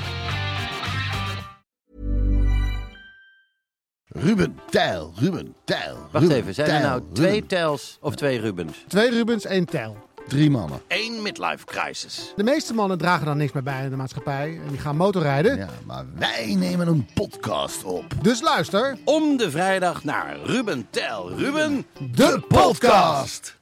Ruben, 4.09 4.59
Tijl, 4.71 5.13
Ruben, 5.17 5.55
Tijl. 5.65 5.97
Wacht 6.11 6.25
Ruben, 6.25 6.37
even, 6.37 6.55
zijn 6.55 6.71
er 6.71 6.81
nou 6.81 6.99
Ruben. 6.99 7.15
twee 7.15 7.47
Tels 7.47 7.99
of 8.01 8.15
twee 8.15 8.41
Rubens? 8.41 8.85
Twee 8.89 9.11
Rubens, 9.11 9.45
één 9.45 9.65
Tijl. 9.65 9.97
Drie 10.29 10.51
mannen. 10.51 10.81
Eén 10.89 11.23
midlife 11.23 11.65
crisis. 11.65 12.33
De 12.37 12.43
meeste 12.43 12.75
mannen 12.75 12.99
dragen 12.99 13.27
dan 13.27 13.37
niks 13.37 13.53
meer 13.53 13.63
bij 13.63 13.85
in 13.85 13.91
de 13.91 13.97
maatschappij 13.97 14.61
en 14.65 14.69
die 14.71 14.79
gaan 14.79 14.97
motorrijden. 14.97 15.57
Ja, 15.57 15.69
maar 15.85 16.05
wij 16.15 16.55
nemen 16.59 16.89
een 16.89 17.09
podcast 17.15 17.85
op. 17.85 18.05
Dus 18.23 18.41
luister, 18.41 18.97
Om 19.05 19.37
de 19.37 19.51
vrijdag 19.51 20.05
naar 20.05 20.37
Ruben 20.45 20.87
Tel 20.91 21.33
Ruben. 21.37 21.87
De 22.13 22.43
podcast! 22.49 23.57